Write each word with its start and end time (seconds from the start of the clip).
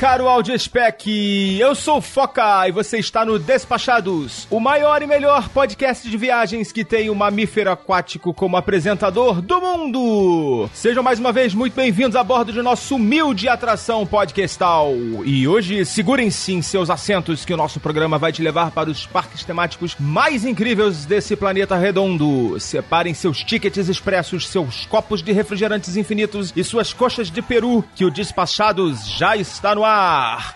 Caro 0.00 0.26
Audiespec! 0.26 1.58
Eu 1.60 1.74
sou 1.74 1.98
o 1.98 2.00
Foca 2.00 2.66
e 2.66 2.72
você 2.72 2.96
está 2.96 3.22
no 3.22 3.38
Despachados, 3.38 4.48
o 4.50 4.58
maior 4.58 5.02
e 5.02 5.06
melhor 5.06 5.50
podcast 5.50 6.08
de 6.08 6.16
viagens 6.16 6.72
que 6.72 6.86
tem 6.86 7.10
o 7.10 7.14
mamífero 7.14 7.70
aquático 7.70 8.32
como 8.32 8.56
apresentador 8.56 9.42
do 9.42 9.60
mundo! 9.60 10.70
Sejam 10.72 11.02
mais 11.02 11.18
uma 11.18 11.32
vez 11.32 11.52
muito 11.52 11.74
bem-vindos 11.74 12.16
a 12.16 12.24
bordo 12.24 12.50
de 12.50 12.62
nosso 12.62 12.94
humilde 12.94 13.46
atração 13.46 14.06
podcastal. 14.06 14.90
E 15.22 15.46
hoje, 15.46 15.84
segurem-se 15.84 16.54
em 16.54 16.62
seus 16.62 16.88
assentos 16.88 17.44
que 17.44 17.52
o 17.52 17.58
nosso 17.58 17.78
programa 17.78 18.16
vai 18.16 18.32
te 18.32 18.40
levar 18.40 18.70
para 18.70 18.88
os 18.88 19.04
parques 19.04 19.44
temáticos 19.44 19.96
mais 20.00 20.46
incríveis 20.46 21.04
desse 21.04 21.36
planeta 21.36 21.76
redondo. 21.76 22.58
Separem 22.58 23.12
seus 23.12 23.44
tickets 23.44 23.90
expressos, 23.90 24.48
seus 24.48 24.86
copos 24.86 25.22
de 25.22 25.30
refrigerantes 25.32 25.94
infinitos 25.94 26.54
e 26.56 26.64
suas 26.64 26.94
coxas 26.94 27.30
de 27.30 27.42
peru 27.42 27.84
que 27.94 28.06
o 28.06 28.10
Despachados 28.10 29.06
já 29.06 29.36
está 29.36 29.74
no 29.74 29.84
ar. 29.84 29.89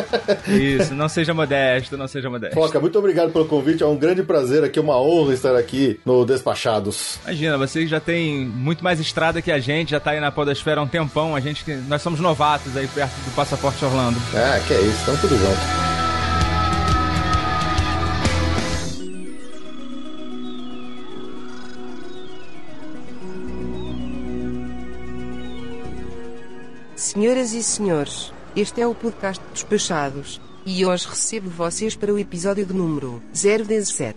Isso, 0.46 0.94
não 0.94 1.08
seja 1.08 1.32
modesto, 1.32 1.96
não 1.96 2.06
seja 2.06 2.28
modesto. 2.28 2.54
Foca, 2.54 2.78
muito 2.78 2.98
obrigado 2.98 3.32
pelo 3.32 3.46
convite, 3.46 3.82
é 3.82 3.86
um 3.86 3.96
grande 3.96 4.22
prazer 4.22 4.62
aqui, 4.62 4.78
uma 4.78 5.00
honra 5.00 5.32
estar 5.32 5.56
aqui 5.56 5.98
no 6.04 6.26
Despachados. 6.26 7.18
Imagina, 7.24 7.56
você 7.56 7.86
já 7.86 8.00
tem 8.00 8.44
muito 8.44 8.84
mais 8.84 9.00
estrada 9.00 9.40
que 9.40 9.50
a 9.50 9.58
gente, 9.58 9.92
já 9.92 10.00
tá 10.00 10.10
aí 10.10 10.20
na 10.20 10.30
podosfera 10.30 10.78
há 10.78 10.84
um 10.84 10.88
tempão, 10.88 11.34
a 11.34 11.40
gente, 11.40 11.64
nós 11.88 12.02
somos 12.02 12.20
novatos 12.20 12.76
aí 12.76 12.86
perto 12.86 13.14
do 13.24 13.34
Passaporte 13.34 13.82
Orlando. 13.82 14.20
É, 14.34 14.60
que 14.60 14.74
é 14.80 14.86
isso, 14.86 14.98
estamos 14.98 15.20
tudo 15.20 15.36
junto. 15.36 15.90
Senhoras 26.96 27.52
e 27.52 27.62
senhores, 27.62 28.32
este 28.56 28.80
é 28.80 28.86
o 28.86 28.94
podcast 28.94 29.42
Despachados, 29.52 30.40
e 30.64 30.86
hoje 30.86 31.08
recebo 31.08 31.50
vocês 31.50 31.96
para 31.96 32.12
o 32.12 32.18
episódio 32.18 32.64
de 32.64 32.72
número 32.72 33.22
017. 33.32 34.16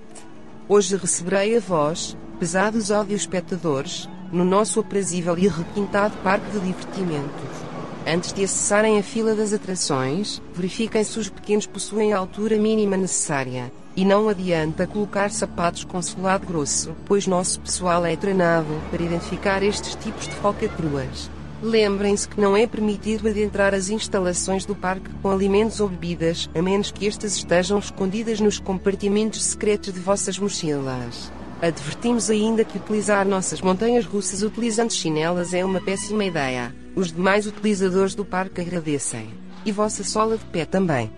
Hoje 0.69 0.95
receberei 0.95 1.57
a 1.57 1.59
vós, 1.59 2.15
pesados 2.39 2.89
espectadores, 3.09 4.07
no 4.31 4.45
nosso 4.45 4.79
aprazível 4.79 5.37
e 5.37 5.47
requintado 5.47 6.15
parque 6.23 6.49
de 6.51 6.59
divertimentos. 6.59 7.72
Antes 8.05 8.33
de 8.33 8.43
acessarem 8.43 8.99
a 8.99 9.03
fila 9.03 9.33
das 9.33 9.53
atrações, 9.53 10.41
verifiquem 10.53 11.03
se 11.05 11.17
os 11.17 11.29
pequenos 11.29 11.65
possuem 11.65 12.11
a 12.11 12.17
altura 12.17 12.57
mínima 12.57 12.97
necessária. 12.97 13.71
E 13.95 14.03
não 14.03 14.27
adianta 14.27 14.85
colocar 14.85 15.31
sapatos 15.31 15.85
com 15.85 16.01
solado 16.01 16.45
grosso, 16.45 16.93
pois 17.05 17.27
nosso 17.27 17.61
pessoal 17.61 18.05
é 18.05 18.15
treinado 18.17 18.67
para 18.91 19.03
identificar 19.03 19.63
estes 19.63 19.95
tipos 19.95 20.27
de 20.27 20.35
falcatruas. 20.35 21.29
Lembrem-se 21.61 22.27
que 22.27 22.41
não 22.41 22.57
é 22.57 22.67
permitido 22.67 23.29
adentrar 23.29 23.73
as 23.73 23.87
instalações 23.87 24.65
do 24.65 24.75
parque 24.75 25.09
com 25.21 25.31
alimentos 25.31 25.79
ou 25.79 25.87
bebidas, 25.87 26.49
a 26.53 26.61
menos 26.61 26.91
que 26.91 27.07
estas 27.07 27.37
estejam 27.37 27.79
escondidas 27.79 28.41
nos 28.41 28.59
compartimentos 28.59 29.41
secretos 29.43 29.93
de 29.93 29.99
vossas 30.01 30.37
mochilas. 30.37 31.31
Advertimos 31.61 32.29
ainda 32.29 32.65
que 32.65 32.77
utilizar 32.77 33.25
nossas 33.25 33.61
montanhas 33.61 34.05
russas 34.05 34.43
utilizando 34.43 34.91
chinelas 34.91 35.53
é 35.53 35.63
uma 35.63 35.79
péssima 35.79 36.25
ideia. 36.25 36.82
Os 36.95 37.11
demais 37.11 37.47
utilizadores 37.47 38.15
do 38.15 38.23
parque 38.23 38.61
agradecem. 38.61 39.29
E 39.65 39.71
vossa 39.71 40.03
sola 40.03 40.37
de 40.37 40.45
pé 40.45 40.65
também. 40.65 41.11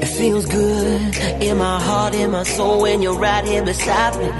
It 0.00 0.06
feels 0.06 0.44
good 0.46 1.42
in 1.42 1.56
my 1.56 1.78
heart, 1.80 2.14
in 2.14 2.30
my 2.30 2.44
soul 2.44 2.82
when 2.82 3.02
you're 3.02 3.18
right 3.18 3.46
here 3.46 3.62
beside 3.62 4.16
me. 4.18 4.30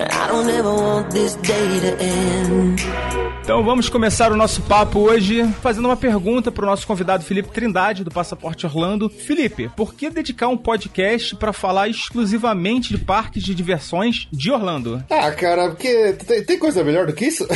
I 0.00 0.28
don't 0.28 0.48
ever 0.48 0.72
want 0.72 1.10
this 1.10 1.36
day 1.36 1.80
to 1.80 1.96
end. 1.98 3.35
Então 3.46 3.62
vamos 3.62 3.88
começar 3.88 4.32
o 4.32 4.36
nosso 4.36 4.60
papo 4.62 4.98
hoje 4.98 5.44
fazendo 5.62 5.84
uma 5.84 5.96
pergunta 5.96 6.50
para 6.50 6.64
o 6.64 6.66
nosso 6.66 6.84
convidado 6.84 7.22
Felipe 7.22 7.48
Trindade, 7.48 8.02
do 8.02 8.10
Passaporte 8.10 8.66
Orlando. 8.66 9.08
Felipe, 9.08 9.70
por 9.76 9.94
que 9.94 10.10
dedicar 10.10 10.48
um 10.48 10.56
podcast 10.56 11.36
para 11.36 11.52
falar 11.52 11.86
exclusivamente 11.86 12.88
de 12.88 12.98
parques 12.98 13.44
de 13.44 13.54
diversões 13.54 14.26
de 14.32 14.50
Orlando? 14.50 15.00
Ah, 15.08 15.30
cara, 15.30 15.68
porque 15.68 16.14
tem, 16.26 16.42
tem 16.42 16.58
coisa 16.58 16.82
melhor 16.82 17.06
do 17.06 17.12
que 17.12 17.26
isso? 17.26 17.46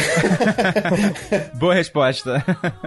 Boa 1.58 1.74
resposta. 1.74 2.40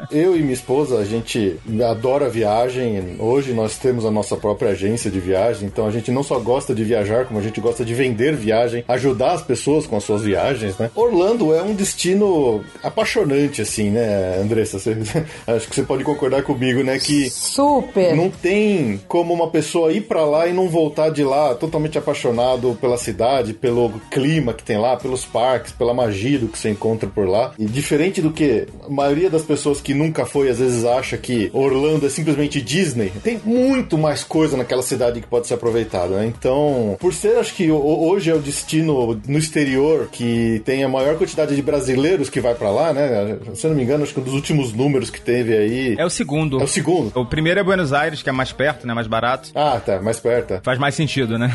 Eu 0.10 0.38
e 0.38 0.40
minha 0.40 0.54
esposa, 0.54 0.98
a 0.98 1.04
gente 1.04 1.60
adora 1.86 2.30
viagem. 2.30 3.18
Hoje 3.20 3.52
nós 3.52 3.78
temos 3.78 4.06
a 4.06 4.12
nossa 4.12 4.38
própria 4.38 4.70
agência 4.72 5.12
de 5.12 5.20
viagem, 5.20 5.68
então 5.68 5.86
a 5.86 5.92
gente 5.92 6.10
não 6.10 6.24
só 6.24 6.40
gosta 6.40 6.74
de 6.74 6.86
viajar, 6.86 7.26
como 7.26 7.38
a 7.38 7.44
gente 7.44 7.60
gosta 7.60 7.84
de 7.84 7.94
vender 7.94 8.34
viagem, 8.34 8.86
ajudar 8.88 9.34
as 9.34 9.42
pessoas 9.42 9.86
com 9.86 9.98
as 9.98 10.06
suas 10.06 10.24
viagens, 10.24 10.78
né? 10.78 10.90
Orlando 10.96 11.54
é 11.54 11.62
um 11.62 11.76
destino 11.76 12.64
apaixonante, 12.94 13.62
assim, 13.62 13.90
né, 13.90 14.40
Andressa? 14.42 14.80
Você, 14.80 14.96
acho 15.48 15.68
que 15.68 15.76
você 15.76 15.84
pode 15.84 16.04
concordar 16.04 16.44
comigo, 16.44 16.84
né? 16.84 16.98
Que 17.00 17.30
Super. 17.30 18.16
não 18.16 18.30
tem 18.30 19.02
como 19.08 19.34
uma 19.34 19.50
pessoa 19.50 19.92
ir 19.92 20.02
pra 20.02 20.24
lá 20.26 20.48
e 20.48 20.54
não 20.54 20.70
voltar 20.70 21.10
de 21.10 21.24
lá 21.24 21.56
totalmente 21.56 21.98
apaixonado 21.98 22.78
pela 22.80 22.98
cidade, 22.98 23.54
pelo 23.54 23.90
clima 24.12 24.54
que 24.54 24.64
tem 24.64 24.78
lá, 24.78 24.96
pelos 24.96 25.26
parques, 25.26 25.72
pela 25.72 25.94
magia 25.94 26.40
do 26.40 26.48
que 26.48 26.58
você 26.58 26.70
encontra 26.70 27.10
por 27.10 27.28
lá. 27.28 27.54
E 27.58 27.66
diferente 27.66 28.22
do 28.22 28.32
que 28.32 28.68
a 28.86 28.90
maioria 28.90 29.30
das 29.30 29.42
pessoas 29.44 29.82
que 29.82 29.94
nunca 29.94 30.26
foi 30.26 30.50
às 30.50 30.60
vezes 30.60 30.86
acha 30.86 31.18
que 31.18 31.50
Orlando 31.54 32.06
é 32.06 32.10
simplesmente 32.10 32.62
Disney, 32.62 33.12
tem 33.24 33.40
muito 33.44 33.98
mais 33.98 34.24
coisa 34.24 34.56
naquela 34.56 34.84
cidade 34.84 35.20
que 35.22 35.28
pode 35.28 35.48
ser 35.48 35.56
aproveitada, 35.56 36.16
né? 36.18 36.26
Então, 36.28 36.96
por 37.00 37.14
ser, 37.14 37.38
acho 37.38 37.54
que 37.56 37.70
ho- 37.72 38.08
hoje 38.10 38.30
é 38.30 38.34
o 38.36 38.40
destino 38.40 39.20
no 39.28 39.38
exterior 39.38 40.08
que 40.12 40.62
tem 40.66 40.84
a 40.84 40.90
maior 40.90 41.18
quantidade 41.18 41.56
de 41.56 41.62
brasileiros 41.62 42.30
que 42.30 42.40
vai 42.40 42.54
pra 42.56 42.70
lá, 42.70 42.83
né? 42.92 43.38
Se 43.54 43.66
eu 43.68 43.70
não 43.70 43.78
me 43.78 43.84
engano, 43.84 44.04
acho 44.04 44.14
que 44.14 44.20
um 44.20 44.24
dos 44.24 44.34
últimos 44.34 44.74
números 44.74 45.10
que 45.12 45.22
teve 45.22 45.56
aí 45.56 45.96
É 45.98 46.04
o 46.06 46.10
segundo. 46.10 46.60
é 46.60 46.64
o 46.64 46.68
segundo. 46.68 47.12
O 47.18 47.26
primeiro 47.26 47.60
é 47.60 47.64
Buenos 47.64 47.94
Aires, 47.94 48.24
que 48.24 48.30
é 48.30 48.32
mais 48.34 48.52
perto, 48.52 48.88
né? 48.88 48.94
Mais 48.96 49.08
barato. 49.08 49.50
Ah, 49.56 49.80
tá, 49.80 50.02
mais 50.02 50.20
perto. 50.20 50.60
Faz 50.64 50.80
mais 50.80 50.96
sentido, 50.96 51.38
né? 51.38 51.50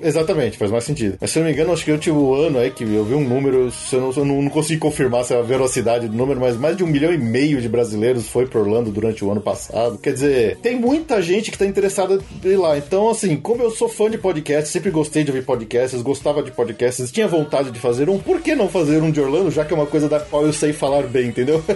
Exatamente, 0.00 0.58
faz 0.58 0.70
mais 0.70 0.84
sentido. 0.84 1.16
Mas 1.20 1.30
se 1.30 1.38
eu 1.38 1.42
não 1.42 1.48
me 1.48 1.54
engano, 1.54 1.72
acho 1.72 1.84
que 1.84 1.90
eu 1.90 1.98
tive 1.98 2.16
um 2.16 2.34
ano 2.34 2.58
aí 2.58 2.70
que 2.70 2.84
eu 2.84 3.04
vi 3.04 3.14
um 3.14 3.26
número, 3.26 3.70
se 3.70 3.94
eu 3.94 4.00
não, 4.00 4.12
eu 4.12 4.24
não, 4.24 4.42
não 4.42 4.50
consigo 4.50 4.80
confirmar 4.80 5.24
se 5.24 5.34
é 5.34 5.38
a 5.38 5.42
velocidade 5.42 6.08
do 6.08 6.16
número, 6.16 6.40
mas 6.40 6.56
mais 6.56 6.76
de 6.76 6.84
um 6.84 6.86
milhão 6.86 7.12
e 7.12 7.18
meio 7.18 7.60
de 7.60 7.68
brasileiros 7.68 8.28
foi 8.28 8.46
para 8.46 8.60
Orlando 8.60 8.90
durante 8.90 9.24
o 9.24 9.30
ano 9.30 9.40
passado. 9.40 9.98
Quer 9.98 10.12
dizer, 10.12 10.58
tem 10.58 10.76
muita 10.76 11.20
gente 11.22 11.50
que 11.50 11.58
tá 11.58 11.66
interessada 11.66 12.18
em 12.44 12.48
ir 12.48 12.56
lá. 12.56 12.76
Então, 12.76 13.08
assim, 13.10 13.36
como 13.36 13.62
eu 13.62 13.70
sou 13.70 13.88
fã 13.88 14.10
de 14.10 14.18
podcasts, 14.18 14.72
sempre 14.72 14.90
gostei 14.90 15.24
de 15.24 15.30
ouvir 15.30 15.44
podcasts, 15.44 16.00
gostava 16.02 16.42
de 16.42 16.50
podcasts, 16.50 17.10
tinha 17.10 17.28
vontade 17.28 17.70
de 17.70 17.78
fazer 17.78 18.08
um, 18.08 18.18
por 18.18 18.40
que 18.40 18.54
não 18.54 18.68
fazer 18.68 19.02
um 19.02 19.10
de 19.10 19.20
Orlando, 19.20 19.50
já 19.50 19.64
que 19.64 19.72
é 19.72 19.76
uma 19.76 19.86
coisa 19.86 20.08
da 20.08 20.20
qual 20.20 20.44
eu 20.44 20.52
sei 20.52 20.72
falar 20.72 21.02
bem, 21.04 21.28
entendeu? 21.28 21.62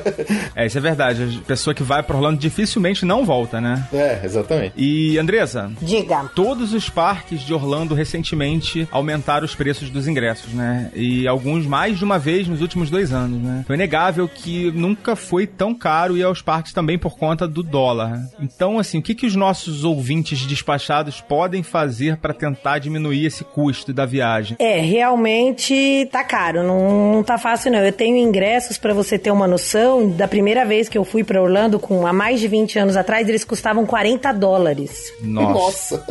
É, 0.55 0.67
isso 0.67 0.77
é 0.77 0.81
verdade. 0.81 1.41
A 1.43 1.47
pessoa 1.47 1.75
que 1.75 1.83
vai 1.83 2.03
pra 2.03 2.17
Orlando 2.17 2.39
dificilmente 2.39 3.05
não 3.05 3.25
volta, 3.25 3.61
né? 3.61 3.89
é, 3.93 4.21
exatamente. 4.25 4.75
E, 4.77 5.19
Andressa, 5.19 5.71
Diga. 5.81 6.31
todos 6.35 6.73
os 6.75 6.89
parques 6.89 7.41
de 7.41 7.55
Orlando 7.55 7.95
recentemente 8.03 8.89
aumentaram 8.91 9.45
os 9.45 9.55
preços 9.55 9.89
dos 9.91 10.09
ingressos, 10.09 10.53
né? 10.53 10.91
E 10.95 11.27
alguns 11.27 11.67
mais 11.67 11.99
de 11.99 12.05
uma 12.05 12.19
vez 12.19 12.49
nos 12.49 12.61
últimos 12.61 12.91
dois 12.91 13.13
anos, 13.13 13.41
né? 13.41 13.61
Então 13.65 13.75
é 13.75 13.77
inegável 13.77 14.29
que 14.29 14.71
nunca 14.73 15.15
foi 15.15 15.47
tão 15.47 15.75
caro 15.75 16.17
ir 16.17 16.23
aos 16.23 16.43
parques 16.43 16.73
também 16.73 16.99
por 16.99 17.17
conta 17.17 17.47
do 17.47 17.63
dólar. 17.63 18.21
Então, 18.41 18.79
assim, 18.79 18.99
o 18.99 19.03
que, 19.03 19.15
que 19.15 19.27
os 19.27 19.37
nossos 19.37 19.85
ouvintes 19.85 20.41
despachados 20.47 21.21
podem 21.21 21.63
fazer 21.63 22.17
para 22.17 22.35
tentar 22.35 22.79
diminuir 22.79 23.27
esse 23.27 23.45
custo 23.45 23.93
da 23.93 24.05
viagem? 24.05 24.57
É, 24.59 24.81
realmente 24.81 26.09
tá 26.11 26.25
caro, 26.25 26.63
não, 26.63 27.15
não 27.15 27.23
tá 27.23 27.39
fácil 27.39 27.71
não. 27.71 27.79
Eu 27.79 27.93
tenho 27.93 28.17
ingressos 28.17 28.79
pra 28.79 28.93
você 28.93 29.19
ter 29.19 29.31
uma 29.31 29.47
noção. 29.47 30.11
Da 30.11 30.27
primeira 30.27 30.65
vez 30.65 30.89
que 30.89 30.99
eu 30.99 31.05
fui 31.05 31.23
pra 31.25 31.41
Orlando, 31.41 31.79
com 31.79 32.07
há 32.07 32.13
mais 32.13 32.41
de 32.41 32.49
20 32.49 32.79
anos 32.79 32.97
atrás, 32.97 33.29
eles 33.29 33.45
custavam 33.45 33.87
40 33.87 34.33
dólares. 34.33 35.13
Nossa. 35.21 36.05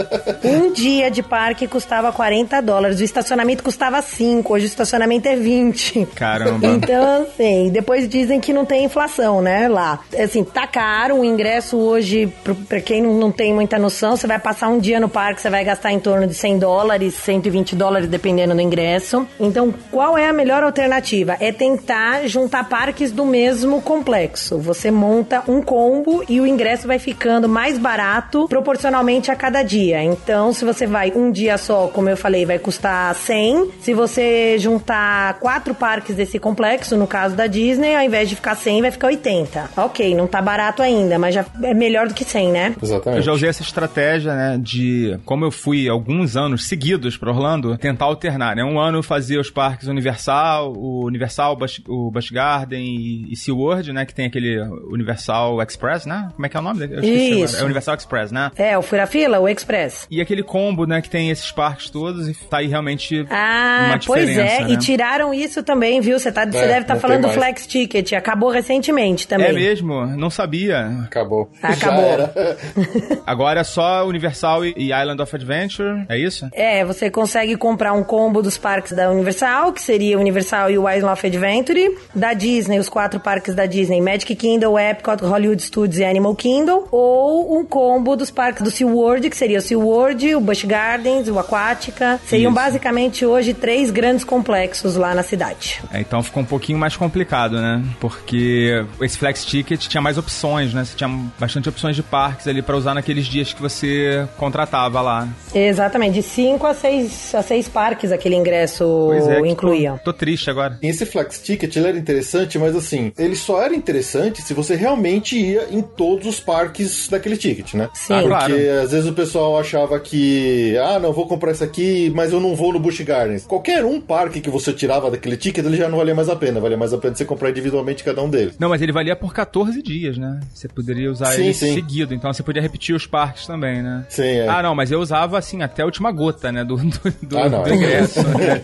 Um 0.44 0.72
dia 0.72 1.10
de 1.10 1.22
parque 1.22 1.68
custava 1.68 1.81
40 1.86 2.62
dólares, 2.62 3.00
o 3.00 3.04
estacionamento 3.04 3.64
custava 3.64 4.02
5, 4.02 4.54
hoje 4.54 4.66
o 4.66 4.68
estacionamento 4.68 5.28
é 5.28 5.36
20. 5.36 6.08
Caramba. 6.16 6.68
Então, 6.68 7.24
assim, 7.24 7.70
depois 7.70 8.08
dizem 8.08 8.40
que 8.40 8.54
não 8.54 8.66
tem 8.66 8.86
inflação, 8.86 9.42
né, 9.42 9.68
lá. 9.68 10.00
Assim, 10.18 10.44
tá 10.44 10.68
caro, 10.68 11.18
o 11.18 11.26
ingresso 11.26 11.78
hoje, 11.78 12.32
pra 12.68 12.82
quem 12.82 13.02
não, 13.02 13.14
não 13.14 13.32
tem 13.32 13.54
muita 13.54 13.78
noção, 13.78 14.16
você 14.16 14.28
vai 14.28 14.40
passar 14.40 14.70
um 14.70 14.80
dia 14.80 15.00
no 15.00 15.10
parque, 15.10 15.42
você 15.42 15.50
vai 15.50 15.64
gastar 15.64 15.92
em 15.92 16.00
torno 16.00 16.28
de 16.28 16.34
100 16.34 16.60
dólares, 16.60 17.14
120 17.16 17.76
dólares, 17.76 18.08
dependendo 18.08 18.54
do 18.54 18.62
ingresso. 18.62 19.28
Então, 19.40 19.74
qual 19.92 20.18
é 20.18 20.28
a 20.28 20.34
melhor 20.34 20.64
alternativa? 20.64 21.38
É 21.40 21.52
tentar 21.52 22.28
juntar 22.28 22.68
parques 22.68 23.12
do 23.12 23.26
mesmo 23.26 23.82
complexo. 23.82 24.58
Você 24.60 24.92
monta 24.92 25.44
um 25.48 25.62
combo 25.62 26.24
e 26.28 26.40
o 26.40 26.48
ingresso 26.48 26.88
vai 26.88 27.00
ficando 27.00 27.48
mais 27.48 27.78
barato 27.78 28.48
proporcionalmente 28.48 29.32
a 29.32 29.36
cada 29.36 29.64
dia. 29.64 30.04
Então, 30.04 30.54
se 30.54 30.66
você 30.66 30.86
vai 30.86 31.12
um 31.16 31.32
dia 31.32 31.58
só, 31.58 31.71
como 31.94 32.10
eu 32.10 32.18
falei, 32.18 32.46
vai 32.46 32.60
custar 32.60 33.14
100. 33.16 33.72
Se 33.80 33.94
você 33.94 34.58
juntar 34.58 35.36
quatro 35.40 35.74
parques 35.74 36.16
desse 36.16 36.40
complexo, 36.40 36.98
no 36.98 37.08
caso 37.08 37.36
da 37.36 37.48
Disney, 37.48 37.96
ao 37.96 38.02
invés 38.02 38.30
de 38.30 38.36
ficar 38.36 38.56
100, 38.56 38.82
vai 38.82 38.92
ficar 38.92 39.08
80. 39.08 39.72
Ok, 39.78 40.16
não 40.16 40.28
tá 40.28 40.42
barato 40.42 40.82
ainda, 40.82 41.18
mas 41.18 41.36
já 41.36 41.46
é 41.64 41.74
melhor 41.74 42.08
do 42.08 42.14
que 42.14 42.24
100, 42.24 42.52
né? 42.52 42.76
Eu 42.82 42.88
Exatamente. 42.88 43.24
já 43.24 43.32
usei 43.32 43.50
essa 43.50 43.62
estratégia, 43.62 44.36
né, 44.36 44.60
de 44.62 45.18
como 45.26 45.46
eu 45.46 45.52
fui 45.52 45.88
alguns 45.88 46.36
anos 46.36 46.68
seguidos 46.68 47.18
para 47.18 47.32
Orlando, 47.32 47.78
tentar 47.78 48.06
alternar, 48.06 48.56
né? 48.56 48.64
Um 48.64 48.80
ano 48.80 49.00
eu 49.00 49.04
fazia 49.04 49.40
os 49.40 49.50
parques 49.50 49.88
Universal, 49.88 50.74
o 50.74 51.06
Universal, 51.06 51.58
o 51.88 52.12
Busch 52.12 52.32
Garden 52.32 52.84
e, 52.84 53.32
e 53.32 53.36
SeaWorld, 53.36 53.94
né, 53.94 54.06
que 54.06 54.14
tem 54.14 54.26
aquele 54.26 54.60
Universal 54.92 55.62
Express, 55.62 56.06
né? 56.06 56.30
Como 56.36 56.46
é 56.46 56.50
que 56.50 56.58
é 56.58 56.60
o 56.60 56.64
nome? 56.64 56.80
dele? 56.80 56.96
Eu 56.96 57.00
esqueci 57.00 57.32
Isso. 57.32 57.44
agora. 57.44 57.62
É 57.62 57.66
Universal 57.66 57.96
Express, 57.96 58.32
né? 58.32 58.52
É, 58.56 58.78
o 58.78 58.82
Fura 58.82 59.08
Fila, 59.08 59.40
o 59.40 59.48
Express. 59.48 60.08
E 60.10 60.22
aquele 60.22 60.44
combo, 60.44 60.86
né, 60.86 61.02
que 61.02 61.10
tem 61.10 61.30
esses 61.30 61.51
parques 61.52 61.90
todos 61.90 62.28
e 62.28 62.34
tá 62.34 62.58
aí 62.58 62.68
realmente 62.68 63.26
Ah, 63.30 63.86
uma 63.90 64.00
pois 64.06 64.28
diferença, 64.28 64.54
é, 64.56 64.64
né? 64.66 64.72
e 64.72 64.78
tiraram 64.78 65.34
isso 65.34 65.64
também, 65.64 66.00
viu? 66.02 66.20
Você 66.20 66.32
tá, 66.32 66.46
você 66.46 66.58
É, 66.58 66.68
deve 66.68 66.82
estar 66.82 66.94
não 66.96 67.02
falando 67.02 67.22
do. 67.24 67.30
Flex 67.30 67.66
Ticket, 67.68 68.14
acabou 68.14 68.50
recentemente 68.50 69.28
também. 69.28 69.48
É 69.48 69.54
mesmo? 69.54 70.06
Não 70.06 70.30
sabia. 70.30 70.88
Acabou. 71.04 71.50
Acabou. 71.62 72.02
Já 72.04 72.08
era. 72.08 72.58
Agora 73.26 73.62
é 73.62 73.64
só 73.64 74.06
Universal 74.06 74.66
e 74.66 74.92
Island 74.92 75.22
of 75.22 75.36
Adventure, 75.36 76.06
é 76.10 76.18
isso? 76.18 76.48
É, 76.54 76.84
você 76.86 77.10
consegue 77.10 77.56
comprar 77.56 77.94
um 77.94 78.04
combo 78.04 78.42
dos 78.42 78.58
parques 78.58 78.92
da 78.94 79.10
Universal, 79.12 79.74
que 79.74 79.82
seria 79.82 80.18
o 80.18 80.22
Universal 80.22 80.72
e 80.72 80.78
o 80.78 80.90
Island 80.90 81.14
of 81.14 81.28
Adventure. 81.28 81.98
Da 82.14 82.34
Disney, 82.34 82.80
os 82.80 82.90
quatro 82.90 83.20
parques 83.20 83.54
da 83.56 83.66
Disney, 83.66 84.02
Magic 84.02 84.36
Kingdom, 84.36 84.78
Epcot, 84.78 85.24
Hollywood 85.24 85.62
Studios 85.62 85.98
e 86.00 86.04
Animal 86.06 86.36
Kingdom. 86.36 86.88
Ou 86.92 87.58
um 87.60 87.66
combo 87.66 88.16
dos 88.16 88.32
parques 88.32 88.62
do 88.64 88.72
SeaWorld, 88.72 89.30
que 89.30 89.38
seria 89.38 89.60
o 89.60 89.62
SeaWorld, 89.62 90.36
o 90.36 90.40
Busch 90.42 90.66
Gardens, 90.66 91.28
o 91.28 91.40
Aquática. 91.42 92.20
Seriam 92.26 92.52
Isso. 92.52 92.56
basicamente 92.56 93.26
hoje 93.26 93.54
três 93.54 93.92
grandes 93.92 94.24
complexos 94.24 94.96
lá 94.96 95.14
na 95.14 95.24
cidade. 95.24 95.82
É, 95.92 96.00
então 96.00 96.22
ficou 96.24 96.44
um 96.44 96.46
pouquinho 96.46 96.78
mais 96.78 96.96
complicado, 96.96 97.60
né? 97.60 97.84
Porque 98.00 98.86
esse 99.02 99.18
Flex 99.18 99.46
Ticket 99.46 99.88
tinha 99.88 100.02
mais 100.02 100.18
opções, 100.18 100.74
né? 100.74 100.86
Você 100.86 100.96
tinha 100.96 101.10
bastante 101.40 101.70
opções 101.70 101.96
de 101.96 102.04
parques 102.04 102.48
ali 102.48 102.62
pra 102.62 102.76
usar 102.76 102.94
naqueles 102.94 103.26
dias 103.26 103.54
que 103.54 103.62
você 103.62 104.28
contratava 104.38 105.02
lá. 105.02 105.28
Exatamente, 105.54 106.16
de 106.16 106.24
cinco 106.24 106.66
a 106.68 106.74
seis, 106.74 107.34
a 107.36 107.42
seis 107.42 107.68
parques 107.68 108.12
aquele 108.12 108.36
ingresso 108.36 109.12
é, 109.14 109.40
incluía. 109.48 109.94
Tô, 110.04 110.12
tô 110.12 110.14
triste 110.14 110.50
agora. 110.50 110.78
Esse 110.82 111.06
Flex 111.06 111.42
Ticket 111.42 111.76
ele 111.76 111.88
era 111.88 111.98
interessante, 111.98 112.58
mas 112.58 112.76
assim, 112.76 113.12
ele 113.18 113.36
só 113.36 113.62
era 113.62 113.76
interessante 113.76 114.42
se 114.42 114.54
você 114.54 114.76
realmente 114.76 115.38
ia 115.38 115.68
em 115.72 115.82
todos 115.82 116.28
os 116.28 116.40
parques 116.40 117.08
daquele 117.10 117.38
ticket, 117.38 117.74
né? 117.74 117.90
Sim. 117.94 118.14
Ah, 118.14 118.22
Porque 118.22 118.28
claro. 118.30 118.82
às 118.84 118.92
vezes 118.92 119.08
o 119.08 119.14
pessoal 119.14 119.60
achava 119.60 120.00
que, 120.00 120.78
ah, 120.78 121.00
não, 121.00 121.14
vou 121.14 121.26
comprar 121.32 121.52
isso 121.52 121.64
aqui, 121.64 122.12
mas 122.14 122.34
eu 122.34 122.40
não 122.40 122.56
vou 122.56 122.74
no 122.74 122.80
Busch 122.80 123.00
Gardens. 123.02 123.46
Qualquer 123.46 123.86
um 123.86 124.02
parque 124.02 124.42
que 124.42 124.50
você 124.50 124.74
tirava 124.74 125.10
daquele 125.10 125.38
ticket, 125.38 125.66
ele 125.66 125.78
já 125.78 125.88
não 125.88 125.98
valia 125.98 126.14
mais 126.14 126.28
a 126.30 126.36
pena. 126.36 126.60
Valia 126.60 126.78
mais 126.78 126.94
a 126.94 126.98
pena 126.98 127.16
você 127.16 127.24
comprar 127.24 127.50
individualmente 127.50 128.04
cada 128.04 128.22
um 128.22 128.30
deles. 128.30 128.56
Não, 128.60 128.68
mas 128.70 128.82
ele 128.82 128.92
valia 128.92 129.16
por 129.16 129.34
14 129.34 129.82
dias, 129.82 130.18
né? 130.18 130.40
Você 130.54 130.68
poderia 130.68 131.10
usar 131.10 131.28
Sim, 131.28 131.44
ele 131.44 131.54
sim. 131.54 131.74
seguido, 131.74 132.14
então 132.14 132.32
você 132.34 132.44
podia 132.44 132.62
repetir 132.62 132.94
os 132.96 133.08
parques 133.08 133.48
também, 133.48 133.82
né? 133.82 134.06
Sim, 134.10 134.24
é. 134.24 134.48
Ah, 134.48 134.62
não, 134.62 134.76
mas 134.76 134.92
eu 134.92 135.00
usava 135.00 135.38
assim 135.38 135.62
até 135.62 135.84
a 135.84 135.86
última 135.86 136.12
gota, 136.12 136.52
né? 136.52 136.64
Do, 136.66 136.76
do, 136.76 137.14
do, 137.24 137.38
Ah, 137.40 137.48
não, 137.50 137.64
do 137.64 137.74
ingresso. 137.74 138.22
né? 138.28 138.62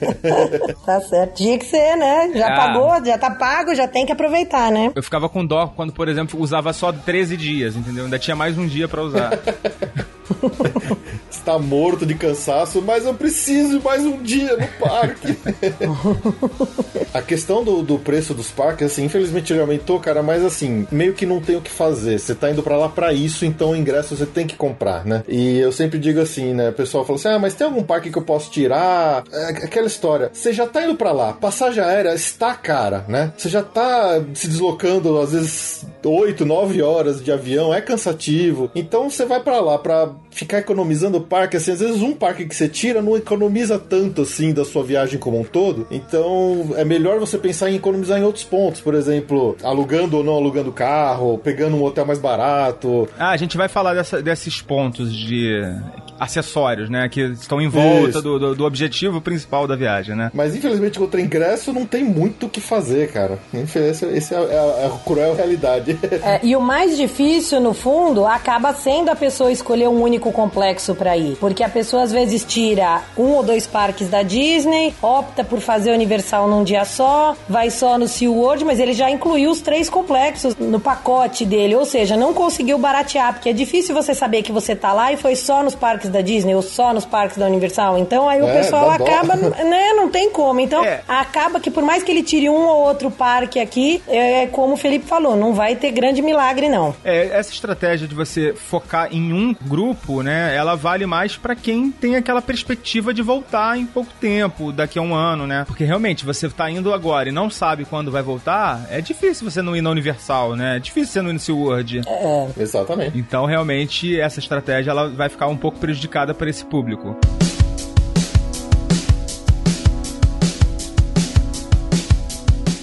Tá 0.85 0.99
certo. 1.01 1.35
Tinha 1.35 1.57
que 1.57 1.65
ser, 1.65 1.95
né? 1.95 2.31
Já 2.35 2.47
Ah. 2.47 2.55
pagou, 2.55 3.05
já 3.05 3.17
tá 3.17 3.31
pago, 3.31 3.73
já 3.75 3.87
tem 3.87 4.05
que 4.05 4.11
aproveitar, 4.11 4.71
né? 4.71 4.91
Eu 4.95 5.03
ficava 5.03 5.27
com 5.29 5.45
dó 5.45 5.67
quando, 5.75 5.93
por 5.93 6.07
exemplo, 6.07 6.39
usava 6.41 6.71
só 6.73 6.91
13 6.91 7.35
dias, 7.37 7.75
entendeu? 7.75 8.05
Ainda 8.05 8.19
tinha 8.19 8.35
mais 8.35 8.57
um 8.57 8.65
dia 8.67 8.87
pra 8.87 9.01
usar. 9.01 9.31
tá 11.47 11.57
morto 11.57 12.05
de 12.05 12.13
cansaço, 12.13 12.81
mas 12.81 13.05
eu 13.05 13.13
preciso 13.13 13.77
de 13.77 13.83
mais 13.83 14.03
um 14.03 14.21
dia 14.21 14.57
no 14.57 14.67
parque. 14.85 15.37
a 17.13 17.21
questão 17.21 17.63
do, 17.63 17.81
do 17.81 17.97
preço 17.97 18.33
dos 18.33 18.51
parques, 18.51 18.87
assim, 18.87 19.05
infelizmente 19.05 19.53
ele 19.53 19.61
aumentou, 19.61 19.97
cara, 19.97 20.21
mas 20.21 20.43
assim, 20.43 20.85
meio 20.91 21.13
que 21.13 21.25
não 21.25 21.39
tem 21.39 21.55
o 21.55 21.61
que 21.61 21.71
fazer. 21.71 22.19
Você 22.19 22.35
tá 22.35 22.51
indo 22.51 22.61
para 22.61 22.75
lá 22.75 22.89
para 22.89 23.13
isso, 23.13 23.45
então 23.45 23.71
o 23.71 23.75
ingresso 23.77 24.17
você 24.17 24.25
tem 24.25 24.45
que 24.45 24.57
comprar, 24.57 25.05
né? 25.05 25.23
E 25.25 25.57
eu 25.57 25.71
sempre 25.71 25.97
digo 25.97 26.19
assim, 26.19 26.53
né? 26.53 26.69
O 26.69 26.73
pessoal 26.73 27.05
fala 27.05 27.17
assim: 27.17 27.29
ah, 27.29 27.39
mas 27.39 27.53
tem 27.53 27.65
algum 27.65 27.83
parque 27.83 28.11
que 28.11 28.17
eu 28.17 28.23
posso 28.23 28.51
tirar? 28.51 29.23
É 29.31 29.49
aquela 29.65 29.87
história. 29.87 30.29
Você 30.33 30.51
já 30.51 30.67
tá 30.67 30.83
indo 30.83 30.95
para 30.95 31.13
lá, 31.13 31.31
passagem 31.31 31.81
aérea 31.81 32.13
está 32.13 32.55
cara, 32.55 33.05
né? 33.07 33.31
Você 33.37 33.47
já 33.47 33.63
tá 33.63 34.21
se 34.33 34.49
deslocando, 34.49 35.17
às 35.17 35.31
vezes, 35.31 35.85
8, 36.03 36.45
9 36.45 36.81
horas 36.81 37.23
de 37.23 37.31
avião, 37.31 37.73
é 37.73 37.79
cansativo. 37.79 38.69
Então 38.75 39.09
você 39.09 39.25
vai 39.25 39.39
para 39.39 39.61
lá 39.61 39.77
para 39.77 40.09
ficar 40.37 40.59
economizando 40.59 41.17
o 41.17 41.21
parque, 41.21 41.57
assim, 41.57 41.71
às 41.71 41.79
vezes 41.79 42.01
um 42.01 42.13
parque 42.13 42.45
que 42.45 42.55
você 42.55 42.69
tira 42.69 43.01
não 43.01 43.17
economiza 43.17 43.79
tanto 43.79 44.21
assim 44.21 44.53
da 44.53 44.63
sua 44.63 44.83
viagem 44.83 45.17
como 45.17 45.39
um 45.39 45.43
todo. 45.43 45.87
Então 45.89 46.75
é 46.75 46.85
melhor 46.85 47.19
você 47.19 47.37
pensar 47.39 47.71
em 47.71 47.75
economizar 47.75 48.19
em 48.19 48.23
outros 48.23 48.43
pontos, 48.43 48.79
por 48.79 48.93
exemplo, 48.93 49.57
alugando 49.63 50.17
ou 50.17 50.23
não 50.23 50.33
alugando 50.33 50.71
carro, 50.71 51.39
pegando 51.39 51.75
um 51.75 51.83
hotel 51.83 52.05
mais 52.05 52.19
barato. 52.19 53.09
Ah, 53.17 53.31
a 53.31 53.37
gente 53.37 53.57
vai 53.57 53.67
falar 53.67 53.95
dessa, 53.95 54.21
desses 54.21 54.61
pontos 54.61 55.11
de 55.11 55.59
acessórios, 56.19 56.89
né? 56.89 57.07
Que 57.09 57.21
estão 57.21 57.61
em 57.61 57.67
volta 57.67 58.21
do, 58.21 58.39
do, 58.39 58.55
do, 58.55 58.65
objetivo 58.65 59.21
principal 59.21 59.67
da 59.67 59.75
viagem, 59.75 60.15
né? 60.15 60.31
Mas 60.33 60.55
infelizmente 60.55 60.99
contra 60.99 61.21
ingresso 61.21 61.71
não 61.71 61.85
tem 61.85 62.03
muito 62.03 62.47
o 62.47 62.49
que 62.49 62.59
fazer, 62.59 63.11
cara. 63.11 63.39
Esse, 63.53 64.05
esse 64.05 64.33
é, 64.33 64.37
é, 64.37 64.83
é 64.83 64.85
a 64.87 64.99
cruel 65.05 65.35
realidade. 65.35 65.97
É, 66.23 66.39
e 66.43 66.55
o 66.55 66.61
mais 66.61 66.97
difícil, 66.97 67.59
no 67.59 67.73
fundo, 67.73 68.25
acaba 68.25 68.73
sendo 68.73 69.09
a 69.09 69.15
pessoa 69.15 69.51
escolher 69.51 69.87
um 69.87 70.01
único 70.01 70.26
complexo 70.31 70.95
para 70.95 71.15
ir. 71.17 71.35
Porque 71.37 71.63
a 71.63 71.69
pessoa 71.69 72.03
às 72.03 72.11
vezes 72.11 72.43
tira 72.43 73.01
um 73.17 73.33
ou 73.33 73.43
dois 73.43 73.67
parques 73.67 74.09
da 74.09 74.23
Disney, 74.23 74.93
opta 75.01 75.43
por 75.43 75.59
fazer 75.59 75.91
o 75.91 75.93
Universal 75.93 76.47
num 76.47 76.63
dia 76.63 76.85
só, 76.85 77.35
vai 77.47 77.69
só 77.69 77.97
no 77.97 78.07
SeaWorld, 78.07 78.63
mas 78.65 78.79
ele 78.79 78.93
já 78.93 79.09
incluiu 79.09 79.51
os 79.51 79.61
três 79.61 79.89
complexos 79.89 80.55
no 80.55 80.79
pacote 80.79 81.45
dele. 81.45 81.75
Ou 81.75 81.85
seja, 81.85 82.15
não 82.15 82.33
conseguiu 82.33 82.77
baratear, 82.77 83.33
porque 83.33 83.49
é 83.49 83.53
difícil 83.53 83.93
você 83.93 84.13
saber 84.13 84.41
que 84.41 84.51
você 84.51 84.75
tá 84.75 84.93
lá 84.93 85.11
e 85.11 85.17
foi 85.17 85.35
só 85.35 85.63
nos 85.63 85.75
parques 85.75 86.07
parques 86.07 86.09
da 86.09 86.21
Disney 86.21 86.55
ou 86.55 86.61
só 86.61 86.93
nos 86.93 87.05
parques 87.05 87.37
da 87.37 87.45
Universal. 87.45 87.97
Então 87.97 88.29
aí 88.29 88.41
o 88.41 88.47
é, 88.47 88.57
pessoal 88.57 88.89
acaba, 88.89 89.35
né? 89.35 89.93
Não 89.95 90.09
tem 90.09 90.29
como. 90.31 90.59
Então 90.59 90.83
é. 90.83 91.01
acaba 91.07 91.59
que 91.59 91.71
por 91.71 91.83
mais 91.83 92.03
que 92.03 92.11
ele 92.11 92.23
tire 92.23 92.49
um 92.49 92.67
ou 92.67 92.85
outro 92.85 93.09
parque 93.09 93.59
aqui, 93.59 94.01
é 94.07 94.47
como 94.47 94.73
o 94.73 94.77
Felipe 94.77 95.05
falou, 95.05 95.35
não 95.35 95.53
vai 95.53 95.75
ter 95.75 95.91
grande 95.91 96.21
milagre 96.21 96.69
não. 96.69 96.95
É, 97.03 97.27
essa 97.37 97.51
estratégia 97.51 98.07
de 98.07 98.13
você 98.13 98.53
focar 98.53 99.09
em 99.11 99.33
um 99.33 99.55
grupo, 99.65 100.16
né? 100.23 100.55
Ela 100.55 100.75
vale 100.75 101.05
mais 101.05 101.35
para 101.37 101.55
quem 101.55 101.91
tem 101.91 102.15
aquela 102.15 102.41
perspectiva 102.41 103.13
de 103.13 103.21
voltar 103.21 103.77
em 103.77 103.85
pouco 103.85 104.11
tempo, 104.19 104.71
daqui 104.71 104.97
a 104.97 105.01
um 105.01 105.13
ano, 105.13 105.45
né? 105.45 105.63
Porque 105.67 105.83
realmente 105.83 106.25
você 106.25 106.49
tá 106.49 106.69
indo 106.69 106.93
agora 106.93 107.29
e 107.29 107.31
não 107.31 107.49
sabe 107.49 107.85
quando 107.85 108.11
vai 108.11 108.21
voltar, 108.21 108.85
é 108.89 109.01
difícil 109.01 109.49
você 109.49 109.61
não 109.61 109.75
ir 109.75 109.81
na 109.81 109.89
Universal, 109.89 110.55
né? 110.55 110.77
É 110.77 110.79
difícil 110.79 111.13
você 111.13 111.21
não 111.21 111.29
ir 111.29 111.33
no 111.33 111.39
SeaWorld. 111.39 112.01
É. 112.07 112.47
Exatamente. 112.57 113.17
Então 113.17 113.45
realmente 113.45 114.19
essa 114.19 114.39
estratégia 114.39 114.91
ela 114.91 115.09
vai 115.09 115.29
ficar 115.29 115.47
um 115.47 115.57
pouco 115.57 115.79
prejudicada 115.79 115.97
prejudicada 115.97 116.33
para 116.33 116.49
esse 116.49 116.65
público. 116.65 117.17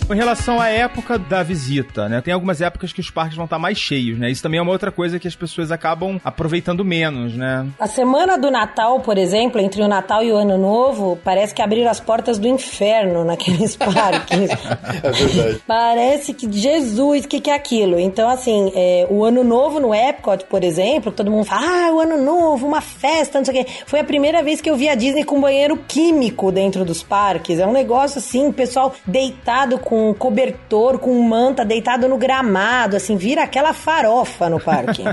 Com 0.06 0.12
relação 0.12 0.60
à 0.60 0.68
época 0.68 1.18
da 1.18 1.42
visita, 1.42 2.10
né? 2.10 2.20
Tem 2.20 2.34
algumas 2.34 2.60
épocas 2.60 2.92
que 2.92 3.00
os 3.00 3.10
parques 3.10 3.36
vão 3.36 3.46
estar 3.46 3.58
mais 3.58 3.78
cheios, 3.78 4.18
né? 4.18 4.30
Isso 4.30 4.42
também 4.42 4.58
é 4.58 4.62
uma 4.62 4.70
outra 4.70 4.92
coisa 4.92 5.18
que 5.18 5.26
as 5.26 5.34
pessoas 5.34 5.72
acabam 5.72 6.20
aproveitando 6.22 6.84
menos, 6.84 7.34
né? 7.34 7.66
A 7.80 7.86
semana 7.86 8.36
do 8.36 8.50
Natal, 8.50 9.00
por 9.00 9.16
exemplo, 9.16 9.58
entre 9.58 9.80
o 9.80 9.88
Natal 9.88 10.22
e 10.22 10.30
o 10.30 10.36
Ano 10.36 10.58
Novo, 10.58 11.18
parece 11.24 11.54
que 11.54 11.62
abriram 11.62 11.90
as 11.90 12.00
portas 12.00 12.38
do 12.38 12.46
inferno 12.46 13.24
naqueles 13.24 13.76
parques. 13.80 14.50
é 15.02 15.10
verdade. 15.10 15.62
Parece 15.66 16.34
que, 16.34 16.52
Jesus, 16.52 17.24
o 17.24 17.28
que, 17.28 17.40
que 17.40 17.50
é 17.50 17.54
aquilo? 17.54 17.98
Então, 17.98 18.28
assim, 18.28 18.72
é, 18.74 19.06
o 19.08 19.24
Ano 19.24 19.42
Novo 19.42 19.80
no 19.80 19.94
Epcot, 19.94 20.44
por 20.44 20.62
exemplo, 20.62 21.12
todo 21.12 21.30
mundo 21.30 21.46
fala, 21.46 21.88
ah, 21.88 21.92
o 21.94 22.00
Ano 22.00 22.22
Novo, 22.22 22.66
uma 22.66 22.82
festa, 22.82 23.38
não 23.38 23.44
sei 23.44 23.62
o 23.62 23.64
quê. 23.64 23.72
Foi 23.86 24.00
a 24.00 24.04
primeira 24.04 24.42
vez 24.42 24.60
que 24.60 24.68
eu 24.68 24.76
vi 24.76 24.86
a 24.86 24.94
Disney 24.94 25.24
com 25.24 25.40
banheiro 25.40 25.78
químico 25.88 26.52
dentro 26.52 26.84
dos 26.84 27.02
parques. 27.02 27.58
É 27.58 27.66
um 27.66 27.72
negócio 27.72 28.18
assim, 28.18 28.52
pessoal 28.52 28.94
deitado 29.06 29.78
com 29.78 29.93
com 29.94 30.12
cobertor, 30.12 30.98
com 30.98 31.22
manta, 31.22 31.64
deitado 31.64 32.08
no 32.08 32.18
gramado, 32.18 32.96
assim, 32.96 33.16
vira 33.16 33.44
aquela 33.44 33.72
farofa 33.72 34.50
no 34.50 34.58
parque. 34.58 35.04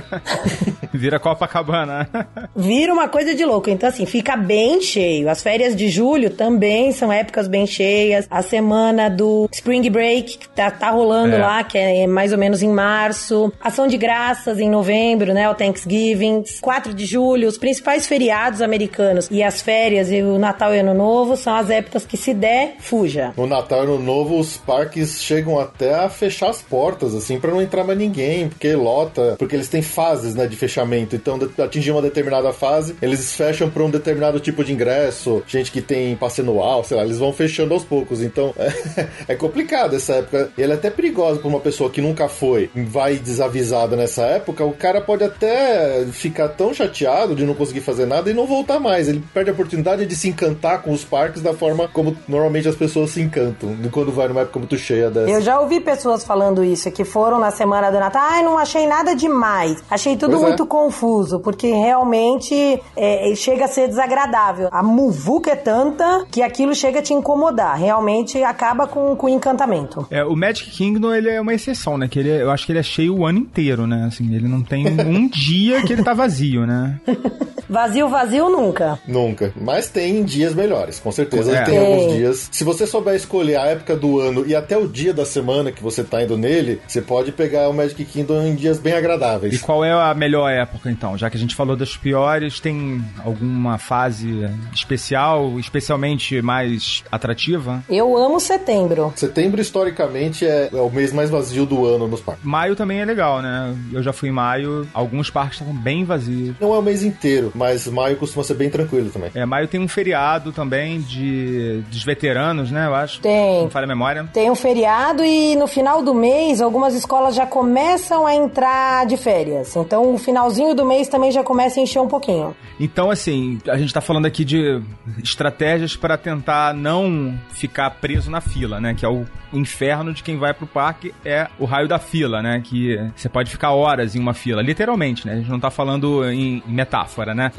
vira 0.91 1.19
Copacabana. 1.19 2.09
vira 2.55 2.91
uma 2.91 3.07
coisa 3.07 3.35
de 3.35 3.45
louco. 3.45 3.69
Então, 3.69 3.88
assim, 3.88 4.07
fica 4.07 4.35
bem 4.35 4.81
cheio. 4.81 5.29
As 5.29 5.43
férias 5.43 5.75
de 5.75 5.88
julho 5.88 6.31
também 6.31 6.91
são 6.91 7.13
épocas 7.13 7.47
bem 7.47 7.67
cheias. 7.67 8.25
A 8.29 8.41
semana 8.41 9.07
do 9.07 9.47
Spring 9.51 9.88
Break, 9.88 10.39
que 10.39 10.50
tá, 10.50 10.71
tá 10.71 10.89
rolando 10.89 11.35
é. 11.35 11.39
lá, 11.39 11.63
que 11.63 11.77
é 11.77 12.07
mais 12.07 12.31
ou 12.31 12.39
menos 12.39 12.63
em 12.63 12.69
março. 12.69 13.53
Ação 13.61 13.88
de 13.88 13.97
graças 13.97 14.59
em 14.59 14.69
novembro, 14.69 15.31
né? 15.31 15.47
O 15.47 15.53
Thanksgiving. 15.53 16.43
4 16.59 16.91
de 16.91 17.05
julho, 17.05 17.47
os 17.47 17.57
principais 17.59 18.07
feriados 18.07 18.63
americanos 18.63 19.27
e 19.29 19.43
as 19.43 19.61
férias 19.61 20.11
e 20.11 20.23
o 20.23 20.39
Natal 20.39 20.73
e 20.73 20.79
Ano 20.79 20.95
Novo 20.95 21.38
são 21.38 21.55
as 21.55 21.69
épocas 21.69 22.03
que 22.03 22.17
se 22.17 22.33
der, 22.33 22.77
fuja. 22.79 23.31
No 23.38 23.45
Natal 23.45 23.81
e 23.81 23.83
Ano 23.83 24.00
Novo, 24.00 24.39
os 24.39 24.57
parques 24.71 25.21
chegam 25.21 25.59
até 25.59 25.93
a 25.93 26.09
fechar 26.09 26.49
as 26.49 26.61
portas, 26.61 27.13
assim, 27.13 27.37
para 27.37 27.51
não 27.51 27.61
entrar 27.61 27.83
mais 27.83 27.99
ninguém, 27.99 28.47
porque 28.47 28.73
lota, 28.73 29.35
porque 29.37 29.53
eles 29.53 29.67
têm 29.67 29.81
fases, 29.81 30.33
né, 30.33 30.47
de 30.47 30.55
fechamento. 30.55 31.13
Então, 31.13 31.37
atingir 31.61 31.91
uma 31.91 32.01
determinada 32.01 32.53
fase, 32.53 32.95
eles 33.01 33.35
fecham 33.35 33.69
para 33.69 33.83
um 33.83 33.89
determinado 33.89 34.39
tipo 34.39 34.63
de 34.63 34.71
ingresso. 34.71 35.43
Gente 35.45 35.73
que 35.73 35.81
tem 35.81 36.15
passe 36.15 36.39
anual, 36.39 36.85
sei 36.85 36.95
lá, 36.95 37.03
eles 37.03 37.17
vão 37.17 37.33
fechando 37.33 37.73
aos 37.73 37.83
poucos. 37.83 38.21
Então, 38.21 38.53
é, 38.57 39.33
é 39.33 39.35
complicado 39.35 39.97
essa 39.97 40.13
época. 40.13 40.49
E 40.57 40.63
ela 40.63 40.73
é 40.73 40.75
até 40.77 40.89
perigosa 40.89 41.39
para 41.39 41.49
uma 41.49 41.59
pessoa 41.59 41.89
que 41.89 41.99
nunca 41.99 42.29
foi, 42.29 42.69
vai 42.73 43.15
desavisada 43.15 43.97
nessa 43.97 44.23
época. 44.23 44.63
O 44.63 44.73
cara 44.73 45.01
pode 45.01 45.25
até 45.25 46.05
ficar 46.13 46.47
tão 46.47 46.73
chateado 46.73 47.35
de 47.35 47.43
não 47.43 47.55
conseguir 47.55 47.81
fazer 47.81 48.05
nada 48.05 48.29
e 48.29 48.33
não 48.33 48.47
voltar 48.47 48.79
mais. 48.79 49.09
Ele 49.09 49.21
perde 49.33 49.49
a 49.49 49.53
oportunidade 49.53 50.05
de 50.05 50.15
se 50.15 50.29
encantar 50.29 50.81
com 50.81 50.93
os 50.93 51.03
parques 51.03 51.41
da 51.41 51.53
forma 51.53 51.89
como 51.89 52.15
normalmente 52.25 52.69
as 52.69 52.75
pessoas 52.75 53.11
se 53.11 53.21
encantam 53.21 53.75
quando 53.91 54.11
vai 54.11 54.27
numa 54.27 54.41
época 54.41 54.61
muito 54.62 54.77
cheia 54.77 55.10
dessa. 55.10 55.30
Eu 55.30 55.41
já 55.41 55.60
ouvi 55.60 55.80
pessoas 55.80 56.24
falando 56.24 56.63
isso, 56.63 56.89
que 56.91 57.03
foram 57.03 57.39
na 57.39 57.51
semana 57.51 57.89
do 57.89 58.00
Natal. 58.00 58.22
Ai, 58.24 58.44
não 58.44 58.58
achei 58.58 58.88
nada 58.88 59.15
demais. 59.15 59.84
Achei 59.89 60.15
tudo 60.15 60.34
pois 60.34 60.44
é. 60.44 60.48
muito 60.48 60.63
é. 60.63 60.65
confuso, 60.65 61.39
porque 61.39 61.72
realmente 61.72 62.82
é, 62.96 63.34
chega 63.36 63.65
a 63.65 63.68
ser 63.68 63.88
desagradável. 63.88 64.70
A 64.72 64.84
muvuca 64.84 65.51
é 65.51 65.56
tanta 65.56 66.25
que 66.30 66.41
aquilo 66.41 66.75
chega 66.75 67.00
a 67.00 67.01
te 67.01 67.13
incomodar. 67.13 67.77
Realmente 67.77 68.41
acaba 68.44 68.88
com, 68.88 69.15
com 69.15 69.27
o 69.27 69.30
encantamento. 69.30 70.06
É, 70.10 70.24
o 70.24 70.36
Magic 70.36 70.70
Kingdom, 70.70 71.13
ele 71.13 71.30
é 71.30 71.41
uma 71.41 71.53
exceção, 71.53 71.98
né? 71.98 72.08
Que 72.08 72.20
ele, 72.20 72.30
é, 72.30 72.41
eu 72.44 72.51
acho 72.51 72.65
que 72.65 72.72
ele 72.72 72.80
é 72.80 72.84
cheio 72.84 73.15
o 73.15 73.25
ano 73.25 73.39
inteiro, 73.39 73.88
né? 73.88 74.06
Assim, 74.08 74.34
ele 74.34 74.48
não 74.48 74.62
tem 74.62 74.86
um 75.01 75.27
dia 75.27 75.82
que 75.84 75.94
ele 75.94 76.03
tá 76.03 76.13
vazio, 76.13 76.65
né? 76.65 77.00
vazio, 77.68 78.08
vazio 78.08 78.50
nunca. 78.50 79.00
Nunca. 79.08 79.53
Mas 79.60 79.89
tem 79.89 80.24
dias 80.24 80.53
melhores, 80.53 81.00
com 81.00 81.12
certeza. 81.12 81.56
É. 81.56 81.63
Tem 81.63 81.77
alguns 81.77 82.13
dias. 82.13 82.50
Se 82.51 82.63
você 82.63 82.86
souber 82.86 83.15
escolher 83.15 83.58
a 83.58 83.65
época 83.65 83.96
do 83.96 84.20
ano 84.20 84.46
e 84.51 84.55
até 84.55 84.77
o 84.77 84.86
dia 84.86 85.13
da 85.13 85.25
semana 85.25 85.72
que 85.72 85.81
você 85.81 86.03
tá 86.03 86.22
indo 86.22 86.38
nele, 86.38 86.81
você 86.86 87.01
pode 87.01 87.31
pegar 87.31 87.70
o 87.70 87.74
Magic 87.74 88.03
Kingdom 88.03 88.41
em 88.43 88.55
dias 88.55 88.77
bem 88.77 88.93
agradáveis. 88.93 89.53
E 89.53 89.60
qual 89.60 89.84
é 89.84 89.91
a 89.93 90.13
melhor 90.13 90.50
época, 90.50 90.91
então? 90.91 91.17
Já 91.17 91.29
que 91.29 91.38
a 91.38 91.39
gente 91.39 91.55
falou 91.55 91.75
das 91.75 91.96
piores, 91.96 92.60
tem 92.60 93.01
alguma 93.24 93.77
fase 93.77 94.50
especial, 94.74 95.58
especialmente 95.58 96.41
mais 96.41 97.01
atrativa? 97.10 97.81
Eu 97.89 98.17
amo 98.17 98.41
setembro. 98.41 99.13
Setembro, 99.15 99.62
historicamente, 99.62 100.46
é, 100.46 100.70
é 100.74 100.81
o 100.81 100.89
mês 100.89 101.13
mais 101.13 101.29
vazio 101.29 101.65
do 101.65 101.86
ano 101.86 102.10
nos 102.10 102.20
parques. 102.20 102.43
Maio 102.43 102.75
também 102.75 103.00
é 103.00 103.05
legal, 103.05 103.41
né? 103.41 103.74
Eu 103.93 104.03
já 104.03 104.12
fui 104.12 104.27
em 104.27 104.34
maio, 104.34 104.86
alguns 104.93 105.29
parques 105.29 105.62
estavam 105.62 105.74
bem 105.74 106.03
vazios. 106.03 106.55
Não 106.60 106.74
é 106.74 106.77
o 106.77 106.81
mês 106.81 107.03
inteiro, 107.03 107.53
mas 107.55 107.88
maio 107.88 108.17
costuma 108.17 108.43
ser 108.43 108.55
bem 108.55 108.70
tranquilo 108.70 109.10
também. 109.10 109.31
É, 109.34 109.46
maio 109.46 109.70
tem 109.70 109.79
um 109.79 109.88
feriado 109.88 110.51
também 110.51 111.00
de 111.00 111.84
dos 111.89 112.03
veteranos, 112.03 112.70
né? 112.70 112.88
Eu 112.88 112.96
acho. 112.96 113.22
Tem. 113.22 113.62
Não 113.62 113.70
falha 113.70 113.86
a 113.86 113.88
memória. 113.88 114.29
Tem 114.34 114.40
um 114.50 114.55
feriado 114.55 115.24
e 115.24 115.55
no 115.55 115.67
final 115.67 116.01
do 116.01 116.13
mês 116.13 116.62
algumas 116.62 116.93
escolas 116.95 117.36
já 117.36 117.45
começam 117.45 118.25
a 118.25 118.33
entrar 118.33 119.05
de 119.05 119.17
férias. 119.17 119.75
Então 119.75 120.13
o 120.13 120.17
finalzinho 120.17 120.74
do 120.74 120.86
mês 120.86 121.07
também 121.07 121.31
já 121.31 121.43
começa 121.43 121.79
a 121.79 121.83
encher 121.83 122.00
um 122.00 122.07
pouquinho. 122.07 122.55
Então, 122.79 123.12
assim, 123.12 123.60
a 123.67 123.77
gente 123.77 123.93
tá 123.93 124.01
falando 124.01 124.25
aqui 124.25 124.43
de 124.43 124.81
estratégias 125.24 125.95
para 125.95 126.17
tentar 126.17 126.74
não 126.74 127.38
ficar 127.51 127.89
preso 127.91 128.31
na 128.31 128.41
fila, 128.41 128.79
né? 128.79 128.93
Que 128.93 129.05
é 129.05 129.10
o 129.10 129.25
o 129.51 129.58
inferno 129.58 130.13
de 130.13 130.24
quem 130.24 130.38
vai 130.38 130.53
pro 130.53 130.67
parque 130.67 131.13
é 131.25 131.48
o 131.60 131.65
raio 131.65 131.88
da 131.88 132.00
fila, 132.00 132.41
né? 132.41 132.62
Que 132.63 132.98
você 133.15 133.29
pode 133.29 133.51
ficar 133.51 133.72
horas 133.72 134.15
em 134.15 134.20
uma 134.20 134.34
fila, 134.34 134.62
literalmente, 134.62 135.25
né? 135.25 135.34
A 135.34 135.38
gente 135.38 135.50
não 135.50 135.60
tá 135.60 135.70
falando 135.70 136.29
em 136.29 136.63
metáfora, 136.65 137.34
né? 137.34 137.51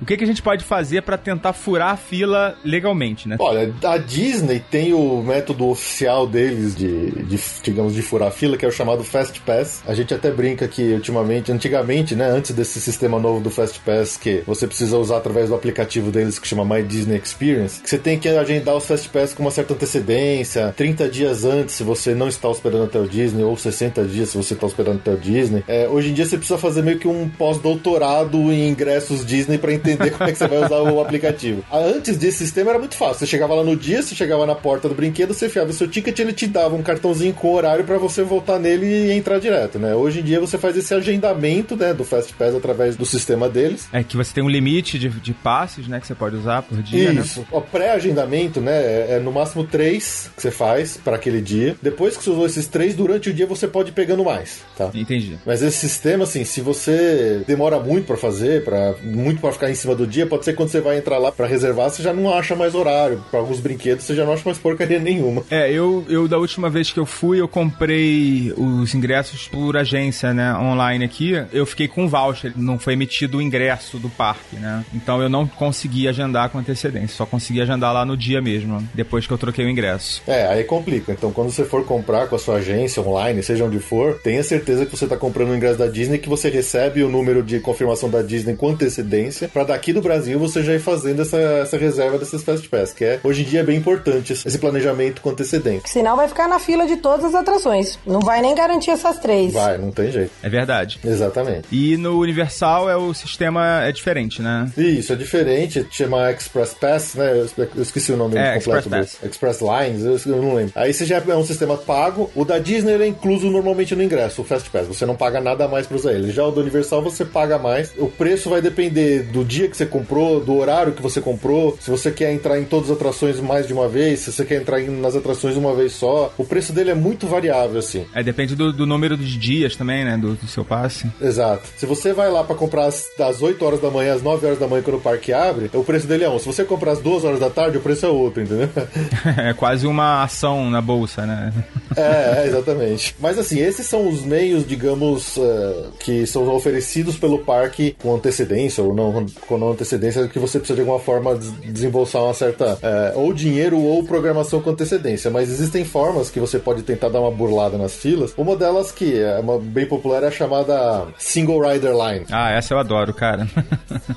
o 0.00 0.04
que, 0.04 0.16
que 0.16 0.24
a 0.24 0.26
gente 0.26 0.42
pode 0.42 0.64
fazer 0.64 1.02
para 1.02 1.16
tentar 1.16 1.52
furar 1.52 1.92
a 1.92 1.96
fila 1.96 2.56
legalmente, 2.64 3.28
né? 3.28 3.36
Olha, 3.38 3.72
a 3.84 3.98
Disney 3.98 4.60
tem 4.70 4.92
o 4.92 5.22
método 5.22 5.68
oficial 5.68 6.26
deles 6.26 6.74
de, 6.74 7.10
de 7.24 7.38
digamos, 7.62 7.94
de 7.94 8.02
furar 8.02 8.28
a 8.28 8.30
fila, 8.30 8.56
que 8.56 8.64
é 8.64 8.68
o 8.68 8.72
chamado 8.72 9.04
Fast 9.04 9.40
Pass. 9.40 9.82
A 9.86 9.94
gente 9.94 10.12
até 10.12 10.30
brinca 10.30 10.66
que 10.68 10.92
ultimamente, 10.94 11.52
antigamente, 11.52 12.14
né, 12.14 12.28
antes 12.28 12.52
desse 12.52 12.80
sistema 12.80 13.18
novo 13.18 13.40
do 13.40 13.50
Fast 13.50 13.80
Pass, 13.80 14.16
que 14.16 14.42
você 14.46 14.66
precisa 14.66 14.98
usar 14.98 15.18
através 15.18 15.48
do 15.48 15.54
aplicativo 15.54 16.10
deles 16.10 16.38
que 16.38 16.46
chama 16.46 16.64
My 16.64 16.82
Disney 16.82 17.16
Experience, 17.16 17.80
que 17.80 17.88
você 17.88 17.98
tem 17.98 18.18
que 18.18 18.28
agendar 18.28 18.76
os 18.76 18.86
Fast 18.86 19.08
Pass 19.08 19.34
com 19.34 19.42
uma 19.42 19.50
certa 19.50 19.74
antecedência, 19.74 20.72
30 20.80 21.10
dias 21.10 21.44
antes 21.44 21.74
se 21.74 21.84
você 21.84 22.14
não 22.14 22.26
está 22.26 22.48
hospedando 22.48 22.84
até 22.84 22.98
o 22.98 23.06
Disney, 23.06 23.44
ou 23.44 23.54
60 23.54 24.02
dias 24.04 24.30
se 24.30 24.36
você 24.38 24.54
está 24.54 24.64
hospedando 24.64 24.96
até 24.96 25.12
o 25.12 25.16
Disney. 25.18 25.62
É, 25.68 25.86
hoje 25.86 26.08
em 26.08 26.14
dia 26.14 26.24
você 26.24 26.38
precisa 26.38 26.58
fazer 26.58 26.80
meio 26.82 26.98
que 26.98 27.06
um 27.06 27.28
pós-doutorado 27.28 28.50
em 28.50 28.70
ingressos 28.70 29.22
Disney 29.26 29.58
para 29.58 29.74
entender 29.74 30.08
como 30.16 30.30
é 30.30 30.32
que 30.32 30.38
você 30.38 30.48
vai 30.48 30.64
usar 30.64 30.80
o 30.80 30.98
aplicativo. 31.02 31.62
Antes 31.70 32.16
desse 32.16 32.38
sistema 32.38 32.70
era 32.70 32.78
muito 32.78 32.94
fácil. 32.94 33.16
Você 33.16 33.26
chegava 33.26 33.56
lá 33.56 33.62
no 33.62 33.76
dia, 33.76 34.00
você 34.00 34.14
chegava 34.14 34.46
na 34.46 34.54
porta 34.54 34.88
do 34.88 34.94
brinquedo, 34.94 35.34
você 35.34 35.50
fiava 35.50 35.68
o 35.68 35.74
seu 35.74 35.86
ticket, 35.86 36.18
ele 36.18 36.32
te 36.32 36.46
dava 36.46 36.74
um 36.74 36.82
cartãozinho 36.82 37.34
com 37.34 37.52
horário 37.52 37.84
para 37.84 37.98
você 37.98 38.22
voltar 38.22 38.58
nele 38.58 38.86
e 38.86 39.12
entrar 39.12 39.38
direto, 39.38 39.78
né? 39.78 39.94
Hoje 39.94 40.20
em 40.20 40.22
dia 40.22 40.40
você 40.40 40.56
faz 40.56 40.78
esse 40.78 40.94
agendamento, 40.94 41.76
né, 41.76 41.92
do 41.92 42.04
Fast 42.04 42.32
Pass 42.32 42.54
através 42.54 42.96
do 42.96 43.04
sistema 43.04 43.50
deles. 43.50 43.86
É 43.92 44.02
que 44.02 44.16
você 44.16 44.32
tem 44.32 44.42
um 44.42 44.48
limite 44.48 44.98
de, 44.98 45.10
de 45.10 45.34
passes, 45.34 45.86
né, 45.86 46.00
que 46.00 46.06
você 46.06 46.14
pode 46.14 46.36
usar 46.36 46.62
por 46.62 46.82
dia, 46.82 47.12
né? 47.12 47.20
Isso. 47.20 47.40
Né? 47.40 47.46
O 47.52 47.60
pré-agendamento, 47.60 48.62
né, 48.62 48.72
é, 48.72 49.06
é 49.16 49.20
no 49.20 49.30
máximo 49.30 49.64
três 49.64 50.30
que 50.34 50.40
você 50.40 50.50
faz 50.50 50.69
para 51.04 51.16
aquele 51.16 51.40
dia. 51.40 51.76
Depois 51.82 52.16
que 52.16 52.24
você 52.24 52.30
usou 52.30 52.46
esses 52.46 52.66
três, 52.66 52.94
durante 52.94 53.30
o 53.30 53.32
dia 53.32 53.46
você 53.46 53.66
pode 53.66 53.90
ir 53.90 53.92
pegando 53.92 54.24
mais, 54.24 54.62
tá? 54.76 54.90
Entendi. 54.94 55.38
Mas 55.44 55.62
esse 55.62 55.78
sistema, 55.78 56.24
assim, 56.24 56.44
se 56.44 56.60
você 56.60 57.42
demora 57.46 57.78
muito 57.78 58.06
para 58.06 58.16
fazer, 58.16 58.64
para 58.64 58.94
muito 59.02 59.40
para 59.40 59.52
ficar 59.52 59.70
em 59.70 59.74
cima 59.74 59.94
do 59.94 60.06
dia, 60.06 60.26
pode 60.26 60.44
ser 60.44 60.52
que 60.52 60.56
quando 60.56 60.68
você 60.68 60.80
vai 60.80 60.98
entrar 60.98 61.18
lá 61.18 61.32
para 61.32 61.46
reservar, 61.46 61.90
você 61.90 62.02
já 62.02 62.12
não 62.12 62.32
acha 62.32 62.54
mais 62.54 62.74
horário. 62.74 63.22
Para 63.30 63.40
alguns 63.40 63.60
brinquedos, 63.60 64.04
você 64.04 64.14
já 64.14 64.24
não 64.24 64.32
acha 64.32 64.42
mais 64.44 64.58
porcaria 64.58 64.98
nenhuma. 64.98 65.42
É, 65.50 65.70
eu, 65.70 66.04
eu 66.08 66.28
da 66.28 66.38
última 66.38 66.68
vez 66.68 66.90
que 66.90 66.98
eu 66.98 67.06
fui, 67.06 67.40
eu 67.40 67.48
comprei 67.48 68.52
os 68.56 68.94
ingressos 68.94 69.48
por 69.48 69.76
agência, 69.76 70.32
né, 70.32 70.54
online 70.54 71.04
aqui. 71.04 71.32
Eu 71.52 71.66
fiquei 71.66 71.88
com 71.88 72.08
voucher, 72.08 72.52
não 72.56 72.78
foi 72.78 72.92
emitido 72.92 73.38
o 73.38 73.42
ingresso 73.42 73.98
do 73.98 74.08
parque, 74.08 74.56
né? 74.56 74.84
Então 74.94 75.22
eu 75.22 75.28
não 75.28 75.46
consegui 75.46 76.08
agendar 76.08 76.50
com 76.50 76.58
antecedência, 76.58 77.16
só 77.16 77.26
consegui 77.26 77.60
agendar 77.60 77.92
lá 77.92 78.04
no 78.04 78.16
dia 78.16 78.40
mesmo, 78.40 78.86
depois 78.94 79.26
que 79.26 79.32
eu 79.32 79.38
troquei 79.38 79.64
o 79.64 79.68
ingresso. 79.68 80.22
É, 80.26 80.46
aí 80.46 80.59
complica. 80.64 81.12
Então 81.12 81.32
quando 81.32 81.50
você 81.50 81.64
for 81.64 81.84
comprar 81.84 82.28
com 82.28 82.36
a 82.36 82.38
sua 82.38 82.56
agência 82.56 83.02
online, 83.02 83.42
seja 83.42 83.64
onde 83.64 83.78
for, 83.78 84.18
tenha 84.22 84.42
certeza 84.42 84.84
que 84.86 84.96
você 84.96 85.04
está 85.04 85.16
comprando 85.16 85.50
o 85.50 85.56
ingresso 85.56 85.78
da 85.78 85.86
Disney, 85.86 86.18
que 86.18 86.28
você 86.28 86.48
recebe 86.48 87.02
o 87.02 87.08
número 87.08 87.42
de 87.42 87.60
confirmação 87.60 88.08
da 88.08 88.22
Disney 88.22 88.54
com 88.54 88.68
antecedência, 88.68 89.48
para 89.48 89.64
daqui 89.64 89.92
do 89.92 90.00
Brasil 90.00 90.38
você 90.38 90.62
já 90.62 90.74
ir 90.74 90.80
fazendo 90.80 91.22
essa, 91.22 91.38
essa 91.38 91.76
reserva 91.76 92.18
desses 92.18 92.42
Fast 92.42 92.68
Pass, 92.68 92.92
que 92.92 93.04
é 93.04 93.20
hoje 93.22 93.42
em 93.42 93.44
dia 93.44 93.60
é 93.60 93.64
bem 93.64 93.76
importante 93.76 94.32
esse 94.32 94.58
planejamento 94.58 95.20
com 95.20 95.30
antecedência. 95.30 95.82
Senão 95.86 96.16
vai 96.16 96.28
ficar 96.28 96.48
na 96.48 96.58
fila 96.58 96.86
de 96.86 96.96
todas 96.96 97.24
as 97.26 97.34
atrações. 97.34 97.98
Não 98.06 98.20
vai 98.20 98.40
nem 98.40 98.54
garantir 98.54 98.90
essas 98.90 99.18
três. 99.18 99.52
Vai, 99.52 99.78
não 99.78 99.90
tem 99.90 100.10
jeito. 100.10 100.30
É 100.42 100.48
verdade. 100.48 101.00
Exatamente. 101.04 101.68
E 101.70 101.96
no 101.96 102.18
Universal 102.18 102.88
é 102.88 102.96
o 102.96 103.12
sistema 103.14 103.84
é 103.84 103.92
diferente, 103.92 104.42
né? 104.42 104.70
Isso, 104.76 105.12
é 105.12 105.16
diferente. 105.16 105.86
Chama 105.90 106.30
Express 106.30 106.74
Pass, 106.74 107.14
né? 107.14 107.46
Eu 107.76 107.82
esqueci 107.82 108.12
o 108.12 108.16
nome 108.16 108.36
é, 108.36 108.54
completo 108.58 108.88
Express 108.88 109.16
Pass. 109.16 109.30
Express 109.30 109.60
Lines, 109.60 110.26
eu 110.26 110.36
não 110.36 110.49
lembro. 110.54 110.72
Aí 110.74 110.92
você 110.92 111.04
já 111.04 111.16
é 111.16 111.36
um 111.36 111.44
sistema 111.44 111.76
pago. 111.76 112.30
O 112.34 112.44
da 112.44 112.58
Disney 112.58 112.94
é 112.94 113.06
incluso 113.06 113.50
normalmente 113.50 113.94
no 113.94 114.02
ingresso, 114.02 114.42
o 114.42 114.44
Fast 114.44 114.70
Pass. 114.70 114.86
Você 114.86 115.06
não 115.06 115.16
paga 115.16 115.40
nada 115.40 115.68
mais 115.68 115.86
para 115.86 115.96
usar 115.96 116.12
ele. 116.12 116.30
Já 116.32 116.44
o 116.44 116.50
do 116.50 116.60
Universal 116.60 117.02
você 117.02 117.24
paga 117.24 117.58
mais. 117.58 117.92
O 117.98 118.08
preço 118.08 118.50
vai 118.50 118.60
depender 118.60 119.24
do 119.24 119.44
dia 119.44 119.68
que 119.68 119.76
você 119.76 119.86
comprou, 119.86 120.40
do 120.40 120.56
horário 120.56 120.92
que 120.92 121.02
você 121.02 121.20
comprou. 121.20 121.76
Se 121.80 121.90
você 121.90 122.10
quer 122.10 122.32
entrar 122.32 122.58
em 122.58 122.64
todas 122.64 122.90
as 122.90 122.96
atrações 122.96 123.40
mais 123.40 123.66
de 123.66 123.72
uma 123.72 123.88
vez, 123.88 124.20
se 124.20 124.32
você 124.32 124.44
quer 124.44 124.60
entrar 124.60 124.80
nas 124.80 125.16
atrações 125.16 125.56
uma 125.56 125.74
vez 125.74 125.92
só. 125.92 126.32
O 126.36 126.44
preço 126.44 126.72
dele 126.72 126.90
é 126.90 126.94
muito 126.94 127.26
variável, 127.26 127.78
assim. 127.78 128.06
É, 128.14 128.22
depende 128.22 128.54
do, 128.54 128.72
do 128.72 128.86
número 128.86 129.16
de 129.16 129.38
dias 129.38 129.76
também, 129.76 130.04
né? 130.04 130.16
Do, 130.16 130.34
do, 130.34 130.46
seu 130.46 130.64
passe. 130.64 131.10
Exato. 131.20 131.68
Se 131.76 131.86
você 131.86 132.12
vai 132.12 132.30
lá 132.30 132.42
para 132.42 132.56
comprar 132.56 132.90
das 133.18 133.42
8 133.42 133.64
horas 133.64 133.80
da 133.80 133.90
manhã 133.90 134.14
às 134.14 134.22
9 134.22 134.46
horas 134.46 134.58
da 134.58 134.66
manhã 134.66 134.82
quando 134.82 134.96
o 134.96 135.00
parque 135.00 135.32
abre, 135.32 135.70
o 135.72 135.84
preço 135.84 136.06
dele 136.06 136.24
é 136.24 136.30
um. 136.30 136.38
Se 136.38 136.46
você 136.46 136.64
comprar 136.64 136.92
às 136.92 137.00
2 137.00 137.24
horas 137.24 137.40
da 137.40 137.50
tarde, 137.50 137.78
o 137.78 137.80
preço 137.80 138.06
é 138.06 138.08
outro, 138.08 138.42
entendeu? 138.42 138.68
é 139.36 139.52
quase 139.52 139.86
uma 139.86 140.22
ação 140.22 140.39
na 140.70 140.80
bolsa, 140.80 141.26
né? 141.26 141.52
é, 141.96 142.46
exatamente. 142.46 143.14
Mas 143.18 143.38
assim, 143.38 143.60
esses 143.60 143.86
são 143.86 144.08
os 144.08 144.22
meios, 144.22 144.66
digamos, 144.66 145.36
uh, 145.36 145.92
que 145.98 146.26
são 146.26 146.48
oferecidos 146.54 147.16
pelo 147.16 147.38
parque 147.38 147.96
com 148.00 148.14
antecedência 148.14 148.82
ou 148.82 148.94
não 148.94 149.26
com 149.46 149.58
não 149.58 149.72
antecedência, 149.72 150.28
que 150.28 150.38
você 150.38 150.58
precisa 150.58 150.76
de 150.76 150.80
alguma 150.80 151.00
forma 151.00 151.38
desembolsar 151.64 152.22
uma 152.22 152.34
certa 152.34 152.74
uh, 152.74 153.18
ou 153.18 153.32
dinheiro 153.32 153.78
ou 153.78 154.02
programação 154.04 154.60
com 154.60 154.70
antecedência. 154.70 155.30
Mas 155.30 155.50
existem 155.50 155.84
formas 155.84 156.30
que 156.30 156.40
você 156.40 156.58
pode 156.58 156.82
tentar 156.82 157.08
dar 157.08 157.20
uma 157.20 157.30
burlada 157.30 157.76
nas 157.76 157.94
filas. 157.94 158.32
Uma 158.36 158.56
delas 158.56 158.90
que 158.90 159.18
é 159.18 159.38
uma 159.38 159.58
bem 159.58 159.86
popular 159.86 160.22
é 160.22 160.28
a 160.28 160.30
chamada 160.30 161.06
Single 161.18 161.60
Rider 161.60 161.92
Line. 161.92 162.26
Ah, 162.30 162.50
essa 162.50 162.74
eu 162.74 162.78
adoro, 162.78 163.12
cara. 163.12 163.46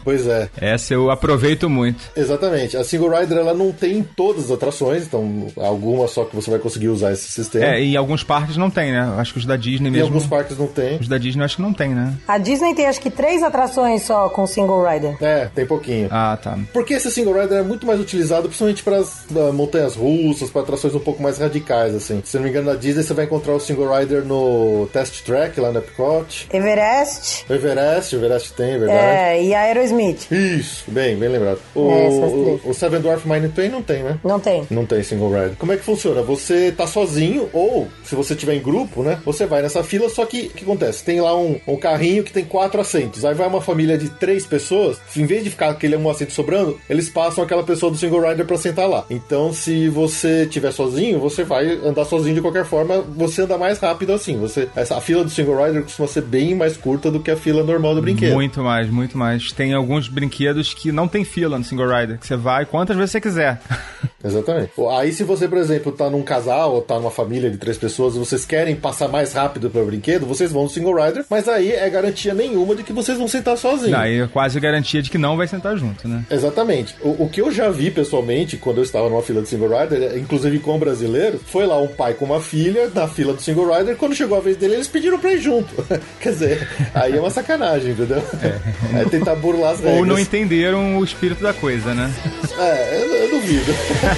pois 0.04 0.28
é. 0.28 0.50
Essa 0.58 0.94
eu 0.94 1.10
aproveito 1.10 1.70
muito. 1.70 2.00
Exatamente. 2.16 2.78
A 2.78 2.84
Single 2.84 3.20
Rider 3.20 3.38
ela 3.38 3.54
não 3.54 3.72
tem 3.72 3.98
em 3.98 4.04
todas 4.04 4.46
as 4.46 4.52
atrações, 4.52 5.04
então 5.04 5.48
algumas 5.58 6.12
só 6.14 6.24
que 6.26 6.36
você 6.36 6.50
vai 6.50 6.60
conseguir 6.60 6.90
usar 6.90 7.12
esse 7.12 7.28
sistema. 7.30 7.66
É, 7.66 7.84
e 7.84 7.98
alguns 7.98 8.24
parques 8.24 8.56
não 8.58 8.70
tem, 8.70 8.92
né? 8.92 9.16
Acho 9.18 9.34
que 9.34 9.40
os 9.40 9.46
da 9.46 9.56
Disney 9.56 9.90
mesmo. 9.90 10.06
Em 10.06 10.10
alguns 10.10 10.28
parques 10.28 10.58
não 10.58 10.68
tem. 10.68 10.98
Os 10.98 11.08
da 11.08 11.18
Disney 11.18 11.44
acho 11.44 11.56
que 11.58 11.62
não 11.62 11.74
tem, 11.74 11.90
né? 11.90 12.14
A 12.28 12.38
Disney 12.38 12.74
tem 12.74 12.86
acho 12.86 13.02
que 13.02 13.10
três 13.10 13.42
atrações 13.44 14.04
só 14.04 14.30
com 14.30 14.46
Single 14.46 14.86
Rider. 14.88 15.18
É, 15.22 15.50
tem 15.54 15.66
pouquinho. 15.66 16.08
Ah, 16.12 16.38
tá. 16.42 16.58
Porque 16.72 16.94
esse 16.94 17.12
Single 17.12 17.42
Rider 17.42 17.60
é 17.60 17.64
muito 17.64 17.86
mais 17.86 18.00
utilizado 18.00 18.48
principalmente 18.48 18.84
para 18.84 18.98
as 18.98 19.26
uh, 19.32 19.54
montanhas 19.54 19.96
russas, 19.96 20.50
para 20.50 20.62
atrações 20.62 20.94
um 20.96 21.00
pouco 21.00 21.22
mais 21.22 21.38
radicais, 21.38 21.96
assim. 21.96 22.22
Se 22.24 22.38
não 22.38 22.44
me 22.44 22.50
engano, 22.50 22.72
na 22.72 22.78
Disney 22.78 23.04
você 23.04 23.14
vai 23.14 23.26
encontrar 23.26 23.54
o 23.54 23.60
Single 23.60 23.98
Rider 23.98 24.24
no 24.24 24.88
Test 24.94 25.24
Track 25.24 25.60
lá 25.60 25.72
no 25.72 25.80
Epcot. 25.80 26.48
Everest. 26.52 27.46
Everest, 27.50 28.16
o 28.16 28.20
Everest 28.20 28.54
tem, 28.54 28.72
é 28.74 28.78
verdade. 28.78 29.00
É, 29.00 29.44
e 29.44 29.54
Aerosmith. 29.54 30.32
Isso, 30.32 30.84
bem, 30.88 31.16
bem 31.16 31.30
lembrado. 31.30 31.60
O, 31.74 31.92
É, 31.92 32.10
o, 32.10 32.62
o 32.66 32.74
Seven 32.74 33.02
Dwarf 33.02 33.28
Mine 33.28 33.50
Train 33.50 33.70
não 33.70 33.82
tem, 33.82 34.04
né? 34.04 34.18
Não 34.24 34.40
tem. 34.40 34.68
Não 34.70 34.86
tem 34.86 35.02
single 35.04 35.30
rider. 35.30 35.56
Como 35.58 35.72
é 35.72 35.78
que 35.78 35.84
funciona? 35.84 35.93
Você 36.22 36.72
tá 36.72 36.88
sozinho 36.88 37.50
ou, 37.54 37.88
se 38.04 38.16
você 38.16 38.36
tiver 38.36 38.56
em 38.56 38.62
grupo, 38.62 39.04
né? 39.04 39.20
Você 39.26 39.46
vai 39.46 39.62
nessa 39.62 39.84
fila, 39.84 40.10
só 40.10 40.26
que 40.26 40.48
o 40.48 40.50
que 40.50 40.64
acontece? 40.64 41.04
Tem 41.04 41.22
lá 41.22 41.38
um, 41.38 41.60
um 41.68 41.78
carrinho 41.78 42.24
que 42.24 42.32
tem 42.32 42.46
quatro 42.46 42.82
assentos. 42.82 43.26
Aí 43.26 43.34
vai 43.34 43.48
uma 43.48 43.62
família 43.62 43.98
de 43.98 44.10
três 44.10 44.46
pessoas, 44.46 45.00
em 45.16 45.26
vez 45.26 45.44
de 45.44 45.50
ficar 45.50 45.70
aquele 45.70 45.96
um 45.96 46.10
assento 46.10 46.34
sobrando, 46.34 46.80
eles 46.90 47.10
passam 47.10 47.44
aquela 47.44 47.64
pessoa 47.64 47.92
do 47.92 47.98
single 47.98 48.28
rider 48.28 48.46
pra 48.46 48.58
sentar 48.58 48.88
lá. 48.88 49.06
Então, 49.10 49.54
se 49.54 49.90
você 49.90 50.46
tiver 50.46 50.72
sozinho, 50.72 51.20
você 51.20 51.44
vai 51.44 51.72
andar 51.86 52.06
sozinho 52.06 52.36
de 52.36 52.42
qualquer 52.42 52.66
forma, 52.66 53.02
você 53.02 53.44
anda 53.44 53.58
mais 53.58 53.80
rápido 53.80 54.14
assim. 54.14 54.38
Você, 54.38 54.68
essa, 54.76 54.98
a 54.98 55.02
fila 55.02 55.24
do 55.24 55.30
single 55.30 55.64
rider 55.64 55.84
costuma 55.84 56.08
ser 56.08 56.22
bem 56.22 56.56
mais 56.56 56.76
curta 56.78 57.12
do 57.12 57.20
que 57.20 57.32
a 57.32 57.38
fila 57.38 57.64
normal 57.64 57.96
do 57.96 58.02
brinquedo. 58.02 58.34
Muito 58.34 58.62
mais, 58.62 58.90
muito 58.90 59.18
mais. 59.18 59.52
Tem 59.52 59.74
alguns 59.74 60.08
brinquedos 60.08 60.74
que 60.74 60.92
não 60.92 61.08
tem 61.08 61.24
fila 61.24 61.58
no 61.58 61.64
single 61.64 61.88
rider, 61.88 62.20
que 62.20 62.28
você 62.28 62.36
vai 62.36 62.66
quantas 62.66 62.96
vezes 62.96 63.12
você 63.12 63.22
quiser. 63.22 63.62
Exatamente. 64.24 64.72
Aí, 64.98 65.12
se 65.12 65.24
você, 65.24 65.48
por 65.48 65.58
exemplo, 65.58 65.92
tá 65.92 66.10
num 66.10 66.24
casal 66.24 66.76
ou 66.76 66.82
tá 66.82 66.96
numa 66.96 67.12
família 67.12 67.50
de 67.50 67.58
três 67.58 67.78
pessoas 67.78 68.16
e 68.16 68.20
vocês 68.20 68.46
querem 68.46 68.76
passar 68.76 69.08
mais 69.10 69.34
rápido 69.34 69.70
pelo 69.70 69.86
brinquedo, 69.86 70.26
vocês 70.26 70.52
vão 70.52 70.64
no 70.64 70.70
single 70.70 70.96
rider, 70.96 71.26
mas 71.30 71.48
aí 71.50 71.72
é 71.72 71.90
garantia 71.90 72.34
nenhuma 72.34 72.76
de 72.76 72.84
que 72.84 72.94
vocês 72.94 73.18
vão 73.18 73.28
sentar 73.28 73.58
sozinhos. 73.58 73.94
Aí 73.94 74.22
é 74.22 74.28
quase 74.28 74.60
garantia 74.60 75.02
de 75.02 75.10
que 75.10 75.18
não 75.18 75.36
vai 75.36 75.48
sentar 75.48 75.78
junto, 75.78 76.08
né? 76.08 76.24
Exatamente. 76.32 76.96
O, 77.02 77.26
o, 77.26 77.30
que 77.30 77.42
eu 77.42 77.52
já 77.52 77.70
vi 77.70 77.92
pessoalmente 77.92 78.56
quando 78.56 78.78
eu 78.78 78.84
estava 78.84 79.10
numa 79.10 79.22
fila 79.22 79.42
de 79.42 79.50
single 79.50 79.78
rider, 79.78 80.18
inclusive 80.18 80.60
com 80.60 80.76
um 80.76 80.80
brasileiro, 80.80 81.40
foi 81.46 81.66
lá 81.66 81.78
um 81.78 81.88
pai 81.88 82.14
com 82.14 82.26
uma 82.26 82.40
filha 82.40 82.90
na 82.94 83.08
fila 83.08 83.34
do 83.34 83.42
single 83.42 83.76
rider. 83.76 83.98
Quando 83.98 84.16
chegou 84.16 84.38
a 84.38 84.42
vez 84.42 84.56
dele, 84.56 84.76
eles 84.76 84.88
pediram 84.88 85.20
pra 85.20 85.34
ir 85.34 85.42
junto. 85.42 85.74
Quer 86.22 86.30
dizer, 86.30 86.68
aí 86.94 87.18
é 87.18 87.20
uma 87.20 87.30
sacanagem, 87.30 87.92
entendeu? 87.92 88.24
É, 88.42 89.02
é 89.02 89.06
tentar 89.06 89.36
burlar 89.36 89.74
as 89.74 89.80
regras. 89.80 90.00
Ou 90.00 90.06
não 90.06 90.18
entenderam 90.18 90.98
o 90.98 91.04
espírito 91.04 91.44
da 91.44 91.54
coisa, 91.54 91.94
né? 91.94 92.12
É, 92.58 93.02
eu, 93.02 93.16
eu 93.16 93.30
duvido. 93.30 93.74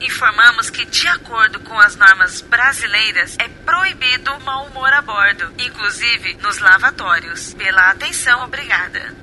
Informamos 0.00 0.70
que, 0.70 0.84
de 0.84 1.06
acordo 1.08 1.60
com 1.60 1.78
as 1.78 1.96
normas 1.96 2.40
brasileiras, 2.40 3.36
é 3.38 3.48
proibido 3.64 4.32
o 4.32 4.40
mau 4.40 4.66
humor 4.66 4.92
a 4.92 5.00
bordo, 5.00 5.52
inclusive 5.58 6.34
nos 6.42 6.58
lavatórios. 6.58 7.54
Pela 7.54 7.90
atenção, 7.90 8.44
obrigada. 8.44 9.14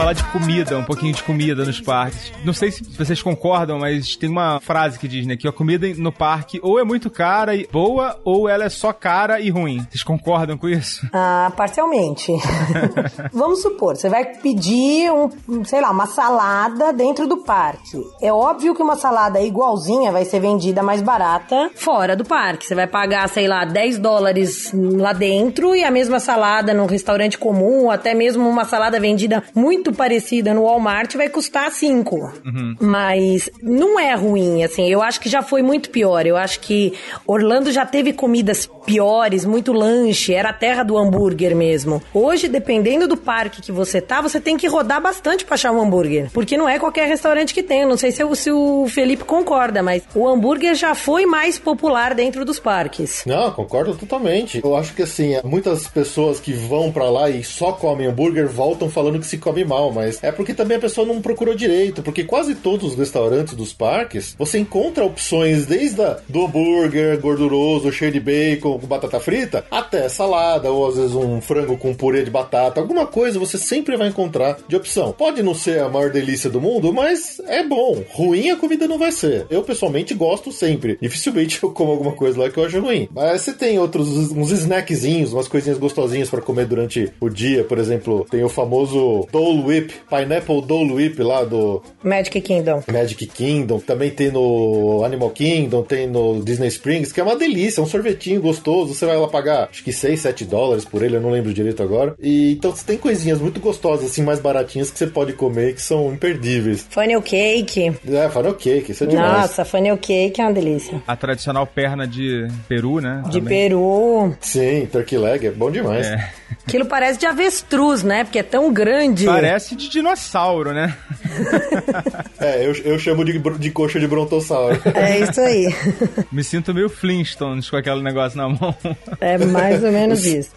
Falar 0.00 0.14
de 0.14 0.24
comida, 0.24 0.78
um 0.78 0.82
pouquinho 0.82 1.12
de 1.12 1.22
comida 1.22 1.62
nos 1.62 1.78
parques. 1.78 2.32
Não 2.42 2.54
sei 2.54 2.70
se 2.70 2.82
vocês 2.82 3.20
concordam, 3.20 3.78
mas 3.78 4.16
tem 4.16 4.30
uma 4.30 4.58
frase 4.58 4.98
que 4.98 5.06
diz, 5.06 5.26
né, 5.26 5.36
que 5.36 5.46
a 5.46 5.52
comida 5.52 5.86
no 5.98 6.10
parque 6.10 6.58
ou 6.62 6.80
é 6.80 6.84
muito 6.84 7.10
cara 7.10 7.54
e 7.54 7.68
boa, 7.70 8.18
ou 8.24 8.48
ela 8.48 8.64
é 8.64 8.70
só 8.70 8.94
cara 8.94 9.40
e 9.40 9.50
ruim. 9.50 9.86
Vocês 9.90 10.02
concordam 10.02 10.56
com 10.56 10.70
isso? 10.70 11.06
Ah, 11.12 11.52
parcialmente. 11.54 12.32
Vamos 13.30 13.60
supor, 13.60 13.94
você 13.94 14.08
vai 14.08 14.24
pedir 14.24 15.12
um, 15.12 15.64
sei 15.66 15.82
lá, 15.82 15.90
uma 15.90 16.06
salada 16.06 16.94
dentro 16.94 17.26
do 17.26 17.44
parque. 17.44 18.02
É 18.22 18.32
óbvio 18.32 18.74
que 18.74 18.82
uma 18.82 18.96
salada 18.96 19.38
igualzinha 19.42 20.10
vai 20.10 20.24
ser 20.24 20.40
vendida 20.40 20.82
mais 20.82 21.02
barata 21.02 21.70
fora 21.74 22.16
do 22.16 22.24
parque. 22.24 22.64
Você 22.64 22.74
vai 22.74 22.86
pagar, 22.86 23.28
sei 23.28 23.46
lá, 23.46 23.66
10 23.66 23.98
dólares 23.98 24.72
lá 24.72 25.12
dentro 25.12 25.76
e 25.76 25.84
a 25.84 25.90
mesma 25.90 26.18
salada 26.18 26.72
num 26.72 26.86
restaurante 26.86 27.36
comum, 27.36 27.90
até 27.90 28.14
mesmo 28.14 28.48
uma 28.48 28.64
salada 28.64 28.98
vendida 28.98 29.44
muito 29.54 29.89
parecida 29.92 30.52
no 30.54 30.62
Walmart 30.64 31.14
vai 31.16 31.28
custar 31.28 31.70
5. 31.70 32.16
Uhum. 32.44 32.76
Mas 32.80 33.48
não 33.62 33.98
é 33.98 34.14
ruim, 34.14 34.62
assim. 34.64 34.88
Eu 34.90 35.02
acho 35.02 35.20
que 35.20 35.28
já 35.28 35.42
foi 35.42 35.62
muito 35.62 35.90
pior. 35.90 36.26
Eu 36.26 36.36
acho 36.36 36.60
que 36.60 36.92
Orlando 37.26 37.70
já 37.70 37.84
teve 37.86 38.12
comidas 38.12 38.68
piores, 38.84 39.44
muito 39.44 39.72
lanche, 39.72 40.34
era 40.34 40.50
a 40.50 40.52
terra 40.52 40.82
do 40.82 40.96
hambúrguer 40.98 41.54
mesmo. 41.54 42.02
Hoje, 42.12 42.48
dependendo 42.48 43.06
do 43.06 43.16
parque 43.16 43.62
que 43.62 43.70
você 43.72 44.00
tá, 44.00 44.20
você 44.20 44.40
tem 44.40 44.56
que 44.56 44.66
rodar 44.66 45.00
bastante 45.00 45.44
pra 45.44 45.54
achar 45.54 45.70
um 45.72 45.80
hambúrguer. 45.80 46.30
Porque 46.32 46.56
não 46.56 46.68
é 46.68 46.78
qualquer 46.78 47.06
restaurante 47.06 47.54
que 47.54 47.62
tem. 47.62 47.82
Eu 47.82 47.88
não 47.88 47.96
sei 47.96 48.10
se, 48.10 48.24
o- 48.24 48.34
se 48.34 48.50
o 48.50 48.86
Felipe 48.88 49.24
concorda, 49.24 49.82
mas 49.82 50.02
o 50.14 50.26
hambúrguer 50.28 50.74
já 50.74 50.94
foi 50.94 51.26
mais 51.26 51.58
popular 51.58 52.14
dentro 52.14 52.44
dos 52.44 52.58
parques. 52.58 53.22
Não, 53.26 53.50
concordo 53.52 53.94
totalmente. 53.94 54.60
Eu 54.64 54.74
acho 54.76 54.94
que 54.94 55.02
assim, 55.02 55.36
muitas 55.44 55.86
pessoas 55.86 56.40
que 56.40 56.52
vão 56.52 56.90
pra 56.90 57.08
lá 57.10 57.30
e 57.30 57.44
só 57.44 57.72
comem 57.72 58.06
hambúrguer 58.08 58.48
voltam 58.48 58.88
falando 58.90 59.18
que 59.20 59.26
se 59.26 59.38
come 59.38 59.64
mal, 59.64 59.79
mas 59.92 60.22
é 60.22 60.32
porque 60.32 60.52
também 60.52 60.76
a 60.76 60.80
pessoa 60.80 61.06
não 61.06 61.22
procurou 61.22 61.54
direito, 61.54 62.02
porque 62.02 62.24
quase 62.24 62.54
todos 62.54 62.92
os 62.92 62.98
restaurantes 62.98 63.54
dos 63.54 63.72
parques, 63.72 64.34
você 64.38 64.58
encontra 64.58 65.04
opções 65.04 65.66
desde 65.66 66.02
a, 66.02 66.18
do 66.28 66.44
hambúrguer 66.44 67.18
gorduroso, 67.20 67.92
cheio 67.92 68.12
de 68.12 68.20
bacon, 68.20 68.78
com 68.78 68.86
batata 68.86 69.20
frita, 69.20 69.64
até 69.70 70.08
salada, 70.08 70.70
ou 70.70 70.88
às 70.88 70.96
vezes 70.96 71.14
um 71.14 71.40
frango 71.40 71.76
com 71.76 71.94
purê 71.94 72.22
de 72.22 72.30
batata, 72.30 72.80
alguma 72.80 73.06
coisa 73.06 73.38
você 73.38 73.56
sempre 73.56 73.96
vai 73.96 74.08
encontrar 74.08 74.58
de 74.66 74.76
opção. 74.76 75.12
Pode 75.12 75.42
não 75.42 75.54
ser 75.54 75.80
a 75.80 75.88
maior 75.88 76.10
delícia 76.10 76.50
do 76.50 76.60
mundo, 76.60 76.92
mas 76.92 77.40
é 77.46 77.62
bom. 77.62 78.02
Ruim 78.10 78.50
a 78.50 78.56
comida 78.56 78.88
não 78.88 78.98
vai 78.98 79.12
ser. 79.12 79.46
Eu 79.50 79.62
pessoalmente 79.62 80.14
gosto 80.14 80.50
sempre. 80.50 80.98
Dificilmente 81.00 81.62
eu 81.62 81.70
como 81.70 81.92
alguma 81.92 82.12
coisa 82.12 82.40
lá 82.40 82.50
que 82.50 82.58
eu 82.58 82.64
acho 82.64 82.80
ruim. 82.80 83.08
Mas 83.14 83.42
você 83.42 83.52
tem 83.52 83.78
outros, 83.78 84.08
uns 84.30 84.50
snackzinhos, 84.50 85.32
umas 85.32 85.48
coisinhas 85.48 85.78
gostosinhas 85.78 86.30
pra 86.30 86.40
comer 86.40 86.66
durante 86.66 87.12
o 87.20 87.28
dia. 87.28 87.64
Por 87.64 87.78
exemplo, 87.78 88.26
tem 88.30 88.42
o 88.42 88.48
famoso 88.48 89.26
Dole 89.60 89.66
Whip, 89.66 89.92
Pineapple 90.08 90.62
Dole 90.62 90.92
Whip 90.92 91.22
lá 91.22 91.44
do 91.44 91.82
Magic 92.02 92.40
Kingdom. 92.40 92.82
Magic 92.90 93.26
Kingdom. 93.26 93.78
Também 93.80 94.10
tem 94.10 94.30
no 94.30 95.02
Animal 95.04 95.30
Kingdom, 95.30 95.82
tem 95.82 96.06
no 96.06 96.42
Disney 96.42 96.68
Springs, 96.68 97.12
que 97.12 97.20
é 97.20 97.22
uma 97.22 97.36
delícia, 97.36 97.80
é 97.80 97.84
um 97.84 97.86
sorvetinho 97.86 98.40
gostoso. 98.40 98.94
Você 98.94 99.06
vai 99.06 99.16
lá 99.16 99.28
pagar, 99.28 99.68
acho 99.70 99.84
que 99.84 99.92
6, 99.92 100.20
7 100.20 100.44
dólares 100.44 100.84
por 100.84 101.02
ele, 101.02 101.16
eu 101.16 101.20
não 101.20 101.30
lembro 101.30 101.52
direito 101.52 101.82
agora. 101.82 102.14
E 102.20 102.52
então 102.52 102.74
você 102.74 102.84
tem 102.84 102.96
coisinhas 102.96 103.40
muito 103.40 103.60
gostosas, 103.60 104.06
assim, 104.10 104.22
mais 104.22 104.40
baratinhas 104.40 104.90
que 104.90 104.98
você 104.98 105.06
pode 105.06 105.32
comer 105.34 105.74
que 105.74 105.82
são 105.82 106.12
imperdíveis. 106.12 106.86
Funnel 106.90 107.22
cake. 107.22 107.92
É, 108.08 108.28
funnel 108.28 108.54
cake, 108.54 108.92
isso 108.92 109.04
é 109.04 109.06
demais. 109.06 109.42
Nossa, 109.42 109.64
funnel 109.64 109.98
cake 109.98 110.40
é 110.40 110.44
uma 110.44 110.52
delícia. 110.52 111.02
A 111.06 111.16
tradicional 111.16 111.66
perna 111.66 112.06
de 112.06 112.48
peru, 112.68 113.00
né? 113.00 113.22
De 113.26 113.38
Também. 113.40 113.68
peru. 113.68 114.34
Sim, 114.40 114.86
turkey 114.90 115.18
leg 115.18 115.46
é 115.46 115.50
bom 115.50 115.70
demais. 115.70 116.06
É. 116.06 116.39
Aquilo 116.70 116.86
parece 116.86 117.18
de 117.18 117.26
avestruz, 117.26 118.04
né? 118.04 118.22
Porque 118.22 118.38
é 118.38 118.42
tão 118.42 118.72
grande. 118.72 119.26
Parece 119.26 119.74
de 119.74 119.88
dinossauro, 119.88 120.72
né? 120.72 120.96
É, 122.40 122.64
eu, 122.64 122.72
eu 122.84 122.98
chamo 122.98 123.22
de, 123.22 123.38
de 123.38 123.70
coxa 123.70 124.00
de 124.00 124.06
brontossauro. 124.06 124.80
É 124.94 125.20
isso 125.20 125.38
aí. 125.42 125.68
Me 126.32 126.42
sinto 126.42 126.72
meio 126.72 126.88
Flintstones 126.88 127.68
com 127.68 127.76
aquele 127.76 128.02
negócio 128.02 128.38
na 128.38 128.48
mão. 128.48 128.74
É 129.20 129.36
mais 129.36 129.84
ou 129.84 129.92
menos 129.92 130.24
isso. 130.26 130.50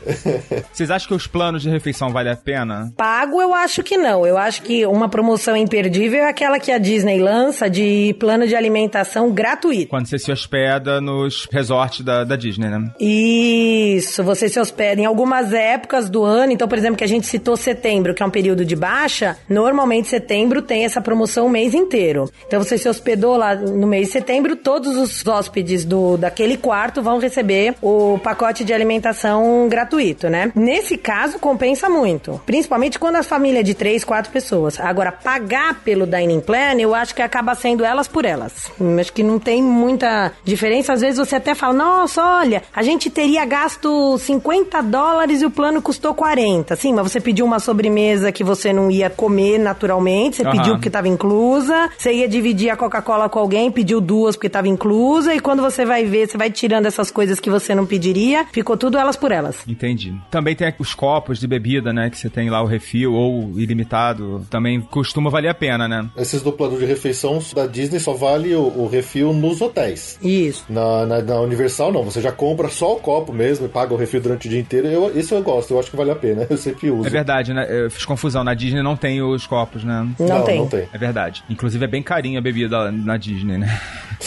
Vocês 0.71 0.89
acham 0.89 1.09
que 1.09 1.13
os 1.13 1.27
planos 1.27 1.61
de 1.61 1.69
refeição 1.69 2.09
valem 2.09 2.31
a 2.31 2.37
pena? 2.37 2.93
Pago, 2.95 3.41
eu 3.41 3.53
acho 3.53 3.83
que 3.83 3.97
não. 3.97 4.25
Eu 4.25 4.37
acho 4.37 4.61
que 4.61 4.85
uma 4.85 5.09
promoção 5.09 5.57
imperdível 5.57 6.19
é 6.19 6.29
aquela 6.29 6.57
que 6.57 6.71
a 6.71 6.77
Disney 6.77 7.19
lança 7.19 7.69
de 7.69 8.15
plano 8.17 8.47
de 8.47 8.55
alimentação 8.55 9.29
gratuito. 9.29 9.89
Quando 9.89 10.07
você 10.07 10.17
se 10.17 10.31
hospeda 10.31 11.01
nos 11.01 11.49
resorts 11.51 11.99
da, 11.99 12.23
da 12.23 12.37
Disney, 12.37 12.69
né? 12.69 12.93
Isso, 12.97 14.23
você 14.23 14.47
se 14.47 14.57
hospeda 14.57 15.01
em 15.01 15.05
algumas 15.05 15.51
épocas 15.51 16.02
do 16.09 16.23
ano. 16.23 16.51
Então, 16.51 16.67
por 16.67 16.77
exemplo, 16.77 16.97
que 16.97 17.03
a 17.03 17.07
gente 17.07 17.27
citou 17.27 17.55
setembro, 17.55 18.13
que 18.13 18.21
é 18.21 18.25
um 18.25 18.29
período 18.29 18.65
de 18.65 18.75
baixa. 18.75 19.37
Normalmente, 19.47 20.07
setembro 20.07 20.61
tem 20.61 20.85
essa 20.85 21.01
promoção 21.01 21.47
o 21.47 21.49
mês 21.49 21.73
inteiro. 21.73 22.29
Então, 22.47 22.61
você 22.63 22.77
se 22.77 22.87
hospedou 22.87 23.37
lá 23.37 23.55
no 23.55 23.87
mês 23.87 24.07
de 24.07 24.13
setembro, 24.13 24.55
todos 24.55 24.95
os 24.95 25.25
hóspedes 25.25 25.85
do, 25.85 26.17
daquele 26.17 26.57
quarto 26.57 27.01
vão 27.01 27.19
receber 27.19 27.75
o 27.81 28.17
pacote 28.19 28.63
de 28.63 28.73
alimentação 28.73 29.67
gratuito, 29.69 30.29
né? 30.29 30.51
Nesse 30.55 30.97
caso, 30.97 31.39
compensa 31.39 31.89
muito. 31.89 32.41
Principalmente 32.45 32.99
quando 32.99 33.15
a 33.17 33.23
família 33.23 33.59
é 33.59 33.63
de 33.63 33.73
três, 33.73 34.03
quatro 34.03 34.31
pessoas. 34.31 34.79
Agora, 34.79 35.11
pagar 35.11 35.81
pelo 35.83 36.05
Dining 36.05 36.41
Plan, 36.41 36.75
eu 36.79 36.93
acho 36.95 37.13
que 37.15 37.21
acaba 37.21 37.55
sendo 37.55 37.83
elas 37.83 38.07
por 38.07 38.25
elas. 38.25 38.71
Hum, 38.79 38.99
Acho 38.99 39.11
que 39.11 39.23
não 39.23 39.39
tem 39.39 39.61
muita 39.61 40.31
diferença. 40.43 40.93
Às 40.93 41.01
vezes 41.01 41.17
você 41.17 41.35
até 41.35 41.53
fala, 41.53 41.73
nossa, 41.73 42.23
olha, 42.23 42.63
a 42.73 42.81
gente 42.81 43.09
teria 43.09 43.45
gasto 43.45 44.17
50 44.17 44.81
dólares 44.81 45.41
e 45.41 45.45
o 45.45 45.51
plano 45.51 45.81
custou 45.81 45.92
40. 45.99 46.75
Sim, 46.75 46.93
mas 46.93 47.11
você 47.11 47.19
pediu 47.19 47.45
uma 47.45 47.59
sobremesa 47.59 48.31
que 48.31 48.43
você 48.43 48.71
não 48.73 48.89
ia 48.89 49.09
comer 49.09 49.57
naturalmente, 49.57 50.37
você 50.37 50.43
Aham. 50.43 50.51
pediu 50.51 50.73
porque 50.73 50.89
estava 50.89 51.07
inclusa, 51.07 51.89
você 51.97 52.13
ia 52.13 52.27
dividir 52.27 52.69
a 52.69 52.77
Coca-Cola 52.77 53.29
com 53.29 53.39
alguém, 53.39 53.71
pediu 53.71 53.99
duas 54.01 54.35
porque 54.35 54.47
estava 54.47 54.67
inclusa, 54.67 55.33
e 55.33 55.39
quando 55.39 55.61
você 55.61 55.85
vai 55.85 56.05
ver, 56.05 56.27
você 56.27 56.37
vai 56.37 56.51
tirando 56.51 56.85
essas 56.85 57.11
coisas 57.11 57.39
que 57.39 57.49
você 57.49 57.75
não 57.75 57.85
pediria, 57.85 58.45
ficou 58.51 58.77
tudo 58.77 58.97
elas 58.97 59.15
por 59.15 59.31
elas. 59.31 59.57
Entendi. 59.67 60.13
Também 60.29 60.55
tem 60.55 60.73
os 60.79 60.93
copos 60.93 61.39
de 61.39 61.47
bebida, 61.47 61.93
né? 61.93 62.09
Que 62.09 62.17
você 62.17 62.29
tem 62.29 62.49
lá 62.49 62.61
o 62.61 62.65
refil 62.65 63.13
ou 63.13 63.59
ilimitado. 63.59 64.45
Também 64.49 64.81
costuma 64.81 65.29
valer 65.29 65.49
a 65.49 65.53
pena, 65.53 65.87
né? 65.87 66.09
Esses 66.17 66.41
dupladores 66.41 66.83
de 66.83 66.85
refeição 66.85 67.39
da 67.53 67.65
Disney 67.65 67.99
só 67.99 68.13
vale 68.13 68.55
o, 68.55 68.61
o 68.61 68.87
refil 68.87 69.33
nos 69.33 69.61
hotéis. 69.61 70.17
Isso. 70.21 70.65
Na, 70.69 71.05
na, 71.05 71.21
na 71.21 71.41
Universal, 71.41 71.91
não. 71.91 72.03
Você 72.03 72.21
já 72.21 72.31
compra 72.31 72.69
só 72.69 72.93
o 72.93 72.99
copo 72.99 73.31
mesmo 73.33 73.65
e 73.65 73.69
paga 73.69 73.93
o 73.93 73.97
refil 73.97 74.21
durante 74.21 74.47
o 74.47 74.49
dia 74.49 74.59
inteiro. 74.59 74.87
Eu, 74.87 75.11
esse 75.17 75.33
eu 75.33 75.41
gosto, 75.41 75.72
eu 75.73 75.79
acho 75.79 75.89
que 75.91 75.97
vale 75.97 76.11
a 76.11 76.15
pena. 76.15 76.45
Eu 76.53 76.57
sempre 76.57 76.91
uso. 76.91 77.07
É 77.07 77.09
verdade, 77.09 77.53
né? 77.53 77.65
Eu 77.69 77.89
fiz 77.89 78.05
confusão. 78.05 78.43
Na 78.43 78.53
Disney 78.53 78.81
não 78.81 78.95
tem 78.95 79.21
os 79.21 79.47
copos, 79.47 79.83
né? 79.83 80.07
Não, 80.19 80.43
tem. 80.43 80.59
Não 80.59 80.67
tem. 80.67 80.87
É 80.93 80.97
verdade. 80.97 81.43
Inclusive 81.49 81.83
é 81.83 81.87
bem 81.87 82.03
carinha 82.03 82.39
a 82.39 82.41
bebida 82.41 82.91
na 82.91 83.17
Disney, 83.17 83.57
né? 83.57 83.79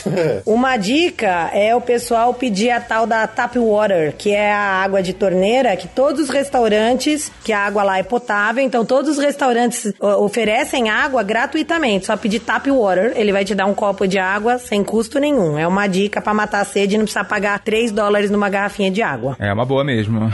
Uma 0.44 0.76
dica 0.76 1.50
é 1.52 1.74
o 1.74 1.80
pessoal 1.80 2.34
pedir 2.34 2.70
a 2.70 2.80
tal 2.80 3.06
da 3.06 3.26
tap 3.26 3.56
water, 3.56 4.14
que 4.16 4.30
é 4.30 4.52
a 4.52 4.82
água 4.82 5.02
de 5.02 5.12
torneira, 5.12 5.76
que 5.76 5.88
todos 5.88 6.22
os 6.22 6.28
restaurantes, 6.28 7.30
que 7.44 7.52
a 7.52 7.60
água 7.60 7.82
lá 7.82 7.98
é 7.98 8.02
potável, 8.02 8.62
então 8.62 8.84
todos 8.84 9.12
os 9.12 9.18
restaurantes 9.18 9.92
oferecem 10.00 10.90
água 10.90 11.22
gratuitamente. 11.22 12.06
Só 12.06 12.16
pedir 12.16 12.40
tap 12.40 12.66
water, 12.66 13.12
ele 13.16 13.32
vai 13.32 13.44
te 13.44 13.54
dar 13.54 13.66
um 13.66 13.74
copo 13.74 14.06
de 14.06 14.18
água 14.18 14.58
sem 14.58 14.82
custo 14.84 15.18
nenhum. 15.18 15.58
É 15.58 15.66
uma 15.66 15.86
dica 15.86 16.20
pra 16.20 16.34
matar 16.34 16.60
a 16.60 16.64
sede 16.64 16.94
e 16.94 16.98
não 16.98 17.04
precisar 17.04 17.24
pagar 17.24 17.58
3 17.60 17.92
dólares 17.92 18.30
numa 18.30 18.48
garrafinha 18.48 18.90
de 18.90 19.02
água. 19.02 19.36
É 19.38 19.52
uma 19.52 19.64
boa 19.64 19.84
mesmo. 19.84 20.30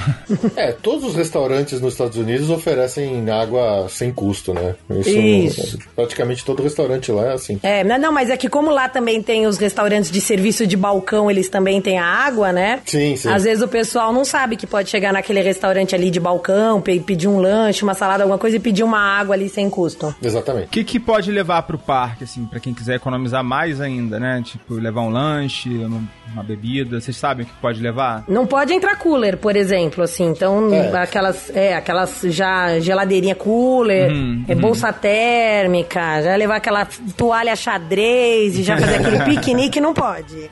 É, 0.57 0.73
todos 0.73 1.02
os 1.03 1.15
restaurantes 1.15 1.81
nos 1.81 1.95
Estados 1.95 2.17
Unidos 2.17 2.51
oferecem 2.51 3.29
água 3.31 3.87
sem 3.89 4.13
custo, 4.13 4.53
né? 4.55 4.75
Isso. 5.07 5.79
Praticamente 5.95 6.45
todo 6.45 6.63
restaurante 6.63 7.11
lá 7.13 7.27
é 7.27 7.33
assim. 7.33 7.59
É, 7.63 7.85
não, 7.85 7.99
não, 7.99 8.13
mas 8.13 8.31
é 8.31 8.37
que 8.37 8.49
como 8.49 8.71
lá 8.71 8.89
também 8.89 9.23
tem 9.23 9.47
os 9.47 9.59
restaurantes 9.59 10.11
de 10.11 10.21
serviço 10.21 10.67
de 10.67 10.77
balcão, 10.77 11.31
eles 11.31 11.49
também 11.49 11.81
têm 11.81 11.99
a 11.99 12.05
água, 12.07 12.53
né? 12.53 12.81
Sim, 12.87 13.17
sim. 13.17 13.29
Às 13.29 13.45
vezes 13.45 13.63
o 13.63 13.69
pessoal 13.69 14.13
não 14.13 14.25
sabe 14.25 14.57
que 14.57 14.67
pode 14.67 14.89
chegar 14.91 15.13
naquele 15.13 15.41
restaurante 15.41 15.95
ali 15.95 16.11
de 16.11 16.21
balcão, 16.21 16.81
pe- 16.81 17.01
pedir 17.01 17.29
um 17.29 17.39
lanche, 17.39 17.83
uma 17.83 17.95
salada, 17.95 18.23
alguma 18.23 18.39
coisa 18.39 18.57
e 18.57 18.61
pedir 18.61 18.83
uma 18.85 18.99
água 19.01 19.35
ali 19.35 19.49
sem 19.49 19.69
custo. 19.69 20.15
Exatamente. 20.23 20.67
O 20.67 20.71
que, 20.71 20.85
que 20.85 21.01
pode 21.01 21.31
levar 21.31 21.63
pro 21.63 21.79
parque, 21.79 22.25
assim, 22.25 22.45
pra 22.47 22.61
quem 22.61 22.73
quiser 22.75 22.97
economizar 22.97 23.43
mais 23.45 23.81
ainda, 23.81 24.19
né? 24.21 24.43
Tipo, 24.45 24.75
levar 24.75 25.03
um 25.03 25.11
lanche, 25.11 25.69
uma, 25.71 26.03
uma 26.33 26.43
bebida. 26.43 27.01
Vocês 27.01 27.17
sabem 27.17 27.45
o 27.45 27.49
que 27.49 27.55
pode 27.61 27.81
levar? 27.81 28.25
Não 28.29 28.47
pode 28.47 28.73
entrar 28.73 28.97
cooler, 28.97 29.37
por 29.37 29.57
exemplo, 29.57 30.03
assim. 30.05 30.27
Então, 30.27 30.73
É. 30.73 30.89
aquelas, 30.95 31.51
é, 31.55 31.75
aquelas 31.75 32.21
já 32.25 32.79
geladeirinha 32.81 33.35
cooler, 33.35 34.11
Uhum, 34.13 34.45
é 34.49 34.55
bolsa 34.55 34.93
térmica, 34.93 36.23
já 36.23 36.37
levar 36.37 36.57
aquela 36.57 36.87
toalha 37.17 37.55
xadrez 37.57 38.59
e 38.59 38.63
já 38.63 38.77
fazer 38.79 38.97
aquele 38.97 39.19
piquenique, 39.37 39.81
não 39.81 39.95
pode. 39.95 40.51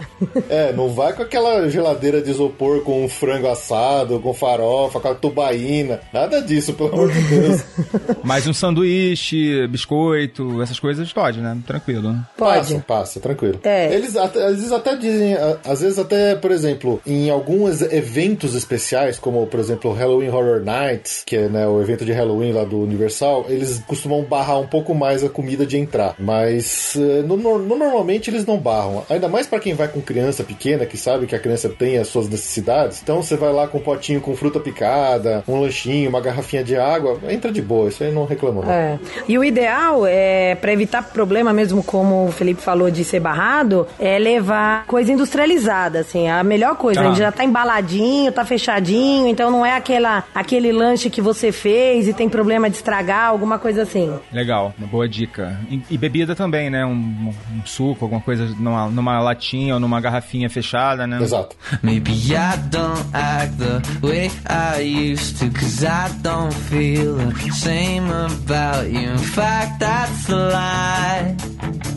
É, 0.48 0.72
não 0.72 0.88
vai 0.88 1.12
com 1.12 1.22
aquela 1.22 1.68
geladeira 1.68 2.20
de 2.22 2.31
isopor 2.31 2.81
com 2.83 3.05
um 3.05 3.09
frango 3.09 3.48
assado, 3.48 4.20
com 4.20 4.33
farofa, 4.33 5.00
com 5.00 5.09
a 5.09 5.14
tubaína. 5.14 6.00
Nada 6.12 6.40
disso, 6.40 6.72
pelo 6.74 6.92
amor 6.92 7.11
de 7.12 7.20
Deus. 7.22 7.61
Mais 8.24 8.46
um 8.46 8.53
sanduíche, 8.53 9.66
biscoito, 9.68 10.62
essas 10.62 10.79
coisas 10.79 11.12
pode, 11.12 11.40
né? 11.40 11.57
Tranquilo. 11.66 12.14
Pode. 12.37 12.74
Passa, 12.74 12.85
passa, 12.87 13.20
tranquilo. 13.20 13.59
É. 13.64 13.92
Eles 13.92 14.16
até- 14.16 14.44
às 14.46 14.57
vezes 14.57 14.72
até 14.72 14.96
dizem, 14.96 15.37
às 15.64 15.81
vezes 15.81 15.98
até, 15.98 16.35
por 16.35 16.50
exemplo, 16.50 17.00
em 17.07 17.31
alguns 17.31 17.83
eventos 17.83 18.55
especiais, 18.55 19.18
como 19.18 19.46
por 19.46 19.61
exemplo 19.61 19.90
o 19.90 19.94
Halloween 19.94 20.29
Horror 20.31 20.61
Nights, 20.64 21.23
que 21.27 21.37
é 21.37 21.49
né, 21.49 21.66
o 21.66 21.81
evento 21.81 22.05
de 22.05 22.12
Halloween 22.12 22.53
lá 22.53 22.64
do 22.64 22.81
Universal, 22.81 23.47
eles 23.49 23.83
costumam 23.87 24.23
barrar 24.23 24.59
um 24.61 24.66
pouco 24.66 24.95
mais 24.95 25.23
a 25.25 25.29
comida 25.29 25.66
de 25.66 25.77
entrar. 25.79 26.14
Mas 26.19 26.97
eh, 26.97 27.23
no, 27.23 27.37
no- 27.37 27.59
no- 27.59 27.77
normalmente 27.77 28.31
eles 28.31 28.47
não 28.47 28.57
barram. 28.59 29.03
Ainda 29.11 29.29
mais 29.29 29.47
pra 29.47 29.59
quem 29.61 29.75
vai 29.75 29.88
com 29.88 30.01
criança 30.01 30.43
pequena, 30.45 30.87
que 30.87 30.97
sabe 30.97 31.27
que 31.27 31.35
a 31.35 31.38
criança 31.38 31.69
tem 31.69 31.99
as 31.99 32.09
suas 32.09 32.29
necessidades. 32.29 33.01
Então 33.03 33.23
você 33.23 33.37
vai 33.37 33.53
lá 33.53 33.66
com 33.66 33.79
um 33.79 33.83
potinho 33.83 34.21
com 34.21 34.35
fruta 34.37 34.61
picada, 34.61 35.43
um 35.49 35.61
lanchinho, 35.61 36.09
uma 36.09 36.21
garrafinha 36.21 36.62
de 36.64 36.77
água, 36.77 37.19
entra 37.29 37.51
de 37.53 37.61
boa, 37.62 37.88
isso 37.88 38.03
aí 38.05 38.12
não 38.12 38.25
reclama 38.25 38.62
não. 38.64 38.71
É. 38.73 38.99
E 39.29 39.37
o 39.38 39.45
ideal 39.45 40.07
é, 40.07 40.55
para 40.55 40.73
evitar 40.73 41.03
problema 41.11 41.53
mesmo, 41.53 41.83
como 41.83 42.27
o 42.27 42.33
Felipe 42.33 42.61
falou 42.62 42.90
de 42.90 43.05
ser 43.05 43.21
barrado, 43.21 43.87
é 43.99 44.19
levar 44.19 44.85
coisa 44.87 45.12
industrializada, 45.12 46.01
assim, 46.01 46.29
a 46.29 46.43
melhor 46.45 46.77
coisa. 46.77 47.01
Ah. 47.01 47.05
A 47.05 47.07
gente 47.09 47.19
já 47.19 47.33
tá 47.33 47.45
embaladinho, 47.45 48.31
tá 48.33 48.45
fechadinho, 48.45 49.27
então 49.27 49.51
não 49.51 49.64
é 49.64 49.75
aquela, 49.77 50.19
aquele 50.35 50.72
lanche 50.72 51.11
que 51.11 51.20
você 51.20 51.52
fez 51.52 52.09
e 52.09 52.12
tem 52.12 52.28
problema 52.28 52.68
de 52.68 52.76
estragar, 52.76 53.28
alguma 53.28 53.59
coisa 53.59 53.83
assim. 53.83 54.12
Legal, 54.33 54.74
uma 54.78 54.87
boa 54.87 55.09
dica. 55.09 55.59
E, 55.70 55.83
e 55.90 55.98
bebida 55.98 56.35
também, 56.35 56.70
né? 56.70 56.85
Um, 56.85 57.33
um 57.52 57.66
suco, 57.66 58.04
alguma 58.04 58.20
coisa 58.20 58.46
numa, 58.59 58.88
numa 58.88 59.20
latinha 59.20 59.74
ou 59.74 59.80
numa 59.80 60.00
garrafinha 60.00 60.48
fechada, 60.48 61.06
né? 61.06 61.20
Exato. 61.22 61.56
Maybe 61.83 62.12
I 62.33 62.56
don't 62.70 63.04
act 63.12 63.56
the 63.59 64.06
way 64.06 64.30
I 64.48 65.12
used 65.12 65.38
to, 65.38 65.50
cause 65.50 65.85
I 65.85 66.11
don't 66.22 66.52
feel 66.52 67.16
the 67.16 67.52
same 67.52 68.11
about 68.11 68.90
you. 68.90 69.11
In 69.12 69.18
fact, 69.18 69.80
that's 69.80 70.28
a 70.28 70.37
lie. 70.37 71.37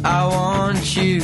I 0.03 0.25
want 0.25 0.95
you. 0.97 1.21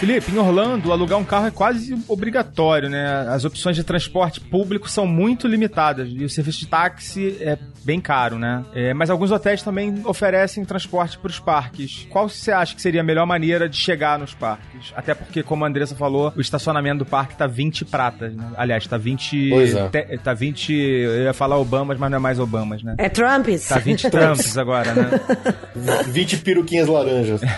Felipe, 0.00 0.32
em 0.32 0.38
Orlando, 0.38 0.90
alugar 0.92 1.18
um 1.18 1.24
carro 1.24 1.48
é 1.48 1.50
quase 1.50 1.94
obrigatório, 2.08 2.88
né? 2.88 3.26
As 3.28 3.44
opções 3.44 3.76
de 3.76 3.84
transporte 3.84 4.40
público 4.40 4.88
são 4.88 5.06
muito 5.06 5.46
limitadas 5.46 6.08
e 6.10 6.24
o 6.24 6.30
serviço 6.30 6.60
de 6.60 6.66
táxi 6.68 7.36
é 7.38 7.58
bem 7.84 8.00
caro, 8.00 8.38
né? 8.38 8.64
É, 8.74 8.94
mas 8.94 9.10
alguns 9.10 9.30
hotéis 9.30 9.62
também 9.62 10.00
oferecem 10.04 10.64
transporte 10.64 11.18
para 11.18 11.28
os 11.30 11.38
parques. 11.38 12.06
Qual 12.08 12.28
você 12.30 12.50
acha 12.50 12.74
que 12.74 12.80
seria 12.80 13.02
a 13.02 13.04
melhor 13.04 13.26
maneira 13.26 13.68
de 13.68 13.76
chegar 13.76 14.18
nos 14.18 14.32
parques? 14.32 14.90
Até 14.96 15.14
porque, 15.14 15.42
como 15.42 15.64
a 15.66 15.68
Andressa 15.68 15.94
falou, 15.94 16.32
o 16.34 16.40
estacionamento 16.40 17.04
do 17.04 17.06
parque 17.06 17.36
tá 17.36 17.46
20 17.46 17.84
pratas, 17.84 18.34
né? 18.34 18.52
Aliás, 18.56 18.86
tá 18.86 18.96
20... 18.96 19.50
Pois 19.50 19.74
é. 19.74 19.88
te- 19.88 20.18
tá 20.18 20.32
20... 20.32 20.72
Eu 20.72 21.22
ia 21.24 21.34
falar 21.34 21.58
Obamas, 21.58 21.98
mas 21.98 22.10
não 22.10 22.16
é 22.16 22.20
mais 22.20 22.38
Obamas, 22.38 22.82
né? 22.82 22.94
É 22.96 23.08
Trumps? 23.10 23.68
Tá 23.68 23.78
20 23.78 24.08
Trumps 24.10 24.56
agora, 24.56 24.94
né? 24.94 25.10
20 26.08 26.38
peruquinhas 26.38 26.88
laranjas. 26.88 27.40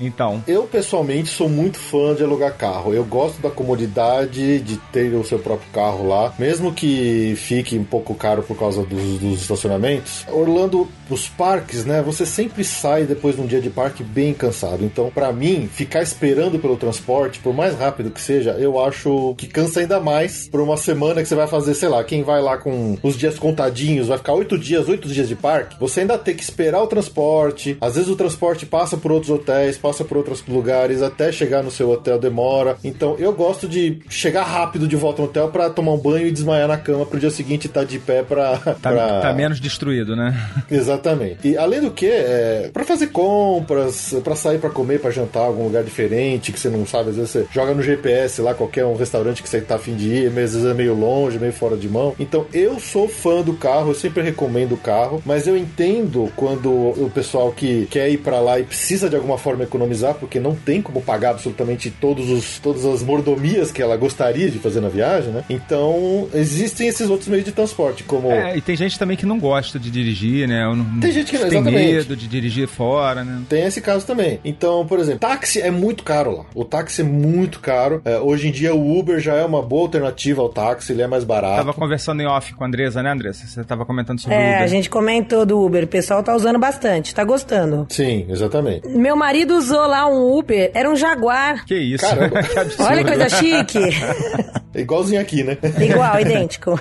Então, 0.00 0.42
Eu, 0.46 0.64
pessoalmente, 0.64 1.28
sou 1.28 1.48
muito 1.48 1.77
fã 1.78 2.14
de 2.14 2.22
alugar 2.22 2.56
carro. 2.56 2.92
Eu 2.92 3.04
gosto 3.04 3.40
da 3.40 3.50
comodidade 3.50 4.60
de 4.60 4.76
ter 4.92 5.14
o 5.14 5.24
seu 5.24 5.38
próprio 5.38 5.70
carro 5.72 6.06
lá, 6.06 6.34
mesmo 6.38 6.72
que 6.72 7.34
fique 7.36 7.78
um 7.78 7.84
pouco 7.84 8.14
caro 8.14 8.42
por 8.42 8.58
causa 8.58 8.82
dos, 8.82 9.18
dos 9.18 9.40
estacionamentos. 9.40 10.26
Orlando, 10.28 10.88
os 11.08 11.28
parques, 11.28 11.84
né? 11.84 12.02
Você 12.02 12.26
sempre 12.26 12.64
sai 12.64 13.04
depois 13.04 13.36
de 13.36 13.42
um 13.42 13.46
dia 13.46 13.60
de 13.60 13.70
parque 13.70 14.02
bem 14.02 14.34
cansado. 14.34 14.84
Então, 14.84 15.10
pra 15.10 15.32
mim, 15.32 15.68
ficar 15.72 16.02
esperando 16.02 16.58
pelo 16.58 16.76
transporte, 16.76 17.38
por 17.38 17.54
mais 17.54 17.74
rápido 17.74 18.10
que 18.10 18.20
seja, 18.20 18.50
eu 18.52 18.78
acho 18.78 19.34
que 19.36 19.46
cansa 19.46 19.80
ainda 19.80 20.00
mais 20.00 20.48
por 20.48 20.60
uma 20.60 20.76
semana 20.76 21.22
que 21.22 21.28
você 21.28 21.34
vai 21.34 21.46
fazer, 21.46 21.74
sei 21.74 21.88
lá, 21.88 22.02
quem 22.04 22.22
vai 22.22 22.42
lá 22.42 22.58
com 22.58 22.98
os 23.02 23.16
dias 23.16 23.38
contadinhos, 23.38 24.08
vai 24.08 24.18
ficar 24.18 24.34
oito 24.34 24.58
dias, 24.58 24.88
oito 24.88 25.08
dias 25.08 25.28
de 25.28 25.36
parque, 25.36 25.76
você 25.78 26.00
ainda 26.00 26.18
tem 26.18 26.34
que 26.34 26.42
esperar 26.42 26.82
o 26.82 26.86
transporte. 26.86 27.76
Às 27.80 27.94
vezes 27.94 28.10
o 28.10 28.16
transporte 28.16 28.66
passa 28.66 28.96
por 28.96 29.12
outros 29.12 29.30
hotéis, 29.30 29.78
passa 29.78 30.04
por 30.04 30.16
outros 30.16 30.42
lugares, 30.46 31.02
até 31.02 31.30
chegar 31.30 31.62
no 31.62 31.67
seu 31.70 31.90
hotel 31.90 32.18
demora. 32.18 32.76
Então 32.84 33.16
eu 33.18 33.32
gosto 33.32 33.68
de 33.68 33.98
chegar 34.08 34.42
rápido 34.44 34.86
de 34.88 34.96
volta 34.96 35.22
no 35.22 35.28
hotel 35.28 35.48
pra 35.48 35.70
tomar 35.70 35.92
um 35.92 35.98
banho 35.98 36.26
e 36.26 36.30
desmaiar 36.30 36.68
na 36.68 36.76
cama 36.76 37.04
pro 37.06 37.18
dia 37.20 37.30
seguinte 37.30 37.66
estar 37.66 37.84
de 37.84 37.98
pé 37.98 38.22
pra. 38.22 38.56
tá, 38.80 38.90
pra- 38.92 39.20
tá 39.20 39.32
menos 39.32 39.60
destruído, 39.60 40.14
né? 40.16 40.34
Exatamente. 40.70 41.48
E 41.48 41.56
além 41.56 41.80
do 41.80 41.90
que, 41.90 42.06
é, 42.06 42.70
para 42.72 42.84
fazer 42.84 43.08
compras, 43.08 44.14
pra 44.24 44.34
sair 44.34 44.58
pra 44.58 44.70
comer, 44.70 45.00
pra 45.00 45.10
jantar 45.10 45.44
em 45.44 45.46
algum 45.46 45.64
lugar 45.64 45.82
diferente, 45.84 46.52
que 46.52 46.58
você 46.60 46.68
não 46.68 46.86
sabe, 46.86 47.10
às 47.10 47.16
vezes 47.16 47.30
você 47.30 47.46
joga 47.52 47.74
no 47.74 47.82
GPS 47.82 48.40
lá 48.40 48.54
qualquer 48.54 48.84
um 48.84 48.96
restaurante 48.96 49.42
que 49.42 49.48
você 49.48 49.60
tá 49.60 49.76
afim 49.76 49.94
de 49.94 50.08
ir, 50.08 50.30
mas 50.30 50.44
às 50.54 50.62
vezes 50.62 50.66
é 50.70 50.74
meio 50.74 50.94
longe, 50.94 51.38
meio 51.38 51.52
fora 51.52 51.76
de 51.76 51.88
mão. 51.88 52.14
Então 52.18 52.46
eu 52.52 52.78
sou 52.80 53.08
fã 53.08 53.42
do 53.42 53.54
carro, 53.54 53.90
eu 53.90 53.94
sempre 53.94 54.22
recomendo 54.22 54.72
o 54.72 54.76
carro, 54.78 55.22
mas 55.24 55.46
eu 55.46 55.56
entendo 55.56 56.30
quando 56.36 56.70
o 56.70 57.10
pessoal 57.14 57.52
que 57.52 57.86
quer 57.90 58.08
ir 58.10 58.18
pra 58.18 58.40
lá 58.40 58.58
e 58.58 58.64
precisa 58.64 59.08
de 59.08 59.16
alguma 59.16 59.38
forma 59.38 59.64
economizar, 59.64 60.14
porque 60.14 60.38
não 60.40 60.54
tem 60.54 60.80
como 60.82 61.00
pagar 61.02 61.30
absolutamente 61.30 61.57
todos 62.00 62.30
os, 62.30 62.58
todas 62.58 62.84
as 62.84 63.02
mordomias 63.02 63.70
que 63.70 63.82
ela 63.82 63.96
gostaria 63.96 64.50
de 64.50 64.58
fazer 64.58 64.80
na 64.80 64.88
viagem, 64.88 65.30
né? 65.32 65.44
Então 65.48 66.28
existem 66.34 66.88
esses 66.88 67.08
outros 67.10 67.28
meios 67.28 67.44
de 67.44 67.52
transporte, 67.52 68.02
como 68.04 68.30
É, 68.30 68.56
e 68.56 68.60
tem 68.60 68.76
gente 68.76 68.98
também 68.98 69.16
que 69.16 69.26
não 69.26 69.38
gosta 69.38 69.78
de 69.78 69.90
dirigir, 69.90 70.48
né? 70.48 70.66
Ou 70.66 70.76
não- 70.76 71.00
Tem 71.00 71.12
gente 71.12 71.30
que 71.30 71.38
não, 71.38 71.48
tem 71.48 71.62
medo 71.62 72.16
de 72.16 72.26
dirigir 72.28 72.68
fora, 72.68 73.24
né? 73.24 73.42
Tem 73.48 73.64
esse 73.64 73.80
caso 73.80 74.06
também. 74.06 74.40
Então, 74.44 74.86
por 74.86 74.98
exemplo, 74.98 75.20
táxi 75.20 75.60
é 75.60 75.70
muito 75.70 76.02
caro 76.04 76.36
lá. 76.38 76.44
O 76.54 76.64
táxi 76.64 77.00
é 77.02 77.04
muito 77.04 77.60
caro. 77.60 78.00
É, 78.04 78.18
hoje 78.18 78.48
em 78.48 78.52
dia 78.52 78.74
o 78.74 78.98
Uber 78.98 79.18
já 79.20 79.34
é 79.34 79.44
uma 79.44 79.62
boa 79.62 79.82
alternativa 79.82 80.42
ao 80.42 80.48
táxi, 80.48 80.92
ele 80.92 81.02
é 81.02 81.06
mais 81.06 81.24
barato. 81.24 81.56
Tava 81.56 81.74
conversando 81.74 82.20
em 82.22 82.26
off 82.26 82.54
com 82.54 82.64
a 82.64 82.66
Andresa, 82.66 83.02
né, 83.02 83.10
Andressa? 83.12 83.46
Você 83.46 83.64
tava 83.64 83.84
comentando 83.84 84.20
sobre 84.20 84.36
o 84.36 84.40
É, 84.40 84.50
Uber. 84.54 84.62
a 84.62 84.66
gente 84.66 84.90
comentou 84.90 85.44
do 85.46 85.60
Uber, 85.64 85.84
o 85.84 85.88
pessoal 85.88 86.22
tá 86.22 86.34
usando 86.34 86.58
bastante, 86.58 87.14
tá 87.14 87.24
gostando. 87.24 87.86
Sim, 87.90 88.26
exatamente. 88.28 88.86
Meu 88.88 89.16
marido 89.16 89.56
usou 89.56 89.86
lá 89.86 90.06
um 90.06 90.36
Uber, 90.38 90.70
era 90.74 90.90
um 90.90 90.96
Jaguar. 90.96 91.47
Que 91.66 91.74
isso? 91.74 92.04
Caramba. 92.04 92.42
que 92.44 92.58
absurdo. 92.58 92.90
Olha 92.90 93.04
que 93.04 93.10
coisa 93.10 93.28
chique. 93.28 93.78
É 94.74 94.82
igualzinho 94.82 95.20
aqui, 95.20 95.42
né? 95.42 95.56
Igual, 95.80 96.20
idêntico. 96.20 96.78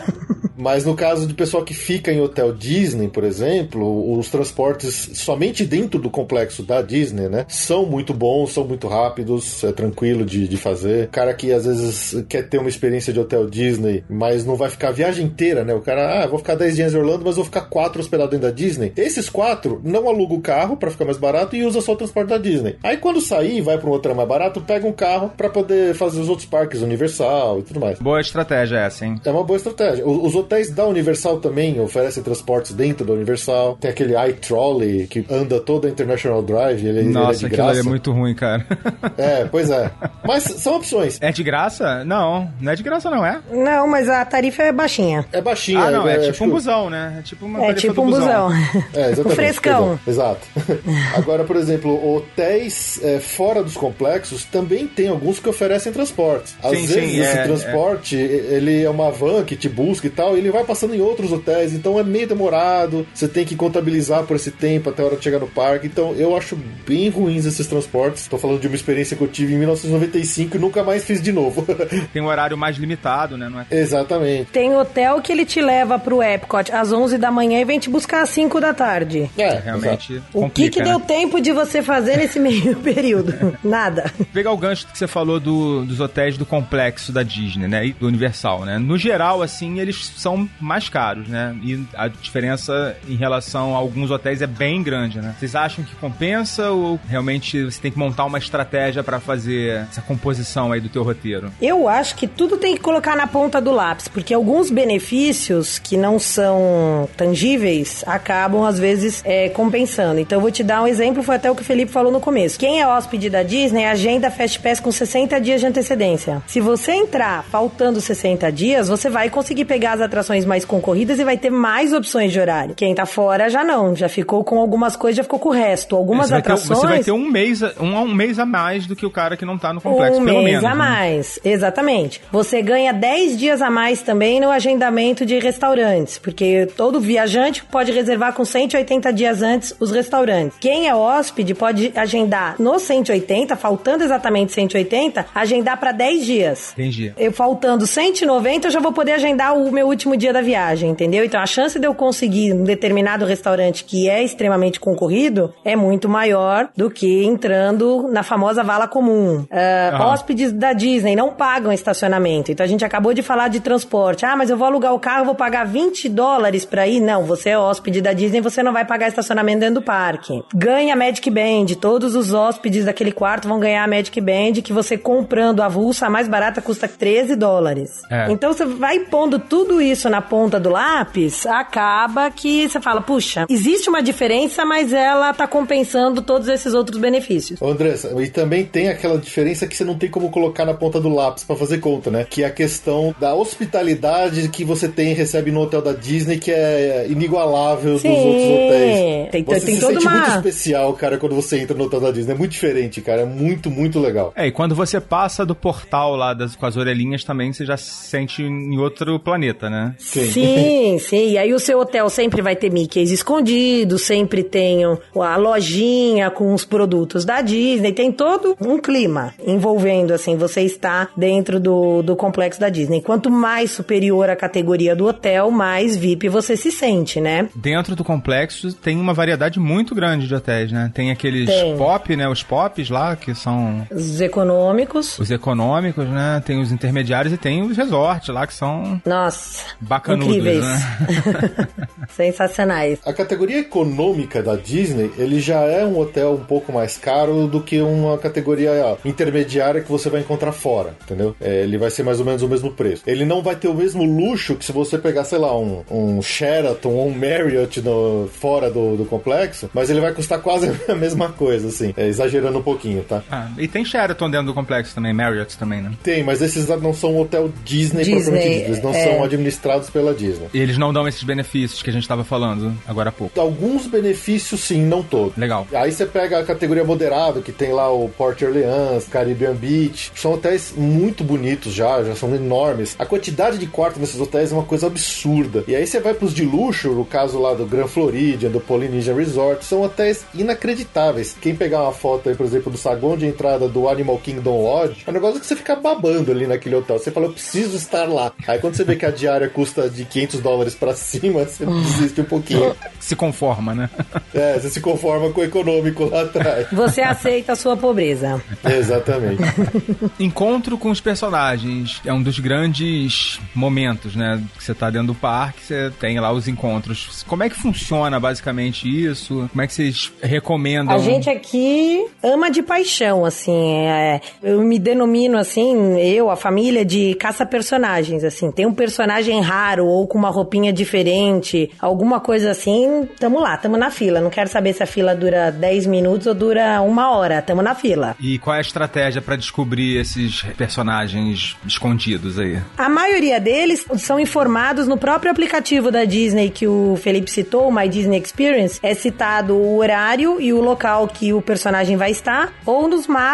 Mas 0.57 0.83
no 0.83 0.95
caso 0.95 1.27
de 1.27 1.33
pessoal 1.35 1.63
que 1.63 1.73
fica 1.73 2.11
em 2.11 2.19
hotel 2.19 2.51
Disney, 2.51 3.07
por 3.07 3.23
exemplo, 3.23 4.17
os 4.17 4.29
transportes 4.29 5.11
somente 5.13 5.63
dentro 5.63 5.99
do 5.99 6.09
complexo 6.09 6.63
da 6.63 6.81
Disney, 6.81 7.29
né? 7.29 7.45
São 7.47 7.85
muito 7.85 8.13
bons, 8.13 8.53
são 8.53 8.63
muito 8.63 8.87
rápidos, 8.87 9.63
é 9.63 9.71
tranquilo 9.71 10.25
de, 10.25 10.47
de 10.47 10.57
fazer. 10.57 11.05
O 11.05 11.09
cara 11.09 11.33
que 11.33 11.51
às 11.51 11.65
vezes 11.65 12.25
quer 12.27 12.49
ter 12.49 12.57
uma 12.57 12.69
experiência 12.69 13.13
de 13.13 13.19
hotel 13.19 13.47
Disney, 13.47 14.03
mas 14.09 14.43
não 14.43 14.55
vai 14.55 14.69
ficar 14.69 14.89
a 14.89 14.91
viagem 14.91 15.27
inteira, 15.27 15.63
né? 15.63 15.75
O 15.75 15.81
cara, 15.81 16.23
ah, 16.23 16.27
vou 16.27 16.39
ficar 16.39 16.55
10 16.55 16.75
dias 16.75 16.93
em 16.93 16.97
Orlando, 16.97 17.23
mas 17.23 17.35
vou 17.35 17.45
ficar 17.45 17.61
4 17.61 18.01
hospedado 18.01 18.31
dentro 18.31 18.47
da 18.47 18.53
Disney. 18.53 18.91
Esses 18.97 19.29
quatro 19.29 19.79
não 19.83 20.09
aluga 20.09 20.33
o 20.33 20.41
carro 20.41 20.75
pra 20.75 20.89
ficar 20.89 21.05
mais 21.05 21.17
barato 21.17 21.55
e 21.55 21.63
usa 21.63 21.81
só 21.81 21.93
o 21.93 21.97
transporte 21.97 22.29
da 22.29 22.37
Disney. 22.37 22.77
Aí 22.81 22.97
quando 22.97 23.21
sair, 23.21 23.61
vai 23.61 23.77
pra 23.77 23.89
um 23.89 23.93
hotel 23.93 24.15
mais 24.15 24.27
barato, 24.27 24.56
pega 24.61 24.85
um 24.87 24.91
carro 24.91 25.31
pra 25.35 25.49
poder 25.49 25.93
fazer 25.95 26.19
os 26.19 26.29
outros 26.29 26.47
parques, 26.47 26.81
Universal 26.81 27.59
e 27.59 27.63
tudo 27.63 27.79
mais. 27.79 27.99
Boa 27.99 28.19
estratégia 28.21 28.77
essa, 28.77 29.05
hein? 29.05 29.19
É 29.25 29.31
uma 29.31 29.43
boa 29.43 29.57
estratégia. 29.57 30.05
O- 30.05 30.25
Os 30.25 30.35
hotéis 30.35 30.71
da 30.71 30.85
Universal 30.85 31.39
também 31.39 31.79
oferecem 31.79 32.21
transportes 32.23 32.73
dentro 32.73 33.05
da 33.05 33.13
Universal. 33.13 33.77
Tem 33.79 33.89
aquele 33.91 34.13
iTrolley 34.29 35.07
que 35.07 35.25
anda 35.29 35.59
toda 35.59 35.87
a 35.87 35.91
International 35.91 36.41
Drive. 36.41 36.79
Ele, 36.85 36.99
ele 36.99 37.09
é 37.09 37.11
Nossa, 37.11 37.39
de 37.39 37.45
aquilo 37.47 37.69
é 37.71 37.83
muito 37.83 38.11
ruim, 38.11 38.33
cara. 38.35 38.65
É, 39.17 39.45
pois 39.45 39.69
é. 39.69 39.89
Mas 40.25 40.43
são 40.43 40.75
opções. 40.77 41.17
É 41.21 41.31
de 41.31 41.41
graça? 41.43 42.03
Não, 42.05 42.51
não 42.59 42.71
é 42.71 42.75
de 42.75 42.83
graça, 42.83 43.09
não 43.09 43.25
é? 43.25 43.39
Não, 43.51 43.87
mas 43.87 44.07
a 44.09 44.23
tarifa 44.25 44.63
é 44.63 44.71
baixinha. 44.71 45.25
É 45.31 45.41
baixinho. 45.41 45.79
ah, 45.79 45.89
não, 45.91 46.07
é, 46.07 46.17
acho 46.17 46.31
tipo 46.33 46.45
um 46.45 46.49
busão, 46.49 46.89
né? 46.89 47.15
É 47.19 47.21
tipo 47.21 47.45
uma 47.45 47.65
É 47.65 47.73
tipo 47.73 48.01
um 48.01 48.09
busão. 48.09 48.49
É, 48.93 49.11
exatamente. 49.11 49.21
O 49.27 49.29
frescão. 49.35 49.97
perdão. 49.97 49.99
Exato. 50.07 50.47
Agora, 51.15 51.43
por 51.43 51.55
exemplo, 51.55 52.15
hotéis 52.15 52.99
é, 53.03 53.19
fora 53.19 53.63
dos 53.63 53.75
complexos 53.75 54.36
também 54.45 54.87
tem 54.87 55.07
alguns 55.07 55.39
que 55.39 55.49
oferecem 55.49 55.91
transportes. 55.91 56.55
Às 56.63 56.71
Sim, 56.71 56.85
vezes 56.85 57.11
sim, 57.11 57.19
esse 57.19 57.37
é, 57.37 57.43
transporte, 57.43 58.15
ele 58.15 58.83
é 58.83 58.89
uma 58.89 59.11
van 59.11 59.43
que 59.43 59.55
te 59.55 59.69
busca 59.69 60.07
e 60.07 60.09
tal, 60.09 60.35
e 60.35 60.39
ele 60.39 60.51
vai 60.51 60.63
passando 60.63 60.93
em 60.93 61.01
outros 61.01 61.31
hotéis, 61.31 61.73
então 61.73 61.99
é 61.99 62.03
meio 62.03 62.27
demorado, 62.27 63.05
você 63.13 63.27
tem 63.27 63.45
que 63.45 63.55
contabilizar 63.55 64.23
por 64.23 64.35
esse 64.35 64.51
tempo 64.51 64.89
até 64.89 65.01
a 65.01 65.05
hora 65.05 65.15
de 65.15 65.23
chegar 65.23 65.39
no 65.39 65.47
parque. 65.47 65.87
Então 65.87 66.13
eu 66.13 66.35
acho 66.35 66.57
bem 66.85 67.09
ruins 67.09 67.45
esses 67.45 67.67
transportes. 67.67 68.27
Tô 68.27 68.37
falando 68.37 68.59
de 68.59 68.67
uma 68.67 68.75
experiência 68.75 69.15
que 69.15 69.23
eu 69.23 69.27
tive 69.27 69.53
em 69.53 69.57
1995 69.57 70.57
e 70.57 70.59
nunca 70.59 70.83
mais 70.83 71.03
fiz 71.03 71.21
de 71.21 71.31
novo. 71.31 71.65
Tem 72.13 72.21
um 72.21 72.27
horário 72.27 72.57
mais 72.57 72.77
limitado, 72.77 73.37
né? 73.37 73.49
Não 73.49 73.59
é? 73.59 73.65
Exatamente. 73.71 74.51
Tem 74.51 74.75
hotel 74.75 75.21
que 75.21 75.31
ele 75.31 75.45
te 75.45 75.61
leva 75.61 75.97
pro 75.99 76.21
Epcot 76.21 76.71
às 76.71 76.91
11 76.91 77.17
da 77.17 77.31
manhã 77.31 77.59
e 77.59 77.65
vem 77.65 77.79
te 77.79 77.89
buscar 77.89 78.21
às 78.21 78.29
5 78.29 78.59
da 78.59 78.73
tarde. 78.73 79.29
É, 79.37 79.47
exato. 79.47 79.63
Realmente 79.63 80.21
O 80.33 80.41
complica, 80.41 80.51
que, 80.53 80.69
que 80.69 80.79
né? 80.79 80.85
deu 80.85 80.99
tempo 80.99 81.41
de 81.41 81.51
você 81.51 81.81
fazer 81.81 82.17
nesse 82.17 82.39
meio 82.39 82.75
período? 82.77 83.57
Nada. 83.63 84.11
Pegar 84.33 84.51
o 84.51 84.57
gancho 84.57 84.87
que 84.87 84.97
você 84.97 85.07
falou 85.07 85.39
do- 85.39 85.85
dos 85.85 85.99
hotéis 85.99 86.37
do 86.37 86.45
complexo 86.45 87.11
da 87.11 87.23
Disney, 87.23 87.67
né? 87.67 87.85
E 87.87 87.93
do 87.93 88.07
Universal, 88.07 88.65
né? 88.65 88.77
No 88.77 88.97
geral, 88.97 89.41
assim, 89.41 89.79
eles 89.79 90.11
são 90.17 90.47
mais 90.59 90.89
caros, 90.89 91.27
né? 91.27 91.55
E 91.63 91.83
a 91.95 92.07
diferença 92.07 92.95
em 93.07 93.15
relação 93.15 93.73
a 93.75 93.77
alguns 93.77 94.11
hotéis 94.11 94.41
é 94.41 94.47
bem 94.47 94.81
grande, 94.83 95.19
né? 95.19 95.35
Vocês 95.39 95.55
acham 95.55 95.83
que 95.83 95.95
compensa 95.95 96.69
ou 96.71 96.99
realmente 97.07 97.63
você 97.65 97.79
tem 97.81 97.91
que 97.91 97.97
montar 97.99 98.25
uma 98.25 98.37
estratégia 98.37 99.03
pra 99.03 99.19
fazer 99.19 99.85
essa 99.89 100.01
composição 100.01 100.71
aí 100.71 100.79
do 100.79 100.89
teu 100.89 101.03
roteiro? 101.03 101.51
Eu 101.61 101.87
acho 101.87 102.15
que 102.15 102.27
tudo 102.27 102.57
tem 102.57 102.75
que 102.75 102.81
colocar 102.81 103.15
na 103.15 103.27
ponta 103.27 103.59
do 103.61 103.71
lápis, 103.71 104.07
porque 104.07 104.33
alguns 104.33 104.69
benefícios 104.69 105.79
que 105.79 105.95
não 105.97 106.19
são 106.19 107.07
tangíveis 107.17 108.03
acabam, 108.05 108.63
às 108.63 108.77
vezes, 108.79 109.21
é, 109.25 109.49
compensando. 109.49 110.19
Então, 110.19 110.37
eu 110.37 110.41
vou 110.41 110.51
te 110.51 110.63
dar 110.63 110.83
um 110.83 110.87
exemplo, 110.87 111.23
foi 111.23 111.35
até 111.35 111.49
o 111.49 111.55
que 111.55 111.61
o 111.61 111.65
Felipe 111.65 111.91
falou 111.91 112.11
no 112.11 112.19
começo. 112.19 112.59
Quem 112.59 112.79
é 112.81 112.87
hóspede 112.87 113.29
da 113.29 113.43
Disney, 113.43 113.85
agenda 114.17 114.31
Fast 114.31 114.59
Pass 114.59 114.79
com 114.79 114.91
60 114.91 115.39
dias 115.39 115.61
de 115.61 115.67
antecedência. 115.67 116.41
Se 116.47 116.59
você 116.59 116.91
entrar 116.93 117.43
faltando 117.43 118.01
60 118.01 118.51
dias, 118.51 118.87
você 118.87 119.09
vai 119.11 119.29
conseguir 119.29 119.65
pegar 119.65 119.93
as 119.93 120.01
atrações 120.01 120.43
mais 120.43 120.65
concorridas 120.65 121.19
e 121.19 121.23
vai 121.23 121.37
ter 121.37 121.51
mais 121.51 121.93
opções 121.93 122.31
de 122.33 122.39
horário. 122.39 122.73
Quem 122.75 122.95
tá 122.95 123.05
fora 123.05 123.47
já 123.49 123.63
não, 123.63 123.95
já 123.95 124.09
ficou 124.09 124.43
com 124.43 124.57
algumas 124.59 124.95
coisas, 124.95 125.17
já 125.17 125.23
ficou 125.23 125.37
com 125.37 125.49
o 125.49 125.51
resto. 125.51 125.95
Algumas 125.95 126.27
você 126.27 126.33
vai 126.33 126.41
ter- 126.41 126.51
atrações. 126.51 126.79
você 126.79 126.87
vai 126.87 127.03
ter 127.03 127.11
um 127.11 127.29
mês, 127.29 127.61
a- 127.61 127.73
um, 127.79 127.95
um 127.95 128.13
mês 128.13 128.39
a 128.39 128.45
mais 128.45 128.87
do 128.87 128.95
que 128.95 129.05
o 129.05 129.11
cara 129.11 129.37
que 129.37 129.45
não 129.45 129.57
tá 129.57 129.71
no 129.71 129.79
complexo, 129.81 130.19
um 130.19 130.25
pelo 130.25 130.37
mês 130.41 130.61
menos. 130.61 130.65
a 130.65 130.69
né? 130.69 130.75
mais, 130.75 131.39
exatamente. 131.45 132.19
Você 132.31 132.59
ganha 132.61 132.91
10 132.91 133.37
dias 133.37 133.61
a 133.61 133.69
mais 133.69 134.01
também 134.01 134.39
no 134.39 134.49
agendamento 134.49 135.25
de 135.27 135.37
restaurantes, 135.37 136.17
porque 136.17 136.67
todo 136.75 136.99
viajante 136.99 137.63
pode 137.63 137.91
reservar 137.91 138.33
com 138.33 138.43
180 138.43 139.13
dias 139.13 139.43
antes 139.43 139.75
os 139.79 139.91
restaurantes. 139.91 140.57
Quem 140.59 140.87
é 140.87 140.95
hóspede 140.95 141.53
pode 141.53 141.91
agendar 141.95 142.55
no 142.57 142.79
180, 142.79 143.55
faltando 143.55 144.03
exatamente 144.07 144.51
180, 144.51 145.25
agendar 145.33 145.79
para 145.79 145.91
10 145.91 146.25
dias. 146.25 146.73
Entendi. 146.73 147.13
Eu 147.17 147.31
faltando 147.31 147.85
190, 147.85 148.67
eu 148.67 148.71
já 148.71 148.79
vou 148.79 148.91
poder 148.91 149.13
agendar 149.13 149.55
o 149.55 149.71
meu 149.71 149.87
último 149.87 150.17
dia 150.17 150.33
da 150.33 150.41
viagem, 150.41 150.89
entendeu? 150.89 151.23
Então 151.23 151.39
a 151.39 151.45
chance 151.45 151.79
de 151.79 151.85
eu 151.85 151.93
conseguir 151.93 152.53
um 152.53 152.63
determinado 152.63 153.25
restaurante 153.25 153.83
que 153.83 154.09
é 154.09 154.23
extremamente 154.23 154.79
concorrido 154.79 155.53
é 155.63 155.75
muito 155.75 156.09
maior 156.09 156.69
do 156.75 156.89
que 156.89 157.23
entrando 157.23 158.07
na 158.11 158.23
famosa 158.23 158.63
vala 158.63 158.87
comum. 158.87 159.45
Aham. 159.51 160.07
Hóspedes 160.07 160.51
da 160.51 160.73
Disney 160.73 161.15
não 161.15 161.29
pagam 161.33 161.71
estacionamento. 161.71 162.51
Então 162.51 162.63
a 162.63 162.67
gente 162.67 162.85
acabou 162.85 163.13
de 163.13 163.21
falar 163.21 163.47
de 163.49 163.59
transporte. 163.59 164.25
Ah, 164.25 164.35
mas 164.35 164.49
eu 164.49 164.57
vou 164.57 164.67
alugar 164.67 164.93
o 164.93 164.99
carro, 164.99 165.25
vou 165.25 165.35
pagar 165.35 165.65
20 165.65 166.09
dólares 166.09 166.65
pra 166.65 166.87
ir? 166.87 166.99
Não, 166.99 167.23
você 167.23 167.49
é 167.49 167.59
hóspede 167.59 168.01
da 168.01 168.13
Disney, 168.13 168.41
você 168.41 168.63
não 168.63 168.73
vai 168.73 168.85
pagar 168.85 169.07
estacionamento 169.07 169.59
dentro 169.59 169.75
do 169.75 169.81
parque. 169.81 170.41
Ganha 170.53 170.95
Magic 170.95 171.29
Band. 171.29 171.65
Todos 171.79 172.15
os 172.15 172.33
hóspedes 172.33 172.85
daquele 172.85 173.11
quarto 173.11 173.47
vão 173.47 173.59
ganhar 173.59 173.83
a 173.83 173.87
Magic 173.97 174.21
Band, 174.21 174.53
que 174.63 174.71
você 174.73 174.97
comprando 174.97 175.61
avulsa, 175.61 176.05
a 176.05 176.09
mais 176.09 176.27
barata 176.27 176.61
custa 176.61 176.87
13 176.87 177.35
dólares. 177.35 178.01
É. 178.09 178.31
Então 178.31 178.53
você 178.53 178.65
vai 178.65 178.99
pondo 178.99 179.39
tudo 179.39 179.81
isso 179.81 180.09
na 180.09 180.21
ponta 180.21 180.59
do 180.59 180.69
lápis, 180.69 181.45
acaba 181.45 182.29
que 182.29 182.67
você 182.69 182.79
fala, 182.79 183.01
puxa, 183.01 183.45
existe 183.49 183.89
uma 183.89 184.01
diferença, 184.01 184.63
mas 184.65 184.93
ela 184.93 185.33
tá 185.33 185.47
compensando 185.47 186.21
todos 186.21 186.47
esses 186.47 186.73
outros 186.73 186.97
benefícios. 186.99 187.61
Ô, 187.61 187.69
Andressa, 187.69 188.13
e 188.21 188.29
também 188.29 188.63
tem 188.65 188.89
aquela 188.89 189.17
diferença 189.17 189.65
que 189.67 189.75
você 189.75 189.83
não 189.83 189.95
tem 189.97 190.09
como 190.09 190.29
colocar 190.29 190.65
na 190.65 190.73
ponta 190.73 190.99
do 190.99 191.09
lápis 191.09 191.43
pra 191.43 191.55
fazer 191.55 191.79
conta, 191.79 192.09
né? 192.11 192.25
Que 192.29 192.43
é 192.43 192.47
a 192.47 192.51
questão 192.51 193.13
da 193.19 193.33
hospitalidade 193.35 194.49
que 194.49 194.63
você 194.63 194.87
tem 194.87 195.11
e 195.11 195.13
recebe 195.13 195.51
no 195.51 195.61
hotel 195.61 195.81
da 195.81 195.93
Disney, 195.93 196.37
que 196.37 196.51
é 196.51 197.05
inigualável 197.09 197.93
dos 197.93 198.01
Sim. 198.01 198.09
outros 198.09 198.43
hotéis. 198.43 199.31
Tem- 199.31 199.43
você 199.43 199.65
tem 199.65 199.75
se 199.75 199.81
toda 199.81 199.93
sente 199.93 200.07
uma- 200.07 200.17
muito 200.17 200.29
especial, 200.31 200.93
cara, 200.93 201.17
quando 201.17 201.35
você 201.35 201.59
entra 201.59 201.75
no 201.77 201.85
hotel 201.85 201.99
da 201.99 202.11
Disney. 202.11 202.33
É 202.33 202.37
muito 202.37 202.51
diferente, 202.51 203.01
cara. 203.01 203.21
É 203.21 203.25
muito, 203.25 203.69
muito 203.69 203.86
legal. 203.99 204.33
É, 204.35 204.47
e 204.47 204.51
quando 204.51 204.73
você 204.75 204.99
passa 204.99 205.45
do 205.45 205.55
portal 205.55 206.15
lá 206.15 206.33
das, 206.33 206.55
com 206.55 206.65
as 206.65 206.75
orelhinhas 206.77 207.23
também, 207.23 207.53
você 207.53 207.65
já 207.65 207.77
se 207.77 207.91
sente 208.07 208.43
em 208.43 208.77
outro 208.77 209.19
planeta, 209.19 209.69
né? 209.69 209.95
Sim. 209.97 210.31
Sim, 210.31 210.97
sim. 210.99 211.29
E 211.31 211.37
aí 211.37 211.53
o 211.53 211.59
seu 211.59 211.79
hotel 211.79 212.09
sempre 212.09 212.41
vai 212.41 212.55
ter 212.55 212.71
Mickeys 212.71 213.11
escondidos, 213.11 214.01
sempre 214.03 214.43
tem 214.43 214.85
o- 214.85 214.99
a 215.21 215.35
lojinha 215.37 216.29
com 216.29 216.53
os 216.53 216.65
produtos 216.65 217.25
da 217.25 217.41
Disney, 217.41 217.91
tem 217.91 218.11
todo 218.11 218.55
um 218.59 218.79
clima 218.79 219.33
envolvendo, 219.45 220.11
assim, 220.13 220.35
você 220.35 220.61
está 220.61 221.09
dentro 221.15 221.59
do, 221.59 222.01
do 222.01 222.15
complexo 222.15 222.59
da 222.59 222.69
Disney. 222.69 223.01
Quanto 223.01 223.29
mais 223.29 223.71
superior 223.71 224.29
a 224.29 224.35
categoria 224.35 224.95
do 224.95 225.05
hotel, 225.05 225.51
mais 225.51 225.95
VIP 225.95 226.29
você 226.29 226.55
se 226.55 226.71
sente, 226.71 227.19
né? 227.19 227.49
Dentro 227.55 227.95
do 227.95 228.03
complexo 228.03 228.73
tem 228.73 228.97
uma 228.99 229.13
variedade 229.13 229.59
muito 229.59 229.93
grande 229.95 230.27
de 230.27 230.33
hotéis, 230.35 230.71
né? 230.71 230.91
Tem 230.93 231.11
aqueles 231.11 231.47
Tem. 231.49 231.77
pop, 231.77 232.15
né? 232.15 232.27
Os 232.29 232.43
pops 232.43 232.89
lá, 232.89 233.15
que 233.15 233.33
são 233.35 233.76
Os 233.91 234.19
econômicos. 234.21 235.17
os 235.19 235.31
econômicos, 235.31 236.07
né? 236.07 236.41
Tem 236.45 236.59
os 236.59 236.71
intermediários 236.71 237.33
e 237.33 237.37
tem 237.37 237.61
os 237.63 237.75
resorts 237.77 238.29
lá, 238.29 238.45
que 238.47 238.53
são 238.53 239.01
Nossa, 239.05 239.63
bacanudos, 239.81 240.27
incríveis. 240.35 240.63
né? 240.63 241.67
Sensacionais. 242.15 242.99
A 243.05 243.13
categoria 243.13 243.59
econômica 243.59 244.41
da 244.41 244.55
Disney, 244.55 245.11
ele 245.17 245.39
já 245.39 245.61
é 245.61 245.85
um 245.85 245.97
hotel 245.99 246.33
um 246.33 246.43
pouco 246.45 246.71
mais 246.71 246.97
caro 246.97 247.47
do 247.47 247.61
que 247.61 247.79
uma 247.81 248.17
categoria 248.17 248.97
intermediária 249.05 249.81
que 249.81 249.91
você 249.91 250.09
vai 250.09 250.21
encontrar 250.21 250.51
fora, 250.51 250.95
entendeu? 251.03 251.35
É, 251.41 251.63
ele 251.63 251.77
vai 251.77 251.89
ser 251.89 252.03
mais 252.03 252.19
ou 252.19 252.25
menos 252.25 252.41
o 252.41 252.47
mesmo 252.47 252.71
preço. 252.71 253.03
Ele 253.05 253.25
não 253.25 253.41
vai 253.41 253.55
ter 253.55 253.67
o 253.67 253.73
mesmo 253.73 254.03
luxo 254.03 254.55
que 254.55 254.65
se 254.65 254.71
você 254.71 254.97
pegar, 254.97 255.23
sei 255.25 255.37
lá, 255.37 255.57
um, 255.57 255.83
um 255.91 256.21
Sheraton 256.21 256.89
ou 256.89 257.07
um 257.09 257.13
Marriott 257.13 257.81
no- 257.81 258.29
fora 258.39 258.69
do, 258.71 258.95
do 258.97 259.05
complexo, 259.05 259.69
mas 259.73 259.89
ele 259.89 259.99
vai 260.01 260.13
custar 260.13 260.39
quase 260.39 260.71
a 260.89 260.95
mesma 260.95 261.29
coisa, 261.29 261.67
assim, 261.67 261.93
é, 261.97 262.07
exagerando 262.07 262.59
um 262.59 262.63
pouquinho, 262.63 263.03
tá? 263.03 263.21
Ah, 263.29 263.49
e 263.57 263.66
tem 263.67 263.85
Sheraton 263.85 264.29
dentro 264.29 264.47
do 264.47 264.53
complexo 264.53 264.93
também, 264.93 265.13
Marriott 265.13 265.57
também, 265.57 265.81
né? 265.81 265.91
Tem, 266.03 266.23
mas 266.23 266.41
esses 266.41 266.67
não 266.67 266.93
são 266.93 267.17
hotel 267.17 267.51
Disney, 267.63 268.03
Disney, 268.03 268.23
propriamente 268.23 268.49
dito. 268.49 268.65
Eles 268.69 268.83
não 268.83 268.93
é. 268.93 269.03
são 269.03 269.23
administrados 269.23 269.89
pela 269.89 270.13
Disney. 270.13 270.47
E 270.53 270.59
eles 270.59 270.77
não 270.77 270.93
dão 270.93 271.07
esses 271.07 271.23
benefícios 271.23 271.81
que 271.81 271.89
a 271.89 271.93
gente 271.93 272.03
estava 272.03 272.23
falando 272.23 272.73
agora 272.87 273.09
há 273.09 273.11
pouco. 273.11 273.39
Alguns 273.39 273.87
benefícios 273.87 274.61
sim, 274.61 274.81
não 274.81 275.03
todos. 275.03 275.37
Legal. 275.37 275.67
Aí 275.73 275.91
você 275.91 276.05
pega 276.05 276.39
a 276.39 276.43
categoria 276.43 276.83
moderado, 276.83 277.41
que 277.41 277.51
tem 277.51 277.71
lá 277.71 277.91
o 277.91 278.09
Port 278.09 278.41
Orleans, 278.41 279.07
Caribbean 279.07 279.55
Beach. 279.55 280.11
São 280.15 280.33
hotéis 280.33 280.73
muito 280.75 281.23
bonitos 281.23 281.73
já, 281.73 282.03
já 282.03 282.15
são 282.15 282.33
enormes. 282.35 282.95
A 282.99 283.05
quantidade 283.05 283.57
de 283.57 283.67
quartos 283.67 283.99
nesses 283.99 284.19
hotéis 284.19 284.51
é 284.51 284.55
uma 284.55 284.63
coisa 284.63 284.87
absurda. 284.87 285.63
E 285.67 285.75
aí 285.75 285.85
você 285.85 285.99
vai 285.99 286.13
pros 286.13 286.33
de 286.33 286.43
luxo, 286.45 286.89
no 286.91 287.05
caso 287.05 287.39
lá 287.39 287.53
do 287.53 287.65
Grand 287.65 287.87
Floridian, 287.87 288.49
do 288.49 288.59
Polynesian 288.59 289.15
Resort, 289.15 289.65
são 289.65 289.81
hotéis 289.81 290.25
inacreditáveis. 290.33 291.35
Quem 291.39 291.55
pegar 291.55 291.83
uma 291.83 291.93
foto 291.93 292.29
aí, 292.29 292.35
por 292.35 292.45
exemplo, 292.45 292.71
do 292.71 292.77
saguão 292.77 293.17
de 293.17 293.25
entrada 293.25 293.56
do 293.65 293.87
Animal 293.87 294.17
Kingdom 294.17 294.61
Lodge, 294.61 295.03
é 295.07 295.09
um 295.09 295.13
negócio 295.13 295.39
que 295.39 295.45
você 295.45 295.55
fica 295.55 295.75
babando 295.75 296.31
ali 296.31 296.45
naquele 296.45 296.75
hotel. 296.75 296.99
Você 296.99 297.11
fala, 297.11 297.27
eu 297.27 297.33
preciso 297.33 297.77
estar 297.77 298.07
lá. 298.07 298.33
Aí 298.45 298.59
quando 298.59 298.75
você 298.75 298.83
vê 298.83 298.95
que 298.95 299.05
a 299.05 299.11
diária 299.11 299.47
custa 299.47 299.89
de 299.89 300.03
500 300.03 300.41
dólares 300.41 300.75
pra 300.75 300.93
cima, 300.93 301.45
você 301.45 301.65
desiste 301.65 302.21
um 302.21 302.25
pouquinho. 302.25 302.75
Se 302.99 303.15
conforma, 303.15 303.73
né? 303.73 303.89
É, 304.33 304.59
você 304.59 304.69
se 304.69 304.81
conforma 304.81 305.31
com 305.31 305.41
o 305.41 305.43
econômico 305.43 306.05
lá 306.05 306.23
atrás. 306.23 306.67
Você 306.71 307.01
aceita 307.01 307.53
a 307.53 307.55
sua 307.55 307.77
pobreza. 307.77 308.41
Exatamente. 308.63 309.41
Encontro 310.19 310.77
com 310.77 310.89
os 310.89 310.99
personagens 310.99 312.01
é 312.05 312.11
um 312.11 312.21
dos 312.21 312.39
grandes 312.39 313.39
momentos, 313.55 314.15
né? 314.15 314.41
Que 314.57 314.63
você 314.63 314.73
tá 314.73 314.89
dentro 314.89 315.07
do 315.07 315.15
parque, 315.15 315.63
você 315.63 315.91
tem 315.99 316.19
lá 316.19 316.31
os 316.31 316.47
encontros. 316.47 317.23
Como 317.27 317.43
é 317.43 317.49
que 317.49 317.55
funciona 317.55 318.19
basicamente 318.19 318.87
isso? 318.87 319.47
Como 319.49 319.61
é 319.61 319.67
que 319.67 319.73
vocês 319.73 320.11
recomendam? 320.21 320.95
A 320.95 320.99
gente 320.99 321.29
aqui 321.29 322.05
ama 322.23 322.49
de 322.49 322.61
paixão, 322.61 323.25
assim. 323.25 323.36
É, 323.51 324.21
eu 324.41 324.61
me 324.61 324.79
denomino 324.79 325.37
assim, 325.37 325.99
eu, 325.99 326.29
a 326.29 326.35
família, 326.35 326.85
de 326.85 327.13
caça-personagens, 327.15 328.23
assim. 328.23 328.51
Tem 328.51 328.65
um 328.65 328.73
personagem 328.73 329.41
raro 329.41 329.85
ou 329.85 330.07
com 330.07 330.17
uma 330.17 330.29
roupinha 330.29 330.71
diferente, 330.71 331.69
alguma 331.79 332.19
coisa 332.19 332.51
assim, 332.51 333.07
tamo 333.19 333.39
lá, 333.39 333.57
tamo 333.57 333.77
na 333.77 333.91
fila. 333.91 334.21
Não 334.21 334.29
quero 334.29 334.49
saber 334.49 334.73
se 334.73 334.83
a 334.83 334.85
fila 334.85 335.15
dura 335.15 335.51
10 335.51 335.87
minutos 335.87 336.27
ou 336.27 336.33
dura 336.33 336.81
uma 336.81 337.11
hora, 337.11 337.41
tamo 337.41 337.61
na 337.61 337.75
fila. 337.75 338.15
E 338.19 338.39
qual 338.39 338.55
é 338.55 338.59
a 338.59 338.61
estratégia 338.61 339.21
pra 339.21 339.35
descobrir 339.35 339.97
esses 339.97 340.43
personagens 340.57 341.57
escondidos 341.65 342.39
aí? 342.39 342.59
A 342.77 342.89
maioria 342.89 343.39
deles 343.39 343.85
são 343.97 344.19
informados 344.19 344.87
no 344.87 344.97
próprio 344.97 345.31
aplicativo 345.31 345.91
da 345.91 346.05
Disney 346.05 346.49
que 346.49 346.67
o 346.67 346.95
Felipe 346.97 347.29
citou, 347.29 347.67
o 347.67 347.73
My 347.73 347.87
Disney 347.87 348.19
Experience. 348.19 348.79
É 348.81 348.93
citado 348.93 349.55
o 349.55 349.77
horário 349.77 350.39
e 350.39 350.53
o 350.53 350.61
local 350.61 351.07
que 351.07 351.33
o 351.33 351.41
personagem 351.41 351.97
vai 351.97 352.11
estar, 352.11 352.53
ou 352.65 352.87
nos 352.87 353.07
mapas 353.07 353.26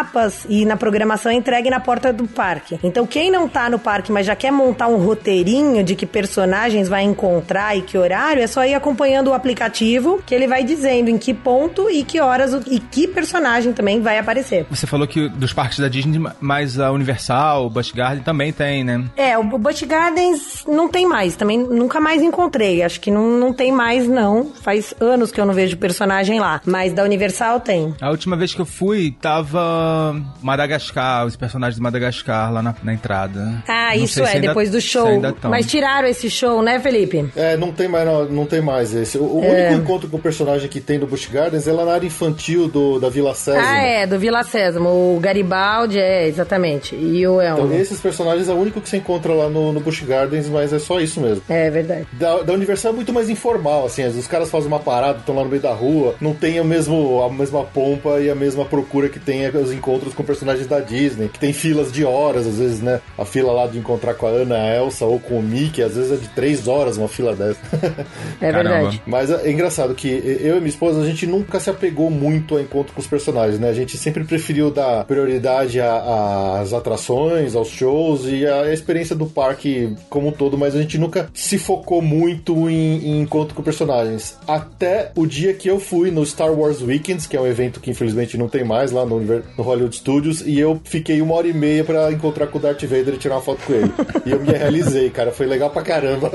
e 0.49 0.65
na 0.65 0.77
programação 0.77 1.31
entregue 1.31 1.69
na 1.69 1.79
porta 1.79 2.11
do 2.11 2.27
parque. 2.27 2.79
Então, 2.83 3.05
quem 3.05 3.29
não 3.29 3.47
tá 3.47 3.69
no 3.69 3.77
parque, 3.77 4.11
mas 4.11 4.25
já 4.25 4.35
quer 4.35 4.51
montar 4.51 4.87
um 4.87 4.97
roteirinho 4.97 5.83
de 5.83 5.95
que 5.95 6.05
personagens 6.05 6.87
vai 6.87 7.03
encontrar 7.03 7.77
e 7.77 7.81
que 7.81 7.97
horário, 7.97 8.41
é 8.41 8.47
só 8.47 8.65
ir 8.65 8.73
acompanhando 8.73 9.29
o 9.29 9.33
aplicativo, 9.33 10.21
que 10.25 10.33
ele 10.33 10.47
vai 10.47 10.63
dizendo 10.63 11.09
em 11.09 11.17
que 11.17 11.33
ponto 11.33 11.89
e 11.89 12.03
que 12.03 12.19
horas 12.19 12.53
e 12.67 12.79
que 12.79 13.07
personagem 13.07 13.73
também 13.73 14.01
vai 14.01 14.17
aparecer. 14.17 14.65
Você 14.69 14.87
falou 14.87 15.07
que 15.07 15.29
dos 15.29 15.53
parques 15.53 15.79
da 15.79 15.87
Disney, 15.87 16.21
mas 16.39 16.79
a 16.79 16.91
Universal, 16.91 17.65
o 17.65 17.69
Busch 17.69 17.91
Garden 17.91 18.23
também 18.23 18.51
tem, 18.51 18.83
né? 18.83 19.03
É, 19.15 19.37
o 19.37 19.43
Busch 19.43 19.83
Gardens 19.83 20.63
não 20.67 20.89
tem 20.89 21.05
mais, 21.05 21.35
também 21.35 21.57
nunca 21.57 21.99
mais 21.99 22.21
encontrei. 22.21 22.83
Acho 22.83 22.99
que 22.99 23.11
não, 23.11 23.37
não 23.37 23.53
tem 23.53 23.71
mais, 23.71 24.07
não. 24.07 24.51
Faz 24.61 24.93
anos 24.99 25.31
que 25.31 25.39
eu 25.39 25.45
não 25.45 25.53
vejo 25.53 25.77
personagem 25.77 26.39
lá. 26.39 26.61
Mas 26.65 26.93
da 26.93 27.03
Universal 27.03 27.59
tem. 27.59 27.93
A 28.01 28.09
última 28.09 28.35
vez 28.35 28.53
que 28.53 28.61
eu 28.61 28.65
fui, 28.65 29.15
tava 29.21 29.82
Madagascar, 30.41 31.25
os 31.25 31.35
personagens 31.35 31.75
de 31.75 31.81
Madagascar 31.81 32.51
lá 32.51 32.61
na, 32.61 32.75
na 32.83 32.93
entrada. 32.93 33.63
Ah, 33.67 33.91
Não 33.95 34.03
isso 34.03 34.21
é, 34.23 34.33
ainda- 34.33 34.47
depois 34.47 34.69
do 34.71 34.79
show. 34.81 35.21
Mas 35.43 35.65
tiraram 35.67 36.07
esse 36.07 36.29
show, 36.29 36.61
né, 36.61 36.79
Felipe? 36.79 37.25
É, 37.35 37.55
não 37.57 37.71
tem 37.71 37.87
mais, 37.87 38.05
não, 38.05 38.25
não 38.25 38.45
tem 38.45 38.61
mais 38.61 38.93
esse. 38.93 39.17
O, 39.17 39.39
o 39.39 39.43
É. 39.43 39.67
único 39.69 39.81
encontro 39.83 40.09
com 40.09 40.17
o 40.17 40.19
personagem 40.21 40.67
que 40.69 40.79
tem 40.81 40.97
no 40.97 41.07
Busch 41.07 41.27
Gardens 41.31 41.67
é 41.67 41.71
lá 41.71 41.85
na 41.85 41.93
área 41.93 42.07
infantil 42.07 42.67
do, 42.67 42.99
da 42.99 43.09
Vila 43.09 43.33
Sésamo. 43.33 43.65
Ah, 43.67 43.77
é, 43.81 44.07
do 44.07 44.19
Vila 44.19 44.43
Sésamo. 44.43 44.89
O 45.15 45.19
Garibaldi, 45.19 45.99
é, 45.99 46.27
exatamente. 46.27 46.95
E 46.95 47.25
o 47.27 47.39
Elmo. 47.41 47.65
Então, 47.65 47.77
esses 47.79 47.99
personagens 47.99 48.49
é 48.49 48.53
o 48.53 48.57
único 48.57 48.81
que 48.81 48.89
você 48.89 48.97
encontra 48.97 49.33
lá 49.33 49.49
no, 49.49 49.71
no 49.73 49.79
Busch 49.79 50.01
Gardens, 50.03 50.47
mas 50.49 50.73
é 50.73 50.79
só 50.79 50.99
isso 50.99 51.19
mesmo. 51.19 51.41
É 51.49 51.69
verdade. 51.69 52.07
Da, 52.13 52.41
da 52.43 52.53
Universal 52.53 52.91
é 52.91 52.95
muito 52.95 53.13
mais 53.13 53.29
informal, 53.29 53.85
assim, 53.85 54.05
os 54.07 54.27
caras 54.27 54.49
fazem 54.49 54.67
uma 54.67 54.79
parada, 54.79 55.19
estão 55.19 55.35
lá 55.35 55.43
no 55.43 55.49
meio 55.49 55.61
da 55.61 55.73
rua, 55.73 56.15
não 56.21 56.33
tem 56.33 56.59
o 56.59 56.65
mesmo, 56.65 57.21
a 57.23 57.29
mesma 57.31 57.63
pompa 57.63 58.19
e 58.19 58.29
a 58.29 58.35
mesma 58.35 58.65
procura 58.65 59.09
que 59.09 59.19
tem 59.19 59.47
os 59.49 59.72
encontros 59.73 60.13
com 60.13 60.23
personagens 60.23 60.67
da 60.67 60.79
Disney, 60.79 61.27
que 61.27 61.39
tem 61.39 61.51
filas 61.51 61.91
de 61.91 62.05
horas, 62.05 62.47
às 62.47 62.57
vezes, 62.57 62.81
né? 62.81 63.01
A 63.17 63.25
fila 63.25 63.51
lá 63.51 63.67
de 63.67 63.77
encontrar 63.77 64.13
com 64.13 64.27
a 64.27 64.29
Ana, 64.29 64.55
a 64.55 64.75
Elsa 64.75 65.05
ou 65.05 65.19
com 65.19 65.39
o 65.39 65.43
Mickey, 65.43 65.81
às 65.81 65.95
vezes 65.95 66.11
é 66.11 66.15
de 66.15 66.27
três 66.29 66.67
horas 66.67 66.97
uma 66.97 67.07
fila 67.07 67.35
dessa. 67.35 67.59
É 68.39 68.51
verdade. 68.51 69.01
Mas 69.05 69.29
é 69.29 69.51
engraçado 69.51 69.93
que 69.95 70.07
eu 70.07 70.55
e 70.55 70.59
minha 70.59 70.69
esposa, 70.69 71.01
a 71.01 71.05
gente 71.05 71.25
nunca 71.25 71.59
se 71.59 71.69
apegou 71.69 72.09
muito 72.09 72.55
ao 72.55 72.61
encontro 72.61 72.93
com 72.93 73.01
os 73.01 73.07
personagens, 73.07 73.59
né? 73.59 73.69
A 73.69 73.73
gente 73.73 73.97
sempre 73.97 74.23
preferiu 74.23 74.69
dar 74.71 75.03
prioridade 75.05 75.79
às 75.79 76.73
atrações, 76.73 77.55
aos 77.55 77.69
shows 77.69 78.25
e 78.25 78.45
à 78.45 78.71
experiência 78.71 79.15
do 79.15 79.25
parque 79.25 79.95
como 80.09 80.27
um 80.27 80.31
todo, 80.31 80.57
mas 80.57 80.75
a 80.75 80.81
gente 80.81 80.97
nunca 80.97 81.29
se 81.33 81.57
focou 81.57 82.01
muito 82.01 82.69
em, 82.69 83.05
em 83.07 83.21
encontro 83.21 83.55
com 83.55 83.63
personagens. 83.63 84.37
Até 84.47 85.11
o 85.15 85.25
dia 85.25 85.53
que 85.53 85.69
eu 85.69 85.79
fui 85.79 86.11
no 86.11 86.25
Star 86.25 86.51
Wars 86.51 86.81
Weekends, 86.81 87.25
que 87.27 87.35
é 87.37 87.41
um 87.41 87.47
evento 87.47 87.79
que 87.79 87.91
infelizmente 87.91 88.37
não 88.37 88.47
tem 88.47 88.63
mais 88.63 88.91
lá 88.91 89.05
no, 89.05 89.17
Univer- 89.17 89.43
no 89.63 89.69
Hollywood 89.69 89.95
Studios, 89.95 90.41
e 90.45 90.59
eu 90.59 90.79
fiquei 90.83 91.21
uma 91.21 91.33
hora 91.35 91.47
e 91.47 91.53
meia 91.53 91.83
pra 91.83 92.11
encontrar 92.11 92.47
com 92.47 92.57
o 92.57 92.61
Darth 92.61 92.83
Vader 92.83 93.13
e 93.13 93.17
tirar 93.17 93.35
uma 93.35 93.41
foto 93.41 93.63
com 93.65 93.73
ele. 93.73 93.91
e 94.25 94.31
eu 94.31 94.39
me 94.41 94.51
realizei, 94.51 95.09
cara. 95.09 95.31
Foi 95.31 95.45
legal 95.45 95.69
pra 95.69 95.81
caramba. 95.81 96.29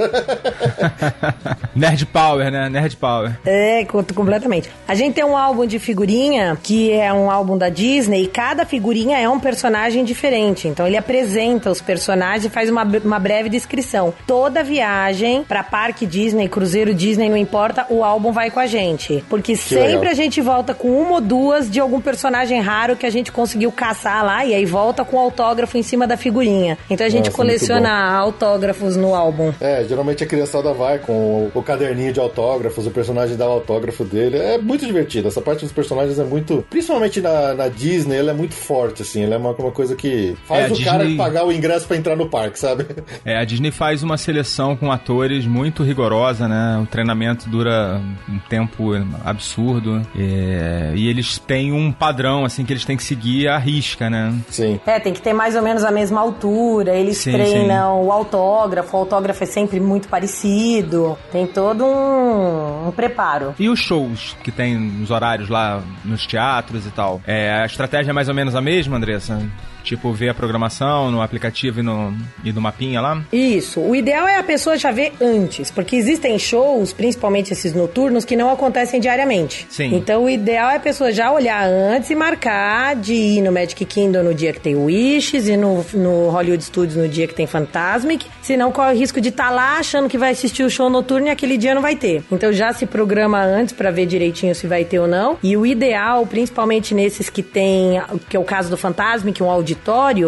Nerd 1.76 2.06
Power, 2.06 2.50
né? 2.50 2.68
Nerd 2.68 2.96
Power. 2.96 3.38
É, 3.44 3.84
conto 3.84 4.14
completamente. 4.14 4.70
A 4.86 4.94
gente 4.94 5.14
tem 5.14 5.24
um 5.24 5.36
álbum 5.36 5.66
de 5.66 5.78
figurinha, 5.78 6.56
que 6.62 6.90
é 6.90 7.12
um 7.12 7.30
álbum 7.30 7.56
da 7.56 7.68
Disney, 7.68 8.24
e 8.24 8.26
cada 8.26 8.64
figurinha 8.64 9.18
é 9.18 9.28
um 9.28 9.38
personagem 9.38 10.04
diferente. 10.04 10.66
Então 10.66 10.86
ele 10.86 10.96
apresenta 10.96 11.70
os 11.70 11.80
personagens 11.80 12.46
e 12.46 12.48
faz 12.48 12.70
uma, 12.70 12.82
uma 12.82 13.18
breve 13.18 13.48
descrição. 13.48 14.14
Toda 14.26 14.64
viagem 14.64 15.44
pra 15.44 15.62
parque 15.62 16.06
Disney, 16.06 16.48
cruzeiro 16.48 16.94
Disney, 16.94 17.28
não 17.28 17.36
importa, 17.36 17.86
o 17.90 18.02
álbum 18.02 18.32
vai 18.32 18.50
com 18.50 18.60
a 18.60 18.66
gente. 18.66 19.22
Porque 19.28 19.54
sempre 19.54 19.86
legal. 19.86 20.10
a 20.10 20.14
gente 20.14 20.40
volta 20.40 20.74
com 20.74 20.88
uma 20.88 21.14
ou 21.14 21.20
duas 21.20 21.70
de 21.70 21.78
algum 21.78 22.00
personagem 22.00 22.60
raro 22.60 22.96
que 22.96 23.06
a 23.06 23.10
gente 23.10 23.17
conseguiu 23.26 23.70
caçar 23.72 24.24
lá, 24.24 24.44
e 24.44 24.54
aí 24.54 24.64
volta 24.64 25.04
com 25.04 25.16
o 25.16 25.20
autógrafo 25.20 25.76
em 25.76 25.82
cima 25.82 26.06
da 26.06 26.16
figurinha. 26.16 26.78
Então 26.88 27.06
a 27.06 27.10
gente 27.10 27.26
Nossa, 27.26 27.36
coleciona 27.36 27.90
autógrafos 28.16 28.96
no 28.96 29.14
álbum. 29.14 29.52
É, 29.60 29.84
geralmente 29.88 30.22
a 30.24 30.26
criançada 30.26 30.72
vai 30.72 30.98
com 30.98 31.12
o, 31.12 31.50
o 31.54 31.62
caderninho 31.62 32.12
de 32.12 32.20
autógrafos, 32.20 32.86
o 32.86 32.90
personagem 32.90 33.36
dá 33.36 33.46
o 33.48 33.52
autógrafo 33.52 34.04
dele. 34.04 34.36
É 34.38 34.58
muito 34.58 34.84
divertido. 34.86 35.28
Essa 35.28 35.40
parte 35.40 35.60
dos 35.62 35.72
personagens 35.72 36.18
é 36.18 36.24
muito. 36.24 36.64
Principalmente 36.70 37.20
na, 37.20 37.54
na 37.54 37.68
Disney, 37.68 38.16
ela 38.16 38.30
é 38.30 38.34
muito 38.34 38.54
forte, 38.54 39.02
assim. 39.02 39.24
Ela 39.24 39.34
é 39.34 39.38
uma, 39.38 39.52
uma 39.52 39.72
coisa 39.72 39.94
que 39.96 40.36
faz 40.46 40.70
É, 40.70 40.74
o 40.74 40.84
cara 40.84 40.98
Disney- 41.04 41.16
pagar 41.16 41.44
o 41.46 41.52
ingresso 41.52 41.86
pra 41.86 41.96
entrar 41.96 42.16
no 42.16 42.28
parque, 42.28 42.58
sabe? 42.58 42.86
É, 43.24 43.36
a 43.38 43.44
Disney 43.44 43.70
faz 43.70 44.02
uma 44.02 44.16
seleção 44.16 44.76
com 44.76 44.90
atores 44.92 45.46
muito 45.46 45.82
rigorosa, 45.82 46.46
né? 46.48 46.78
O 46.82 46.86
treinamento 46.86 47.48
dura 47.48 48.00
um 48.28 48.38
tempo 48.48 48.92
absurdo. 49.24 50.02
é, 50.16 50.92
e 50.94 51.08
eles 51.08 51.38
têm 51.38 51.72
um 51.72 51.92
padrão, 51.92 52.44
assim, 52.44 52.64
que 52.64 52.72
eles 52.72 52.84
têm 52.84 52.96
que 52.96 53.02
seguir 53.08 53.48
à 53.48 53.58
risca, 53.58 54.10
né? 54.10 54.34
Sim. 54.50 54.78
É, 54.86 55.00
tem 55.00 55.12
que 55.12 55.20
ter 55.20 55.32
mais 55.32 55.56
ou 55.56 55.62
menos 55.62 55.82
a 55.82 55.90
mesma 55.90 56.20
altura. 56.20 56.94
Eles 56.94 57.18
Sim, 57.18 57.32
treinam 57.32 58.04
o 58.04 58.12
autógrafo, 58.12 58.96
o 58.96 59.00
autógrafo 59.00 59.42
é 59.42 59.46
sempre 59.46 59.80
muito 59.80 60.08
parecido. 60.08 61.16
Tem 61.32 61.46
todo 61.46 61.84
um, 61.84 62.88
um 62.88 62.92
preparo. 62.92 63.54
E 63.58 63.68
os 63.68 63.80
shows 63.80 64.36
que 64.42 64.52
tem 64.52 64.76
nos 64.76 65.10
horários 65.10 65.48
lá 65.48 65.82
nos 66.04 66.26
teatros 66.26 66.86
e 66.86 66.90
tal? 66.90 67.20
É, 67.26 67.62
a 67.62 67.66
estratégia 67.66 68.10
é 68.10 68.12
mais 68.12 68.28
ou 68.28 68.34
menos 68.34 68.54
a 68.54 68.60
mesma, 68.60 68.96
Andressa? 68.96 69.40
Tipo, 69.88 70.12
ver 70.12 70.28
a 70.28 70.34
programação 70.34 71.10
no 71.10 71.22
aplicativo 71.22 71.80
e 71.80 71.82
no, 71.82 72.14
e 72.44 72.52
no 72.52 72.60
mapinha 72.60 73.00
lá? 73.00 73.24
Isso. 73.32 73.80
O 73.80 73.96
ideal 73.96 74.28
é 74.28 74.36
a 74.36 74.42
pessoa 74.42 74.76
já 74.76 74.90
ver 74.90 75.14
antes, 75.18 75.70
porque 75.70 75.96
existem 75.96 76.38
shows, 76.38 76.92
principalmente 76.92 77.54
esses 77.54 77.72
noturnos, 77.72 78.22
que 78.26 78.36
não 78.36 78.50
acontecem 78.50 79.00
diariamente. 79.00 79.66
Sim. 79.70 79.94
Então 79.94 80.24
o 80.24 80.28
ideal 80.28 80.68
é 80.68 80.76
a 80.76 80.80
pessoa 80.80 81.10
já 81.10 81.32
olhar 81.32 81.66
antes 81.66 82.10
e 82.10 82.14
marcar 82.14 82.96
de 82.96 83.14
ir 83.14 83.40
no 83.40 83.50
Magic 83.50 83.82
Kingdom 83.86 84.24
no 84.24 84.34
dia 84.34 84.52
que 84.52 84.60
tem 84.60 84.76
Wishes 84.76 85.48
e 85.48 85.56
no, 85.56 85.82
no 85.94 86.28
Hollywood 86.28 86.62
Studios 86.62 86.94
no 86.94 87.08
dia 87.08 87.26
que 87.26 87.34
tem 87.34 87.46
Fantasmic. 87.46 88.26
Senão 88.42 88.70
corre 88.70 88.92
o 88.92 88.98
risco 88.98 89.22
de 89.22 89.30
estar 89.30 89.48
lá 89.48 89.78
achando 89.78 90.06
que 90.06 90.18
vai 90.18 90.32
assistir 90.32 90.64
o 90.64 90.68
show 90.68 90.90
noturno 90.90 91.28
e 91.28 91.30
aquele 91.30 91.56
dia 91.56 91.74
não 91.74 91.80
vai 91.80 91.96
ter. 91.96 92.22
Então 92.30 92.52
já 92.52 92.74
se 92.74 92.84
programa 92.84 93.42
antes 93.42 93.72
pra 93.72 93.90
ver 93.90 94.04
direitinho 94.04 94.54
se 94.54 94.66
vai 94.66 94.84
ter 94.84 94.98
ou 94.98 95.08
não. 95.08 95.38
E 95.42 95.56
o 95.56 95.64
ideal, 95.64 96.26
principalmente 96.26 96.94
nesses 96.94 97.30
que 97.30 97.42
tem, 97.42 98.02
que 98.28 98.36
é 98.36 98.40
o 98.40 98.44
caso 98.44 98.68
do 98.68 98.76
Fantasmic, 98.76 99.42
um 99.42 99.48
auditório, 99.48 99.77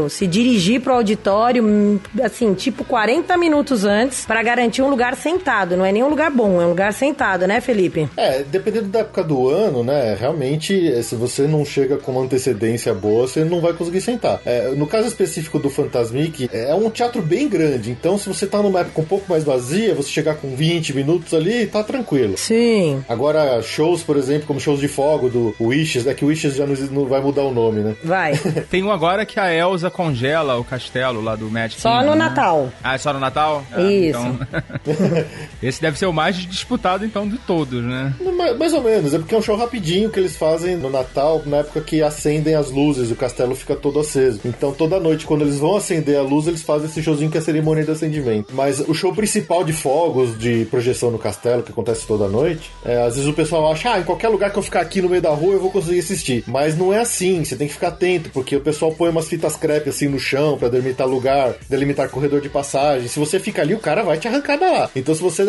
se 0.08 0.26
dirigir 0.26 0.80
pro 0.80 0.94
auditório, 0.94 1.64
hum, 1.64 1.98
assim, 2.22 2.54
tipo 2.54 2.84
40 2.84 3.36
minutos 3.36 3.84
antes, 3.84 4.24
pra 4.24 4.42
garantir 4.42 4.82
um 4.82 4.88
lugar 4.88 5.16
sentado. 5.16 5.76
Não 5.76 5.84
é 5.84 5.92
nem 5.92 6.02
um 6.02 6.08
lugar 6.08 6.30
bom, 6.30 6.60
é 6.60 6.66
um 6.66 6.70
lugar 6.70 6.92
sentado, 6.92 7.46
né, 7.46 7.60
Felipe? 7.60 8.08
É, 8.16 8.42
dependendo 8.42 8.88
da 8.88 9.00
época 9.00 9.22
do 9.22 9.48
ano, 9.48 9.82
né? 9.84 10.16
Realmente, 10.18 10.92
eh, 10.92 11.02
se 11.02 11.14
você 11.14 11.46
não 11.46 11.64
chega 11.64 11.96
com 11.96 12.12
uma 12.12 12.22
antecedência 12.22 12.94
boa, 12.94 13.26
você 13.26 13.44
não 13.44 13.60
vai 13.60 13.72
conseguir 13.72 14.00
sentar. 14.00 14.40
É, 14.44 14.70
no 14.70 14.86
caso 14.86 15.08
específico 15.08 15.58
do 15.58 15.70
Fantasmic, 15.70 16.48
é 16.52 16.74
um 16.74 16.90
teatro 16.90 17.22
bem 17.22 17.48
grande. 17.48 17.90
Então, 17.90 18.18
se 18.18 18.28
você 18.28 18.46
tá 18.46 18.62
numa 18.62 18.80
época 18.80 19.00
um 19.00 19.04
pouco 19.04 19.26
mais 19.28 19.44
vazia, 19.44 19.94
você 19.94 20.08
chegar 20.08 20.36
com 20.36 20.54
20 20.54 20.94
minutos 20.94 21.34
ali, 21.34 21.66
tá 21.66 21.82
tranquilo. 21.82 22.36
Sim. 22.36 23.04
Agora, 23.08 23.60
shows, 23.62 24.02
por 24.02 24.16
exemplo, 24.16 24.46
como 24.46 24.60
shows 24.60 24.80
de 24.80 24.88
fogo 24.88 25.28
do 25.28 25.54
Wishes, 25.60 26.06
é 26.06 26.14
que 26.14 26.24
o 26.24 26.28
Wishes 26.28 26.54
já 26.54 26.66
não, 26.66 26.74
não 26.90 27.06
vai 27.06 27.20
mudar 27.20 27.42
o 27.42 27.52
nome, 27.52 27.80
né? 27.80 27.96
Vai. 28.02 28.32
Tem 28.70 28.82
um 28.82 28.90
agora 28.90 29.24
que 29.24 29.29
a 29.38 29.52
Elsa 29.54 29.90
congela 29.90 30.56
o 30.58 30.64
castelo 30.64 31.20
lá 31.20 31.36
do 31.36 31.50
Magic 31.50 31.80
Só 31.80 31.90
Kingdom, 31.98 32.10
no 32.10 32.16
né? 32.16 32.24
Natal. 32.24 32.72
Ah, 32.82 32.94
é 32.94 32.98
só 32.98 33.12
no 33.12 33.20
Natal? 33.20 33.64
Ah, 33.72 33.82
Isso. 33.82 34.18
então- 34.18 34.38
Esse 35.62 35.80
deve 35.80 35.98
ser 35.98 36.06
o 36.06 36.12
mais 36.12 36.36
disputado, 36.36 37.04
então, 37.04 37.28
de 37.28 37.36
todos, 37.38 37.82
né? 37.84 38.14
Ma- 38.36 38.54
Mais 38.54 38.72
ou 38.72 38.82
menos, 38.82 39.12
é 39.14 39.18
porque 39.18 39.34
é 39.34 39.38
um 39.38 39.42
show 39.42 39.56
rapidinho 39.56 40.10
que 40.10 40.18
eles 40.18 40.36
fazem 40.36 40.76
no 40.76 40.90
Natal, 40.90 41.42
na 41.46 41.58
época 41.58 41.80
que 41.82 42.02
acendem 42.02 42.54
as 42.54 42.70
luzes, 42.70 43.10
o 43.10 43.14
castelo 43.16 43.54
fica 43.54 43.76
todo 43.76 44.00
aceso. 44.00 44.40
Então 44.44 44.72
toda 44.72 44.98
noite, 44.98 45.26
quando 45.26 45.42
eles 45.42 45.58
vão 45.58 45.76
acender 45.76 46.18
a 46.18 46.22
luz, 46.22 46.46
eles 46.46 46.62
fazem 46.62 46.86
esse 46.88 47.02
showzinho 47.02 47.30
que 47.30 47.36
é 47.36 47.40
a 47.40 47.44
cerimônia 47.44 47.84
de 47.84 47.90
acendimento. 47.90 48.52
Mas 48.54 48.80
o 48.80 48.94
show 48.94 49.14
principal 49.14 49.64
de 49.64 49.72
fogos, 49.72 50.38
de 50.38 50.64
projeção 50.66 51.10
no 51.10 51.18
castelo, 51.18 51.62
que 51.62 51.72
acontece 51.72 52.06
toda 52.06 52.28
noite, 52.28 52.70
é, 52.84 53.02
às 53.02 53.14
vezes 53.16 53.28
o 53.28 53.32
pessoal 53.34 53.70
acha, 53.70 53.92
ah, 53.92 53.98
em 54.00 54.04
qualquer 54.04 54.28
lugar 54.28 54.50
que 54.50 54.58
eu 54.58 54.62
ficar 54.62 54.80
aqui 54.80 55.02
no 55.02 55.08
meio 55.08 55.22
da 55.22 55.30
rua 55.30 55.54
eu 55.54 55.60
vou 55.60 55.70
conseguir 55.70 55.98
assistir. 55.98 56.44
Mas 56.46 56.76
não 56.76 56.92
é 56.92 57.00
assim, 57.00 57.44
você 57.44 57.56
tem 57.56 57.66
que 57.68 57.74
ficar 57.74 57.88
atento, 57.88 58.30
porque 58.30 58.56
o 58.56 58.60
pessoal 58.60 58.92
põe 58.92 59.10
umas 59.20 59.28
fitas 59.28 59.56
crepe 59.56 59.90
assim 59.90 60.08
no 60.08 60.18
chão 60.18 60.56
pra 60.56 60.68
delimitar 60.68 61.06
lugar, 61.06 61.54
delimitar 61.68 62.08
corredor 62.08 62.40
de 62.40 62.48
passagem. 62.48 63.06
Se 63.06 63.18
você 63.18 63.38
fica 63.38 63.62
ali, 63.62 63.74
o 63.74 63.78
cara 63.78 64.02
vai 64.02 64.18
te 64.18 64.26
arrancar 64.26 64.58
da 64.58 64.70
lá. 64.70 64.90
Então 64.96 65.14
se 65.14 65.20
você 65.20 65.44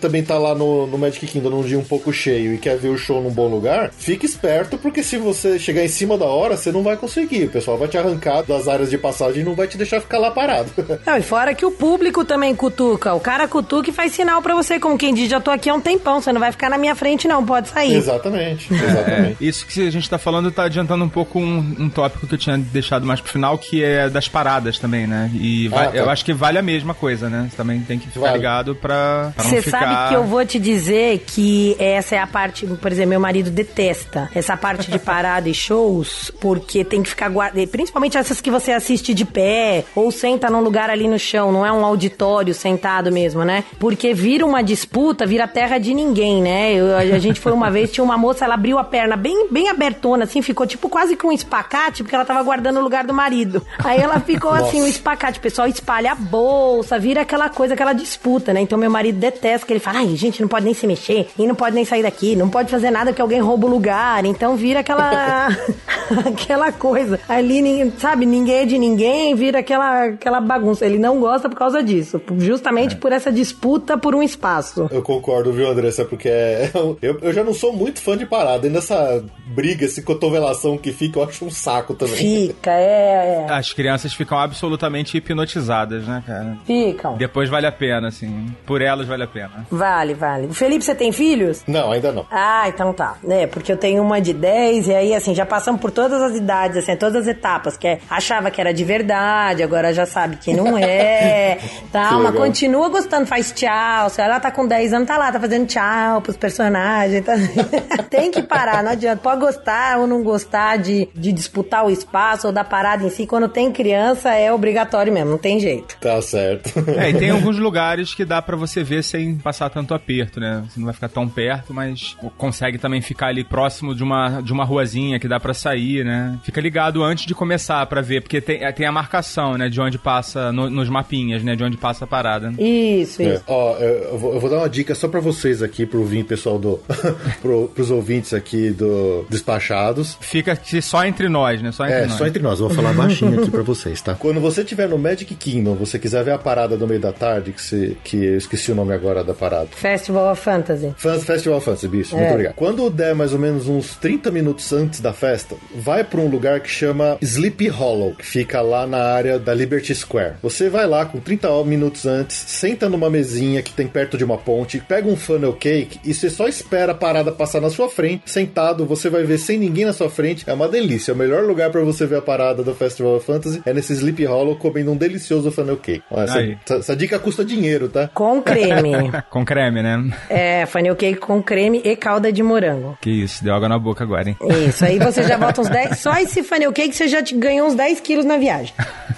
também 0.00 0.22
tá 0.22 0.38
lá 0.38 0.54
no, 0.54 0.86
no 0.86 0.98
Magic 0.98 1.26
Kingdom 1.26 1.50
num 1.50 1.62
dia 1.62 1.78
um 1.78 1.84
pouco 1.84 2.12
cheio 2.12 2.54
e 2.54 2.58
quer 2.58 2.76
ver 2.76 2.88
o 2.88 2.98
show 2.98 3.22
num 3.22 3.30
bom 3.30 3.48
lugar, 3.48 3.90
fique 3.96 4.26
esperto, 4.26 4.76
porque 4.76 5.02
se 5.02 5.16
você 5.16 5.58
chegar 5.58 5.82
em 5.82 5.88
cima 5.88 6.18
da 6.18 6.26
hora, 6.26 6.56
você 6.56 6.70
não 6.70 6.82
vai 6.82 6.96
conseguir. 6.96 7.44
O 7.44 7.50
pessoal 7.50 7.78
vai 7.78 7.88
te 7.88 7.96
arrancar 7.96 8.42
das 8.42 8.68
áreas 8.68 8.90
de 8.90 8.98
passagem 8.98 9.42
e 9.42 9.44
não 9.44 9.54
vai 9.54 9.66
te 9.66 9.78
deixar 9.78 10.00
ficar 10.00 10.18
lá 10.18 10.30
parado. 10.30 10.70
Não, 11.06 11.16
e 11.16 11.22
fora 11.22 11.54
que 11.54 11.64
o 11.66 11.70
público 11.70 12.24
também 12.24 12.54
cutuca. 12.54 13.14
O 13.14 13.20
cara 13.20 13.46
cutuca 13.46 13.90
e 13.90 13.92
faz 13.92 14.12
sinal 14.12 14.40
pra 14.40 14.54
você, 14.54 14.78
como 14.80 14.96
quem 14.96 15.12
diz, 15.12 15.28
já 15.28 15.40
tô 15.40 15.50
aqui 15.50 15.68
há 15.68 15.74
um 15.74 15.80
tempão, 15.80 16.20
você 16.20 16.32
não 16.32 16.40
vai 16.40 16.50
ficar 16.50 16.70
na 16.70 16.78
minha 16.78 16.94
frente 16.94 17.28
não, 17.28 17.44
pode 17.44 17.68
sair. 17.68 17.94
exatamente, 17.94 18.72
exatamente. 18.72 19.36
É, 19.40 19.46
isso 19.46 19.66
que 19.66 19.86
a 19.86 19.90
gente 19.90 20.08
tá 20.08 20.18
falando 20.18 20.50
tá 20.50 20.64
adiantando 20.64 21.04
um 21.04 21.08
pouco 21.08 21.38
um, 21.38 21.58
um 21.78 21.88
tópico 21.88 22.26
que 22.26 22.34
eu 22.34 22.38
tinha 22.38 22.56
deixado 22.58 23.06
mais 23.06 23.13
pro 23.20 23.32
final, 23.32 23.56
que 23.58 23.82
é 23.82 24.08
das 24.08 24.28
paradas 24.28 24.78
também, 24.78 25.06
né? 25.06 25.30
E 25.34 25.68
vai- 25.68 25.86
Ah, 25.86 25.90
tá. 25.90 25.96
eu 25.96 26.10
acho 26.10 26.24
que 26.24 26.32
vale 26.32 26.58
a 26.58 26.62
mesma 26.62 26.94
coisa, 26.94 27.28
né? 27.28 27.48
Você 27.50 27.56
também 27.56 27.80
tem 27.80 27.98
que 27.98 28.06
ficar 28.08 28.20
Vale. 28.20 28.36
ligado 28.38 28.74
pra, 28.74 29.32
Você 29.36 29.62
ficar... 29.62 29.80
sabe 29.80 30.08
que 30.08 30.14
eu 30.14 30.24
vou 30.24 30.44
te 30.44 30.58
dizer 30.58 31.24
que 31.26 31.76
essa 31.78 32.14
é 32.16 32.18
a 32.18 32.26
parte, 32.26 32.66
por 32.66 32.90
exemplo, 32.90 33.10
meu 33.10 33.20
marido 33.20 33.50
detesta 33.50 34.30
essa 34.34 34.56
parte 34.56 34.90
de 34.90 34.98
parada 34.98 35.48
e 35.48 35.54
shows, 35.54 36.30
porque 36.40 36.84
tem 36.84 37.02
que 37.02 37.08
ficar 37.10 37.28
guardando, 37.28 37.66
principalmente 37.68 38.16
essas 38.16 38.40
que 38.40 38.50
você 38.50 38.72
assiste 38.72 39.12
de 39.14 39.24
pé 39.24 39.84
ou 39.94 40.10
senta 40.10 40.48
num 40.50 40.60
lugar 40.60 40.90
ali 40.90 41.06
no 41.08 41.18
chão, 41.18 41.52
não 41.52 41.64
é 41.66 41.72
um 41.72 41.84
auditório 41.84 42.54
sentado 42.54 43.10
mesmo, 43.12 43.44
né? 43.44 43.64
Porque 43.78 44.14
vira 44.14 44.44
uma 44.46 44.62
disputa, 44.62 45.26
vira 45.26 45.46
terra 45.46 45.78
de 45.78 45.92
ninguém, 45.94 46.42
né? 46.42 46.72
Eu- 46.74 46.96
a 46.96 47.18
gente 47.18 47.40
foi 47.40 47.52
uma 47.52 47.70
vez, 47.70 47.90
tinha 47.92 48.04
uma 48.04 48.16
moça, 48.18 48.44
ela 48.44 48.54
abriu 48.54 48.78
a 48.78 48.84
perna 48.84 49.16
bem, 49.16 49.48
bem 49.50 49.68
abertona, 49.68 50.24
assim, 50.24 50.42
ficou 50.42 50.66
tipo 50.66 50.88
quase 50.88 51.16
com 51.16 51.28
um 51.28 51.32
espacate, 51.32 52.02
porque 52.02 52.14
ela 52.14 52.24
tava 52.24 52.42
guardando 52.42 52.78
o 52.78 52.82
lugar 52.82 53.03
do 53.04 53.14
marido. 53.14 53.62
Aí 53.78 54.00
ela 54.00 54.20
ficou 54.20 54.50
assim, 54.50 54.82
o 54.82 54.86
espacate, 54.86 55.38
o 55.38 55.42
pessoal 55.42 55.68
espalha 55.68 56.12
a 56.12 56.14
bolsa, 56.14 56.98
vira 56.98 57.22
aquela 57.22 57.48
coisa, 57.48 57.74
aquela 57.74 57.92
disputa, 57.92 58.52
né? 58.52 58.60
Então 58.60 58.78
meu 58.78 58.90
marido 58.90 59.18
detesta, 59.18 59.66
que 59.66 59.72
ele 59.72 59.80
fala, 59.80 59.98
ai, 59.98 60.14
gente, 60.16 60.40
não 60.40 60.48
pode 60.48 60.64
nem 60.64 60.74
se 60.74 60.86
mexer, 60.86 61.28
e 61.38 61.46
não 61.46 61.54
pode 61.54 61.74
nem 61.74 61.84
sair 61.84 62.02
daqui, 62.02 62.36
não 62.36 62.48
pode 62.48 62.70
fazer 62.70 62.90
nada 62.90 63.12
que 63.12 63.20
alguém 63.22 63.40
rouba 63.40 63.66
o 63.66 63.70
lugar. 63.70 64.24
Então 64.24 64.56
vira 64.56 64.80
aquela 64.80 65.48
aquela 66.26 66.72
coisa. 66.72 67.18
Ali, 67.28 67.92
sabe, 67.98 68.26
ninguém 68.26 68.56
é 68.56 68.66
de 68.66 68.78
ninguém, 68.78 69.34
vira 69.34 69.60
aquela, 69.60 70.04
aquela 70.04 70.40
bagunça. 70.40 70.84
Ele 70.86 70.98
não 70.98 71.18
gosta 71.20 71.48
por 71.48 71.56
causa 71.58 71.82
disso, 71.82 72.20
justamente 72.38 72.96
por 72.96 73.12
essa 73.12 73.30
disputa 73.32 73.96
por 73.98 74.14
um 74.14 74.22
espaço. 74.22 74.88
Eu 74.90 75.02
concordo, 75.02 75.52
viu, 75.52 75.68
Andressa? 75.68 76.04
Porque 76.04 76.28
é- 76.28 76.70
eu, 77.02 77.18
eu 77.20 77.32
já 77.32 77.42
não 77.44 77.54
sou 77.54 77.72
muito 77.72 78.00
fã 78.00 78.16
de 78.16 78.26
parada. 78.26 78.66
E 78.66 78.70
nessa 78.70 79.24
briga, 79.46 79.84
essa 79.84 80.02
cotovelação 80.02 80.76
que 80.76 80.92
fica, 80.92 81.18
eu 81.18 81.24
acho 81.24 81.44
um 81.44 81.50
saco 81.50 81.94
também. 81.94 82.14
Fica, 82.16 82.70
é. 82.70 82.93
É. 82.94 83.46
As 83.50 83.72
crianças 83.72 84.14
ficam 84.14 84.38
absolutamente 84.38 85.16
hipnotizadas, 85.16 86.06
né, 86.06 86.22
cara? 86.26 86.56
Ficam. 86.64 87.16
Depois 87.16 87.48
vale 87.48 87.66
a 87.66 87.72
pena, 87.72 88.08
assim. 88.08 88.54
Por 88.64 88.80
elas 88.80 89.08
vale 89.08 89.24
a 89.24 89.26
pena. 89.26 89.66
Vale, 89.70 90.14
vale. 90.14 90.52
Felipe, 90.54 90.84
você 90.84 90.94
tem 90.94 91.10
filhos? 91.10 91.62
Não, 91.66 91.90
ainda 91.90 92.12
não. 92.12 92.24
Ah, 92.30 92.68
então 92.68 92.92
tá. 92.92 93.16
É, 93.28 93.46
porque 93.46 93.72
eu 93.72 93.76
tenho 93.76 94.02
uma 94.02 94.20
de 94.20 94.32
10 94.32 94.88
e 94.88 94.94
aí, 94.94 95.14
assim, 95.14 95.34
já 95.34 95.44
passamos 95.44 95.80
por 95.80 95.90
todas 95.90 96.22
as 96.22 96.36
idades, 96.36 96.76
assim, 96.76 96.96
todas 96.96 97.16
as 97.16 97.26
etapas, 97.26 97.76
que 97.76 97.88
é, 97.88 97.98
achava 98.08 98.50
que 98.50 98.60
era 98.60 98.72
de 98.72 98.84
verdade, 98.84 99.62
agora 99.62 99.92
já 99.92 100.06
sabe 100.06 100.36
que 100.36 100.52
não 100.52 100.78
é, 100.78 101.58
tá? 101.90 102.08
Que 102.08 102.14
Mas 102.14 102.24
legal. 102.24 102.46
continua 102.46 102.88
gostando, 102.88 103.26
faz 103.26 103.52
tchau. 103.52 104.08
Se 104.10 104.20
ela 104.20 104.38
tá 104.38 104.50
com 104.50 104.66
10 104.66 104.92
anos, 104.92 105.08
tá 105.08 105.16
lá, 105.16 105.32
tá 105.32 105.40
fazendo 105.40 105.66
tchau 105.66 106.20
pros 106.20 106.36
personagens. 106.36 107.24
Tá? 107.24 107.34
tem 108.08 108.30
que 108.30 108.42
parar, 108.42 108.82
não 108.82 108.92
adianta. 108.92 109.20
Pode 109.22 109.40
gostar 109.40 109.98
ou 109.98 110.06
não 110.06 110.22
gostar 110.22 110.78
de, 110.78 111.08
de 111.14 111.32
disputar 111.32 111.84
o 111.84 111.90
espaço 111.90 112.46
ou 112.46 112.52
da 112.52 112.62
parada 112.62 112.83
em 113.04 113.08
si. 113.10 113.26
Quando 113.26 113.48
tem 113.48 113.70
criança, 113.72 114.34
é 114.34 114.52
obrigatório 114.52 115.12
mesmo, 115.12 115.30
não 115.30 115.38
tem 115.38 115.58
jeito. 115.60 115.96
Tá 116.00 116.20
certo. 116.20 116.72
É, 116.98 117.10
e 117.10 117.14
tem 117.14 117.30
alguns 117.30 117.58
lugares 117.58 118.12
que 118.14 118.24
dá 118.24 118.40
pra 118.42 118.56
você 118.56 118.82
ver 118.82 119.02
sem 119.02 119.36
passar 119.36 119.70
tanto 119.70 119.94
aperto, 119.94 120.38
né? 120.40 120.64
Você 120.68 120.78
não 120.78 120.84
vai 120.86 120.94
ficar 120.94 121.08
tão 121.08 121.28
perto, 121.28 121.72
mas 121.72 122.16
consegue 122.36 122.78
também 122.78 123.00
ficar 123.00 123.28
ali 123.28 123.44
próximo 123.44 123.94
de 123.94 124.02
uma, 124.02 124.40
de 124.42 124.52
uma 124.52 124.64
ruazinha 124.64 125.18
que 125.18 125.28
dá 125.28 125.38
pra 125.40 125.54
sair, 125.54 126.04
né? 126.04 126.38
Fica 126.44 126.60
ligado 126.60 127.02
antes 127.02 127.26
de 127.26 127.34
começar 127.34 127.84
pra 127.86 128.00
ver, 128.00 128.20
porque 128.22 128.40
tem, 128.40 128.60
tem 128.72 128.86
a 128.86 128.92
marcação, 128.92 129.56
né? 129.56 129.68
De 129.68 129.80
onde 129.80 129.98
passa, 129.98 130.52
no- 130.52 130.68
nos 130.70 130.88
mapinhas, 130.88 131.42
né? 131.42 131.56
De 131.56 131.64
onde 131.64 131.76
passa 131.76 132.04
a 132.04 132.08
parada. 132.08 132.52
Isso, 132.58 133.22
É, 133.22 133.34
isso. 133.34 133.44
ó, 133.46 133.76
eu 133.78 133.94
eu 134.14 134.18
vou, 134.18 134.34
eu 134.34 134.40
vou 134.40 134.50
dar 134.50 134.58
uma 134.58 134.68
dica 134.68 134.94
só 134.94 135.08
pra 135.08 135.20
vocês 135.20 135.62
aqui, 135.62 135.86
pro 135.86 136.00
ouvinte, 136.00 136.24
pessoal 136.24 136.58
do. 136.58 136.80
pro, 137.40 137.68
pros 137.68 137.90
ouvintes 137.90 138.32
aqui 138.34 138.70
do 138.70 139.24
Despachados. 139.30 140.16
Fica 140.20 140.58
só 140.82 141.04
entre 141.04 141.28
nós, 141.28 141.62
né? 141.62 141.72
Só 141.72 141.84
entre 141.84 141.96
É, 141.98 142.06
nós. 142.06 142.16
só 142.18 142.26
entre 142.26 142.42
nós, 142.42 142.58
vou 142.58 142.70
falar 142.74 142.92
baixinho 142.92 143.40
aqui 143.40 143.50
pra 143.50 143.62
vocês, 143.62 144.00
tá? 144.00 144.14
Quando 144.14 144.40
você 144.40 144.62
estiver 144.62 144.88
no 144.88 144.98
Magic 144.98 145.34
Kingdom, 145.34 145.74
você 145.74 145.98
quiser 145.98 146.24
ver 146.24 146.32
a 146.32 146.38
parada 146.38 146.76
do 146.76 146.86
meio 146.86 147.00
da 147.00 147.12
tarde, 147.12 147.52
que, 147.52 147.62
você, 147.62 147.96
que 148.04 148.16
eu 148.24 148.36
esqueci 148.36 148.72
o 148.72 148.74
nome 148.74 148.92
agora 148.92 149.22
da 149.24 149.34
parada. 149.34 149.68
Festival 149.74 150.32
of 150.32 150.40
Fantasy. 150.42 150.94
Fans 150.96 151.24
Festival 151.24 151.60
Fantasy, 151.60 151.88
bicho, 151.88 152.14
É. 152.16 152.18
muito 152.18 152.30
obrigado. 152.32 152.54
Quando 152.54 152.90
der 152.90 153.14
mais 153.14 153.32
ou 153.32 153.38
menos 153.38 153.68
uns 153.68 153.96
30 153.96 154.30
minutos 154.30 154.72
antes 154.72 155.00
da 155.00 155.12
festa, 155.12 155.56
vai 155.74 156.02
pra 156.04 156.20
um 156.20 156.28
lugar 156.28 156.60
que 156.60 156.68
chama 156.68 157.18
Sleepy 157.20 157.68
Hollow, 157.68 158.14
que 158.14 158.24
fica 158.26 158.60
lá 158.60 158.86
na 158.86 158.98
área 158.98 159.38
da 159.38 159.54
Liberty 159.54 159.94
Square. 159.94 160.34
Você 160.42 160.68
vai 160.68 160.86
lá 160.86 161.04
com 161.04 161.18
30 161.20 161.48
minutos 161.64 162.06
antes, 162.06 162.36
senta 162.36 162.88
numa 162.88 163.08
mesinha 163.10 163.62
que 163.62 163.72
tem 163.72 163.86
perto 163.86 164.16
de 164.16 164.24
uma 164.24 164.38
ponte, 164.38 164.80
pega 164.80 165.08
um 165.08 165.16
funnel 165.16 165.52
cake 165.52 165.98
e 166.04 166.12
você 166.14 166.28
só 166.30 166.48
espera 166.48 166.92
a 166.92 166.94
parada 166.94 167.30
passar 167.32 167.60
na 167.60 167.70
sua 167.70 167.88
frente, 167.88 168.22
sentado, 168.30 168.84
você 168.86 169.08
vai 169.08 169.22
ver 169.24 169.38
sem 169.38 169.58
ninguém 169.58 169.84
na 169.84 169.92
sua 169.92 170.10
frente. 170.10 170.44
É 170.48 170.52
uma 170.52 170.68
delícia. 170.68 171.12
É 171.12 171.14
o 171.14 171.18
melhor 171.18 171.44
lugar 171.44 171.70
pra 171.70 171.80
você 171.82 172.06
ver 172.06 172.16
a 172.16 172.22
parada 172.22 172.62
do 172.64 172.74
Festival 172.74 173.16
of 173.16 173.26
Fantasy 173.26 173.62
é 173.64 173.72
nesse 173.72 173.92
Sleepy 173.92 174.24
Hollow 174.24 174.56
comendo 174.56 174.90
um 174.92 174.96
delicioso 174.96 175.50
funnel 175.52 175.76
cake. 175.76 176.02
Olha, 176.10 176.24
essa, 176.24 176.40
essa- 176.42 176.74
essa 176.76 176.96
dica 176.96 177.18
custa 177.18 177.44
dinheiro, 177.44 177.88
tá? 177.88 178.08
Com 178.12 178.42
creme. 178.42 179.12
Com 179.30 179.44
creme, 179.44 179.82
né? 179.82 180.10
é, 180.28 180.66
funnel 180.66 180.96
cake 180.96 181.18
com 181.20 181.42
creme 181.42 181.80
e 181.84 181.94
calda 181.96 182.32
de 182.32 182.42
morango. 182.42 182.96
Que 183.00 183.10
isso, 183.10 183.42
deu 183.44 183.54
água 183.54 183.68
na 183.68 183.78
boca 183.78 184.02
agora, 184.04 184.28
hein? 184.28 184.36
Isso, 184.68 184.84
aí 184.84 184.98
você 184.98 185.22
já 185.22 185.36
bota 185.36 185.60
uns 185.60 185.68
10. 185.68 185.98
Só 185.98 186.14
esse 186.18 186.42
funnel 186.44 186.72
cake 186.72 186.94
você 186.94 187.06
já 187.08 187.22
te 187.22 187.34
ganhou 187.36 187.66
uns 187.68 187.74
10 187.74 188.00
quilos 188.00 188.24
na 188.24 188.36
viagem. 188.36 188.72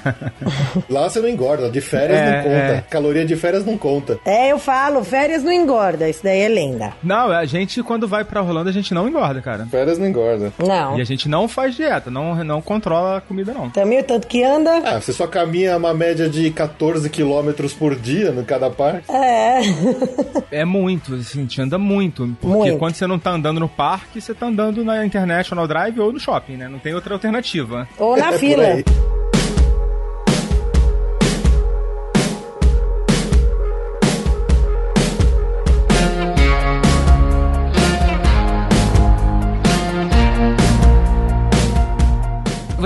Lá 0.89 1.09
você 1.09 1.21
não 1.21 1.29
engorda, 1.29 1.71
de 1.71 1.81
férias 1.81 2.19
É, 2.19 2.37
não 2.37 2.43
conta. 2.43 2.57
é. 2.57 2.85
Caloria 2.89 3.25
de 3.25 3.37
férias 3.37 3.65
não 3.65 3.77
conta. 3.77 4.19
É, 4.25 4.53
eu 4.53 4.59
falo, 4.59 5.03
férias 5.05 5.43
não 5.43 5.53
engorda. 5.53 6.09
Isso 6.09 6.23
daí 6.23 6.41
é 6.41 6.49
lenda. 6.49 6.93
Não, 7.03 7.31
a 7.31 7.45
gente, 7.45 7.83
quando 7.83 8.07
vai 8.07 8.25
pra 8.25 8.43
Orlando, 8.43 8.69
a 8.69 8.73
gente 8.73 8.93
não 8.95 9.09
engorda, 9.09 9.41
cara. 9.41 9.67
Férias 9.67 9.99
não 9.99 10.07
engorda. 10.07 10.53
Não. 10.59 10.99
E 10.99 11.01
a 11.01 11.05
gente 11.05 11.29
não 11.29 11.49
faz 11.49 11.75
dieta, 11.75 12.11
não, 12.11 12.35
não 12.45 12.61
controla 12.63 13.19
a 13.19 13.21
comida, 13.27 13.53
não. 13.53 13.71
Também 13.71 13.99
o 14.01 14.05
tanto 14.05 14.27
que 14.27 14.43
anda. 14.43 14.79
Ah, 14.85 15.01
você 15.01 15.13
só 15.13 15.27
caminha 15.27 15.77
uma 15.77 15.93
média 15.93 16.29
de 16.29 16.51
14 16.51 17.09
quilômetros 17.11 17.73
por 17.75 17.95
dia 17.95 18.31
no 18.33 18.45
cada 18.45 18.71
parque. 18.71 19.11
É. 19.11 19.61
É 20.51 20.65
muito, 20.65 21.15
assim, 21.15 21.41
a 21.41 21.43
gente 21.43 21.61
anda 21.61 21.79
muito. 21.79 22.29
Porque 22.41 22.57
Muito. 22.57 22.79
quando 22.79 22.95
você 22.95 23.07
não 23.07 23.19
tá 23.19 23.31
andando 23.33 23.61
no 23.61 23.69
parque, 23.69 24.21
você 24.21 24.33
tá 24.35 24.47
andando 24.47 24.85
na 24.85 25.05
International 25.05 25.67
Drive 25.67 25.99
ou 26.01 26.13
no 26.13 26.21
shopping, 26.21 26.57
né? 26.57 26.69
Não 26.69 26.79
tem 26.79 26.95
outra 26.95 27.15
alternativa. 27.15 27.89
Ou 27.99 28.17
na 28.17 28.33
É 28.37 28.39
fila. 28.39 28.65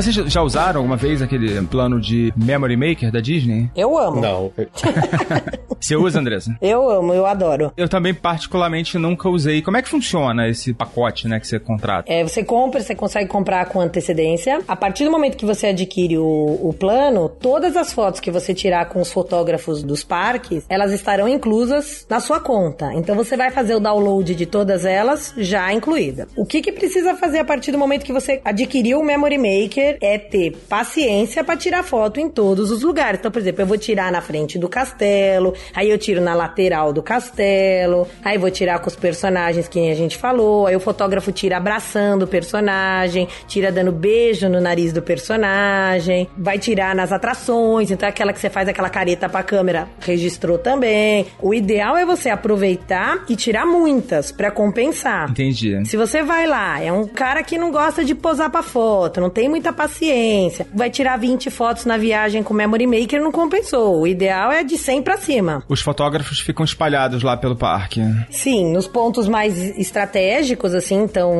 Vocês 0.01 0.15
já 0.15 0.41
usaram 0.43 0.81
alguma 0.81 0.97
vez 0.97 1.21
aquele 1.21 1.61
plano 1.67 2.01
de 2.01 2.33
Memory 2.35 2.75
Maker 2.75 3.13
da 3.13 3.21
Disney? 3.21 3.71
Eu 3.77 3.99
amo. 3.99 4.19
Não. 4.19 4.51
Você 5.79 5.97
usa, 5.97 6.21
Andressa? 6.21 6.57
Eu 6.61 6.91
amo, 6.91 7.15
eu 7.15 7.25
adoro. 7.25 7.73
Eu 7.75 7.89
também, 7.89 8.13
particularmente, 8.13 8.99
nunca 8.99 9.29
usei. 9.31 9.63
Como 9.63 9.79
é 9.79 9.83
que 9.83 9.89
funciona 9.89 10.47
esse 10.47 10.75
pacote, 10.75 11.27
né, 11.27 11.41
que 11.41 11.47
você 11.47 11.59
contrata? 11.59 12.13
É, 12.13 12.23
você 12.23 12.45
compra, 12.45 12.83
você 12.83 12.95
consegue 12.95 13.29
comprar 13.29 13.65
com 13.67 13.81
antecedência. 13.81 14.61
A 14.69 14.77
partir 14.77 15.05
do 15.05 15.11
momento 15.11 15.39
que 15.39 15.47
você 15.47 15.69
adquire 15.69 16.19
o, 16.19 16.59
o 16.63 16.75
plano, 16.79 17.31
todas 17.31 17.77
as 17.79 17.95
fotos 17.95 18.21
que 18.21 18.31
você 18.31 18.53
tirar 18.53 18.91
com 18.91 19.01
os 19.01 19.11
fotógrafos 19.11 19.83
dos 19.83 20.05
parques, 20.05 20.65
elas 20.69 20.93
estarão 20.93 21.27
inclusas 21.27 22.07
na 22.11 22.21
sua 22.21 22.41
conta. 22.41 22.93
Então 22.95 23.17
você 23.17 23.35
vai 23.35 23.51
fazer 23.51 23.75
o 23.75 23.81
download 23.81 24.35
de 24.35 24.45
todas 24.45 24.85
elas 24.85 25.33
já 25.39 25.73
incluída. 25.73 26.29
O 26.37 26.45
que, 26.45 26.61
que 26.61 26.73
precisa 26.73 27.15
fazer 27.17 27.39
a 27.39 27.45
partir 27.45 27.73
do 27.73 27.79
momento 27.79 28.05
que 28.05 28.13
você 28.13 28.41
adquiriu 28.45 29.01
o 29.01 29.05
Memory 29.05 29.39
Maker 29.39 29.90
é 30.01 30.19
ter 30.19 30.53
paciência 30.69 31.43
para 31.43 31.57
tirar 31.57 31.83
foto 31.83 32.21
em 32.21 32.29
todos 32.29 32.71
os 32.71 32.83
lugares. 32.83 33.21
Então, 33.21 33.31
por 33.31 33.41
exemplo, 33.41 33.63
eu 33.63 33.67
vou 33.67 33.79
tirar 33.79 34.11
na 34.13 34.21
frente 34.21 34.59
do 34.59 34.69
castelo, 34.69 35.55
aí 35.75 35.91
eu 35.91 35.99
tiro 35.99 36.21
na 36.21 36.35
lateral 36.35 36.93
do 36.93 37.03
castelo, 37.03 38.07
aí 38.25 38.39
vou 38.39 38.51
tirar 38.51 38.79
com 38.81 38.89
os 38.89 38.97
personagens 38.97 39.69
que 39.69 39.91
a 39.91 39.95
gente 39.95 40.17
falou, 40.17 40.67
aí 40.67 40.77
o 40.77 40.81
fotógrafo 40.81 41.33
tira 41.33 41.57
abraçando 41.57 42.23
o 42.23 42.27
personagem, 42.27 43.29
tira 43.47 43.73
dando 43.73 43.93
beijo 43.93 44.49
no 44.49 44.61
nariz 44.61 44.93
do 44.93 45.03
personagem, 45.03 46.29
vai 46.37 46.59
tirar 46.59 46.95
nas 46.95 47.13
atrações, 47.13 47.91
então 47.91 48.09
aquela 48.09 48.33
que 48.33 48.41
você 48.41 48.51
faz 48.51 48.69
aquela 48.69 48.91
careta 48.91 49.29
pra 49.29 49.43
câmera, 49.43 49.89
registrou 50.01 50.59
também. 50.59 51.27
O 51.41 51.55
ideal 51.55 51.97
é 51.97 52.05
você 52.05 52.31
aproveitar 52.31 53.25
e 53.29 53.37
tirar 53.37 53.67
muitas 53.67 54.33
pra 54.33 54.51
compensar. 54.51 55.31
Entendi. 55.31 55.85
Se 55.87 55.97
você 55.97 56.23
vai 56.23 56.47
lá, 56.47 56.81
é 56.83 56.93
um 56.93 57.07
cara 57.07 57.43
que 57.43 57.59
não 57.59 57.71
gosta 57.71 58.05
de 58.05 58.15
posar 58.15 58.51
pra 58.51 58.63
foto, 58.63 59.21
não 59.21 59.31
tem 59.31 59.49
muita 59.49 59.73
paciência, 59.81 60.67
vai 60.75 60.91
tirar 60.91 61.17
20 61.17 61.51
fotos 61.51 61.87
na 61.87 61.97
viagem 61.97 62.43
com 62.43 62.53
Memory 62.53 62.87
Maker, 62.87 63.23
não 63.23 63.33
compensou. 63.33 64.03
O 64.03 64.07
ideal 64.07 64.53
é 64.53 64.63
de 64.63 64.77
100 64.77 65.01
pra 65.01 65.17
cima. 65.17 65.65
Os 65.67 65.81
fotógrafos 65.81 66.39
ficam 66.39 66.63
espalhados 66.63 67.23
lá 67.23 67.35
pelo 67.35 67.57
parque. 67.57 68.03
Sim, 68.29 68.75
nos 68.75 68.87
pontos 68.87 69.27
mais 69.27 69.57
estratégicos, 69.79 70.75
assim, 70.75 70.97
então, 70.97 71.33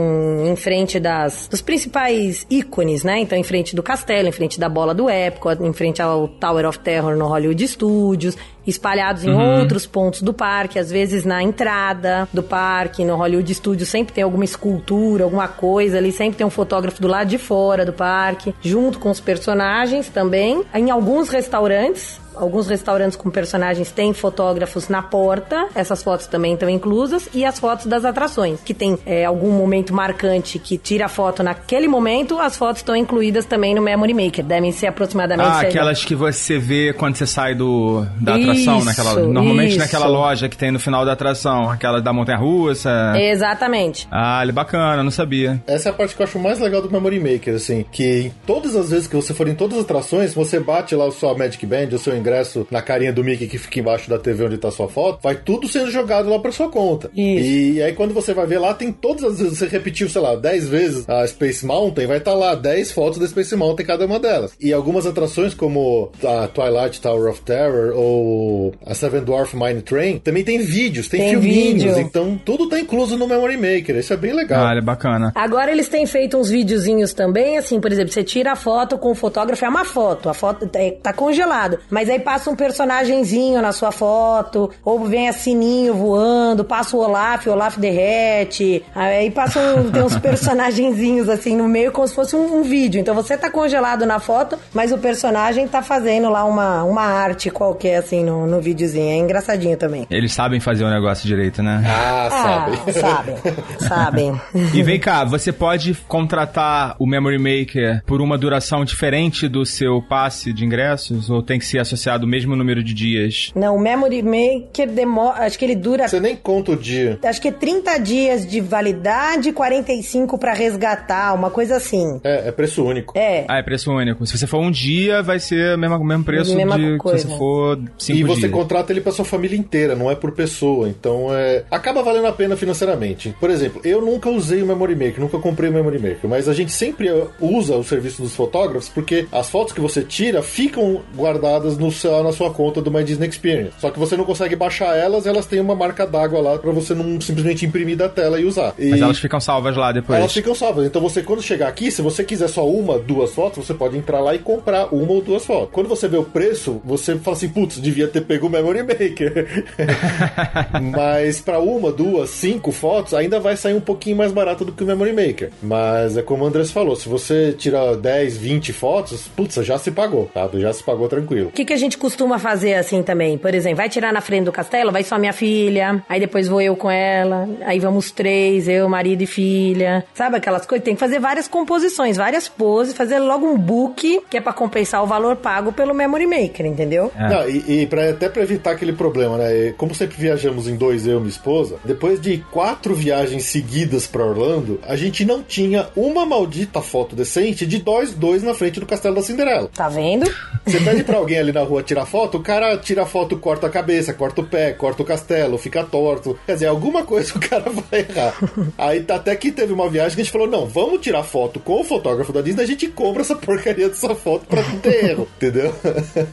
em 0.47 0.57
frente 0.57 0.99
das, 0.99 1.49
dos 1.49 1.61
principais 1.61 2.47
ícones, 2.49 3.05
né? 3.05 3.19
Então, 3.19 3.37
em 3.37 3.43
frente 3.43 3.77
do 3.77 3.83
castelo, 3.83 4.29
em 4.29 4.33
frente 4.33 4.59
da 4.59 4.71
bola 4.71 4.95
do 4.95 5.11
Epcot, 5.11 5.63
em 5.63 5.73
frente 5.75 6.01
ao 6.01 6.27
Tower 6.27 6.67
of 6.67 6.79
Terror 6.79 7.15
no 7.17 7.27
Hollywood 7.27 7.69
Studios, 7.69 8.39
espalhados 8.67 9.25
em 9.25 9.31
outros 9.31 9.87
pontos 9.87 10.23
do 10.23 10.33
parque, 10.33 10.79
às 10.79 10.91
vezes 10.91 11.25
na 11.25 11.43
entrada 11.43 12.29
do 12.33 12.43
parque, 12.43 13.05
no 13.05 13.17
Hollywood 13.17 13.55
Studios, 13.55 13.89
sempre 13.89 14.13
tem 14.13 14.25
alguma 14.25 14.45
escultura, 14.45 15.25
alguma 15.25 15.49
coisa 15.49 15.99
ali, 15.99 16.13
sempre 16.13 16.37
tem 16.37 16.47
um 16.47 16.51
fotógrafo 16.51 17.01
do 17.01 17.09
lado 17.09 17.29
de 17.29 17.39
fora 17.39 17.85
do 17.85 17.93
parque, 17.93 18.55
junto 18.63 18.99
com 18.99 19.11
os 19.11 19.21
personagens 19.21 20.09
também. 20.09 20.63
Em 20.75 20.91
alguns 20.91 21.29
restaurantes, 21.29 22.21
Alguns 22.41 22.67
restaurantes 22.69 23.17
com 23.17 23.29
personagens 23.29 23.91
têm 23.91 24.15
fotógrafos 24.15 24.89
na 24.89 25.03
porta, 25.03 25.69
essas 25.75 26.03
fotos 26.03 26.27
também 26.27 26.55
estão 26.55 26.71
inclusas, 26.71 27.29
e 27.35 27.45
as 27.45 27.59
fotos 27.59 27.85
das 27.85 28.03
atrações, 28.03 28.59
que 28.65 28.73
tem 28.73 28.99
é, 29.05 29.27
algum 29.27 29.51
momento 29.51 29.93
marcante 29.93 30.59
que 30.59 30.79
tira 30.79 31.05
a 31.05 31.09
foto 31.09 31.43
naquele 31.43 31.87
momento, 31.87 32.39
as 32.39 32.57
fotos 32.57 32.79
estão 32.81 32.97
incluídas 32.97 33.45
também 33.45 33.75
no 33.75 33.83
Memory 33.83 34.15
Maker. 34.15 34.43
Devem 34.43 34.73
ser 34.73 34.87
aproximadamente. 34.87 35.51
Ah, 35.51 35.61
aquelas 35.61 36.03
que 36.03 36.15
você 36.15 36.59
vê 36.59 36.95
quando 36.95 37.17
você 37.17 37.27
sai 37.27 37.55
do, 37.55 38.07
da 38.19 38.37
atração, 38.37 38.79
Isso, 38.79 38.87
naquela, 38.87 39.15
normalmente 39.21 39.71
isso. 39.73 39.79
naquela 39.79 40.07
loja 40.07 40.49
que 40.49 40.57
tem 40.57 40.71
no 40.71 40.81
final 40.81 41.05
da 41.05 41.13
atração, 41.13 41.69
aquela 41.71 42.01
da 42.01 42.11
montanha 42.11 42.39
russa. 42.39 43.13
Exatamente. 43.17 44.09
Ah, 44.11 44.41
ele 44.41 44.51
é 44.51 44.55
bacana, 44.55 45.03
não 45.03 45.11
sabia. 45.11 45.63
Essa 45.67 45.91
é 45.91 45.93
a 45.93 45.93
parte 45.95 46.17
que 46.17 46.23
eu 46.23 46.27
acho 46.27 46.39
mais 46.39 46.59
legal 46.59 46.81
do 46.81 46.91
Memory 46.91 47.21
Maker, 47.21 47.57
assim, 47.57 47.85
que 47.93 48.33
todas 48.47 48.75
as 48.75 48.89
vezes 48.91 49.07
que 49.07 49.15
você 49.15 49.35
for 49.35 49.47
em 49.47 49.55
todas 49.55 49.77
as 49.77 49.85
atrações, 49.85 50.33
você 50.33 50.59
bate 50.59 50.95
lá 50.95 51.05
o 51.05 51.13
seu 51.13 51.37
Magic 51.37 51.65
Band, 51.67 51.89
o 51.93 51.99
seu 51.99 52.17
ingresso 52.17 52.30
ingresso 52.31 52.67
na 52.71 52.81
carinha 52.81 53.13
do 53.13 53.25
Mickey 53.25 53.47
que 53.47 53.59
fica 53.59 53.81
embaixo 53.81 54.09
da 54.09 54.19
TV 54.19 54.45
onde 54.45 54.59
tá 54.59 54.71
sua 54.71 54.89
foto, 54.89 55.19
vai 55.23 55.35
tudo 55.35 55.67
sendo 55.69 55.91
jogado 55.91 56.29
lá 56.29 56.39
pra 56.39 56.53
sua 56.53 56.69
conta. 56.69 57.11
Isso. 57.17 57.49
E 57.51 57.83
aí 57.83 57.93
quando 57.93 58.15
você 58.15 58.33
vai 58.33 58.47
ver 58.47 58.59
lá, 58.59 58.73
tem 58.75 58.93
todas 58.93 59.25
as 59.25 59.39
vezes, 59.41 59.59
você 59.59 59.67
repetiu, 59.67 60.09
sei 60.09 60.21
lá, 60.23 60.35
10 60.37 60.69
vezes 60.69 61.09
a 61.09 61.27
Space 61.27 61.65
Mountain, 61.67 62.07
vai 62.07 62.19
estar 62.19 62.35
lá 62.35 62.55
10 62.55 62.93
fotos 62.93 63.19
da 63.19 63.27
Space 63.27 63.55
Mountain 63.57 63.85
cada 63.87 64.07
uma 64.07 64.19
delas. 64.19 64.53
E 64.61 64.73
algumas 64.73 65.07
atrações 65.07 65.55
como 65.55 66.11
a 66.25 66.47
Twilight 66.49 67.01
Tower 67.01 67.31
of 67.31 67.41
Terror 67.43 67.93
ou 67.97 68.73
a 68.87 68.95
Seven 68.95 69.23
Dwarf 69.23 69.57
Mine 69.57 69.83
Train, 69.83 70.19
também 70.19 70.45
tem 70.45 70.59
vídeos, 70.59 71.09
tem, 71.09 71.21
Tem 71.21 71.31
filminhos, 71.31 71.85
vídeo. 71.85 71.99
então 71.99 72.41
tudo 72.45 72.69
tá 72.69 72.79
incluso 72.79 73.17
no 73.17 73.27
Memory 73.27 73.57
Maker. 73.57 73.97
Isso 73.97 74.13
é 74.13 74.17
bem 74.17 74.33
legal. 74.33 74.67
Ah, 74.67 74.75
é 74.77 74.81
bacana. 74.81 75.33
Agora 75.35 75.71
eles 75.73 75.89
têm 75.89 76.07
feito 76.07 76.37
uns 76.37 76.49
videozinhos 76.51 77.13
também, 77.13 77.59
assim, 77.59 77.81
por 77.81 77.91
exemplo, 77.91 78.13
você 78.13 78.23
tira 78.23 78.53
a 78.53 78.57
foto 78.57 78.99
com 78.99 79.11
o 79.11 79.15
fotógrafo, 79.15 79.65
é 79.65 79.69
uma 79.69 79.85
foto, 79.85 80.29
a 80.29 80.35
foto 80.35 80.69
é- 80.75 80.93
tá 81.03 81.13
congelado, 81.13 81.79
mas 81.91 82.09
aí 82.09 82.19
passa 82.21 82.51
um 82.51 82.57
personagenzinho 82.57 83.61
na 83.63 83.73
sua 83.73 83.93
foto, 83.93 84.71
ou 84.85 85.05
vem 85.07 85.29
a 85.29 85.33
sininho 85.33 85.95
voando, 85.95 86.65
passa 86.65 86.97
o 86.97 87.01
Olaf, 87.01 87.47
o 87.47 87.53
Olaf 87.53 87.79
derrete, 87.79 88.83
aí 88.95 89.31
passa 89.31 89.61
um, 89.61 89.91
tem 89.91 90.03
uns 90.03 90.17
personagenzinhos 90.19 91.29
assim 91.29 91.57
no 91.57 91.69
meio 91.69 91.93
como 91.93 92.07
se 92.07 92.15
fosse 92.15 92.37
um, 92.37 92.61
um 92.61 92.63
vídeo. 92.63 93.01
Então 93.01 93.15
você 93.15 93.37
tá 93.37 93.51
congelado 93.51 94.05
na 94.05 94.19
foto, 94.19 94.59
mas 94.75 94.93
o 94.93 94.99
personagem 94.99 95.67
tá 95.67 95.83
fazendo 95.83 96.29
lá 96.29 96.45
uma, 96.45 96.85
uma 96.85 97.03
arte 97.03 97.51
qualquer 97.51 97.97
assim 97.97 98.25
no, 98.25 98.47
no 98.47 98.61
videozinho. 98.61 99.11
É 99.11 99.17
engraçadinho 99.17 99.77
também. 99.77 100.07
Eles 100.11 100.33
sabem 100.33 100.61
fazer 100.61 100.85
o 100.85 100.91
negócio 100.91 101.27
direito, 101.27 101.63
né? 101.63 101.83
Ah, 101.87 102.29
sabe. 102.31 102.79
Ah, 102.87 102.93
sabem, 102.93 103.37
sabem. 103.89 104.41
E 104.75 104.83
vem 104.83 105.01
cá, 105.01 105.25
você 105.25 105.53
pode 105.53 105.95
contratar 106.07 106.95
o 106.99 107.07
Memory 107.07 107.39
Maker 107.39 108.03
por 108.07 108.21
uma 108.21 108.39
duração 108.39 108.85
diferente 108.85 109.49
do 109.49 109.65
seu 109.65 110.01
passe 110.03 110.53
de 110.53 110.65
ingressos? 110.65 111.29
Ou 111.29 111.43
tem 111.43 111.59
que 111.59 111.65
ser 111.65 111.79
associado 111.79 112.00
o 112.25 112.27
mesmo 112.29 112.55
número 112.57 112.83
de 112.83 112.95
dias? 112.95 113.51
Não, 113.55 113.77
o 113.77 113.81
Memory 113.81 114.23
Maker 114.23 114.89
demora, 114.91 115.45
acho 115.47 115.59
que 115.59 115.65
ele 115.65 115.75
dura 115.77 116.09
Você 116.09 116.21
nem 116.21 116.37
conta 116.37 116.73
o 116.73 116.77
dia. 116.77 117.19
Acho 117.23 117.41
que 117.41 117.49
é 117.49 117.53
30 117.53 117.99
dias 117.99 118.47
de 118.47 118.61
validade, 118.61 119.53
45 119.53 120.39
pra 120.39 120.53
resgatar, 120.53 121.35
uma 121.35 121.51
coisa 121.51 121.77
assim. 121.77 122.21
É, 122.25 122.49
é 122.49 122.53
preço 122.53 122.85
único. 122.85 123.17
É. 123.19 123.45
Ah, 123.49 123.59
é 123.59 123.63
preço 123.63 123.91
único. 123.93 124.27
Se 124.27 124.37
você 124.39 124.47
for 124.47 124.59
um 124.61 124.71
dia, 124.71 125.23
vai 125.23 125.39
ser 125.39 125.75
o 125.75 125.79
mesmo, 125.79 126.05
mesmo 126.05 126.25
preço 126.25 126.55
Mesma 126.57 126.79
de 126.79 126.97
coisa. 126.99 127.19
se 127.19 127.27
você 127.29 127.37
for 127.39 127.79
cinco 127.99 128.19
E 128.19 128.25
você 128.25 128.41
dias. 128.43 128.53
contrata 128.53 128.93
ele 128.93 129.01
pra 129.01 129.13
sua 129.13 129.25
família 129.25 129.57
inteira, 129.57 129.95
não 129.95 130.11
é 130.11 130.15
por 130.15 130.33
pessoa. 130.33 130.89
Então 130.89 131.29
é. 131.35 131.65
Acaba 131.71 132.03
valendo 132.03 132.27
a 132.27 132.33
pena 132.33 132.57
financeiramente. 132.57 133.35
Por 133.41 133.51
exemplo, 133.51 133.81
eu 133.85 134.01
nunca 134.01 134.29
usei 134.31 134.63
o 134.63 134.67
Memory 134.67 134.95
Maker, 134.95 135.21
nunca 135.21 135.39
comprei 135.39 135.71
o 135.71 135.73
Memory 135.73 135.99
Maker, 135.99 136.29
mas 136.31 136.49
a 136.49 136.55
gente 136.55 136.73
sempre 136.73 137.09
usa 137.41 137.77
o 137.77 137.85
serviço 137.85 138.23
dos 138.23 138.35
fotógrafos 138.35 138.89
porque 138.89 139.27
as 139.33 139.49
fotos 139.49 139.73
que 139.73 139.81
você 139.81 140.03
tira 140.03 140.43
ficam 140.43 141.03
guardadas 141.17 141.77
no 141.79 141.90
seu, 141.93 142.23
na 142.23 142.33
sua 142.33 142.51
conta 142.51 142.81
do 142.81 142.91
My 142.91 143.03
Disney 143.05 143.29
Experience. 143.29 143.75
Só 143.79 143.91
que 143.91 143.99
você 143.99 144.17
não 144.17 144.25
consegue 144.25 144.57
baixar 144.57 144.97
elas, 144.97 145.27
elas 145.27 145.47
têm 145.47 145.61
uma 145.61 145.75
marca 145.75 146.07
d'água 146.07 146.41
lá 146.41 146.59
pra 146.59 146.71
você 146.73 146.95
não 146.95 147.21
simplesmente 147.21 147.65
imprimir 147.67 147.97
da 147.97 148.09
tela 148.09 148.41
e 148.41 148.45
usar. 148.45 148.75
E 148.79 148.91
Mas 148.91 149.01
elas 149.01 149.19
ficam 149.19 149.41
salvas 149.41 149.77
lá 149.77 149.93
depois. 149.93 150.19
elas 150.19 150.33
ficam 150.33 150.55
salvas. 150.55 150.87
Então 150.87 151.01
você, 151.01 151.23
quando 151.23 151.43
chegar 151.43 151.69
aqui, 151.69 151.91
se 151.91 152.03
você 152.03 152.25
quiser 152.25 152.49
só 152.49 152.67
uma, 152.67 152.99
duas 152.99 153.33
fotos, 153.33 153.67
você 153.67 153.75
pode 153.75 153.97
entrar 153.97 154.21
lá 154.21 154.35
e 154.35 154.39
comprar 154.39 154.93
uma 154.95 155.13
ou 155.13 155.23
duas 155.23 155.45
fotos. 155.45 155.71
Quando 155.73 155.89
você 155.89 156.09
vê 156.09 156.17
o 156.17 156.25
preço, 156.25 156.81
você 156.85 157.17
fala 157.19 157.37
assim, 157.37 157.49
putz, 157.49 157.81
devia 157.81 158.09
ter 158.09 158.23
pego 158.23 158.47
o 158.47 158.51
Memory 158.51 158.83
Maker. 158.83 159.65
Mas 160.81 161.41
pra 161.41 161.59
uma, 161.59 161.93
duas, 161.93 162.31
cinco 162.31 162.73
fotos, 162.73 163.15
ainda 163.15 163.39
vai 163.41 163.57
sair 163.57 163.75
um 163.75 163.81
pouquinho 163.81 164.17
mais 164.17 164.33
barato 164.33 164.65
do 164.65 164.73
que 164.73 164.83
o 164.83 164.87
Memory 164.87 165.13
Maker. 165.13 165.51
Mas 165.63 166.17
é 166.17 166.23
como 166.23 166.45
o 166.45 166.47
Andrés 166.47 166.71
falou, 166.71 166.97
se 166.97 167.09
você 167.09 167.53
tirar 167.53 167.97
10, 167.97 168.37
20 168.37 168.73
fotos, 168.73 169.29
putz, 169.29 169.55
já 169.65 169.79
se 169.79 169.91
pagou, 169.91 170.31
tá? 170.33 170.49
Já 170.55 170.73
se 170.73 170.83
pagou 170.83 171.09
tranquilo. 171.09 171.49
O 171.49 171.53
que, 171.53 171.65
que 171.65 171.73
a 171.73 171.77
gente 171.81 171.99
costuma 171.99 172.39
fazer 172.39 172.75
assim 172.75 173.03
também? 173.03 173.37
Por 173.37 173.55
exemplo, 173.55 173.79
vai 173.79 173.89
tirar 173.89 174.13
na 174.13 174.21
frente 174.21 174.45
do 174.45 174.53
castelo, 174.53 174.93
vai 174.93 175.03
só 175.03 175.19
minha 175.19 175.33
filha, 175.33 176.03
aí 176.09 176.21
depois 176.21 176.47
vou 176.47 176.61
eu 176.61 176.77
com 176.77 176.91
ela, 176.91 177.49
aí 177.63 177.79
vamos 177.79 178.11
três, 178.11 178.69
eu, 178.69 178.89
marido 178.89 179.23
e 179.23 179.27
filha. 179.27 180.05
Sabe 180.15 180.37
aquelas 180.37 180.67
coisas? 180.67 180.85
Tem 180.85 180.95
que 180.95 181.01
fazer 181.01 181.19
várias 181.19 181.49
composições, 181.49 182.17
várias 182.17 182.49
poses, 182.49 182.95
fazer 182.95 183.19
logo 183.19 183.47
um 183.47 183.59
book, 183.59 184.23
que 184.29 184.37
é 184.37 184.41
pra 184.41 184.53
compensar 184.53 185.03
o 185.03 185.07
valor 185.07 185.37
pago 185.37 185.73
pelo 185.73 185.95
Memory 185.95 186.27
Maker, 186.27 186.67
entendeu? 186.67 187.11
É. 187.17 187.29
Não, 187.29 187.49
e, 187.49 187.83
e 187.83 187.87
pra, 187.87 188.11
até 188.11 188.29
pra 188.29 188.43
evitar 188.43 188.73
aquele 188.73 188.93
problema, 188.93 189.39
né? 189.39 189.75
Como 189.77 189.95
sempre 189.95 190.17
viajamos 190.17 190.69
em 190.69 190.77
dois, 190.77 191.07
eu 191.07 191.17
e 191.17 191.21
minha 191.21 191.31
esposa, 191.31 191.77
depois 191.85 192.21
de 192.21 192.39
quatro 192.51 192.95
viagens 192.95 193.45
seguidas 193.45 194.07
pra 194.07 194.25
Orlando, 194.25 194.81
a 194.87 194.97
gente 194.97 195.25
não 195.25 195.43
tinha 195.43 195.89
uma 195.97 196.27
maldita 196.27 196.81
foto 196.81 197.17
decente 197.17 197.67
de 197.67 197.83
nós 197.85 198.13
dois 198.13 198.43
na 198.43 198.55
frente 198.55 198.79
do 198.79 198.87
Castelo 198.87 199.15
da 199.15 199.23
Cinderela. 199.23 199.71
Tá 199.75 199.89
vendo? 199.89 200.31
Você 200.65 200.81
pede 200.81 201.03
pra 201.03 201.17
alguém 201.17 201.39
ali 201.39 201.53
na 201.53 201.63
rua 201.71 201.83
tirar 201.83 202.07
foto, 202.07 202.39
o 202.39 202.43
cara 202.43 202.77
tira 202.77 203.07
foto, 203.07 203.37
corta 203.39 203.67
a 203.67 203.71
cabeça, 203.71 204.13
corta 204.13 204.41
o 204.41 204.45
pé, 204.45 204.73
corta 204.73 205.03
o 205.03 205.07
castelo, 205.07 205.57
fica 205.57 205.85
torto. 205.85 206.39
Quer 206.47 206.55
dizer, 206.55 206.67
alguma 206.67 207.05
coisa 207.05 207.33
o 207.37 207.41
cara 207.41 207.71
vai 207.71 208.01
errar. 208.01 208.35
Aí 208.77 209.01
tá 209.03 209.17
até 209.17 209.35
que 209.37 209.53
teve 209.53 209.73
uma 209.73 209.89
viagem 209.89 210.15
que 210.15 210.21
a 210.21 210.25
gente 210.25 210.33
falou: 210.33 210.49
não, 210.49 210.67
vamos 210.67 211.01
tirar 211.01 211.23
foto 211.23 211.61
com 211.61 211.81
o 211.81 211.85
fotógrafo 211.85 212.33
da 212.33 212.41
Disney, 212.43 212.63
a 212.63 212.67
gente 212.67 212.89
compra 212.89 213.23
essa 213.23 213.37
porcaria 213.37 213.89
dessa 213.89 214.15
foto 214.15 214.47
pra 214.47 214.63
não 214.63 214.79
ter 214.79 215.11
erro, 215.11 215.29
entendeu? 215.37 215.75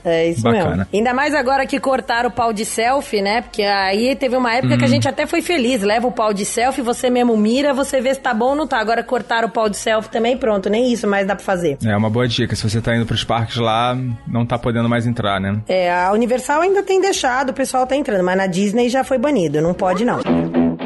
É 0.03 0.29
isso 0.29 0.41
Bacana. 0.41 0.69
mesmo. 0.69 0.87
Ainda 0.93 1.13
mais 1.13 1.33
agora 1.33 1.65
que 1.65 1.79
cortaram 1.79 2.29
o 2.29 2.31
pau 2.31 2.51
de 2.51 2.65
selfie, 2.65 3.21
né? 3.21 3.41
Porque 3.41 3.61
aí 3.63 4.15
teve 4.15 4.35
uma 4.35 4.53
época 4.53 4.77
que 4.77 4.85
a 4.85 4.87
gente 4.87 5.07
até 5.07 5.25
foi 5.25 5.41
feliz. 5.41 5.81
Leva 5.83 6.07
o 6.07 6.11
pau 6.11 6.33
de 6.33 6.45
selfie, 6.45 6.81
você 6.81 7.09
mesmo 7.09 7.37
mira, 7.37 7.73
você 7.73 8.01
vê 8.01 8.13
se 8.13 8.19
tá 8.19 8.33
bom 8.33 8.49
ou 8.49 8.55
não 8.55 8.67
tá. 8.67 8.79
Agora 8.79 9.03
cortaram 9.03 9.47
o 9.47 9.51
pau 9.51 9.69
de 9.69 9.77
selfie 9.77 10.09
também, 10.09 10.37
pronto. 10.37 10.69
Nem 10.69 10.91
isso 10.91 11.07
mais 11.07 11.27
dá 11.27 11.35
pra 11.35 11.43
fazer. 11.43 11.77
É 11.83 11.95
uma 11.95 12.09
boa 12.09 12.27
dica. 12.27 12.55
Se 12.55 12.67
você 12.67 12.81
tá 12.81 12.95
indo 12.95 13.05
pros 13.05 13.23
parques 13.23 13.57
lá, 13.57 13.95
não 14.27 14.45
tá 14.45 14.57
podendo 14.57 14.89
mais 14.89 15.05
entrar, 15.05 15.26
né? 15.39 15.61
É, 15.67 15.91
a 15.91 16.11
Universal 16.13 16.61
ainda 16.61 16.81
tem 16.81 17.01
deixado, 17.01 17.49
o 17.49 17.53
pessoal 17.53 17.85
tá 17.85 17.95
entrando, 17.95 18.23
mas 18.23 18.37
na 18.37 18.47
Disney 18.47 18.89
já 18.89 19.03
foi 19.03 19.17
banido. 19.17 19.61
Não 19.61 19.73
pode, 19.73 20.05
não. 20.05 20.19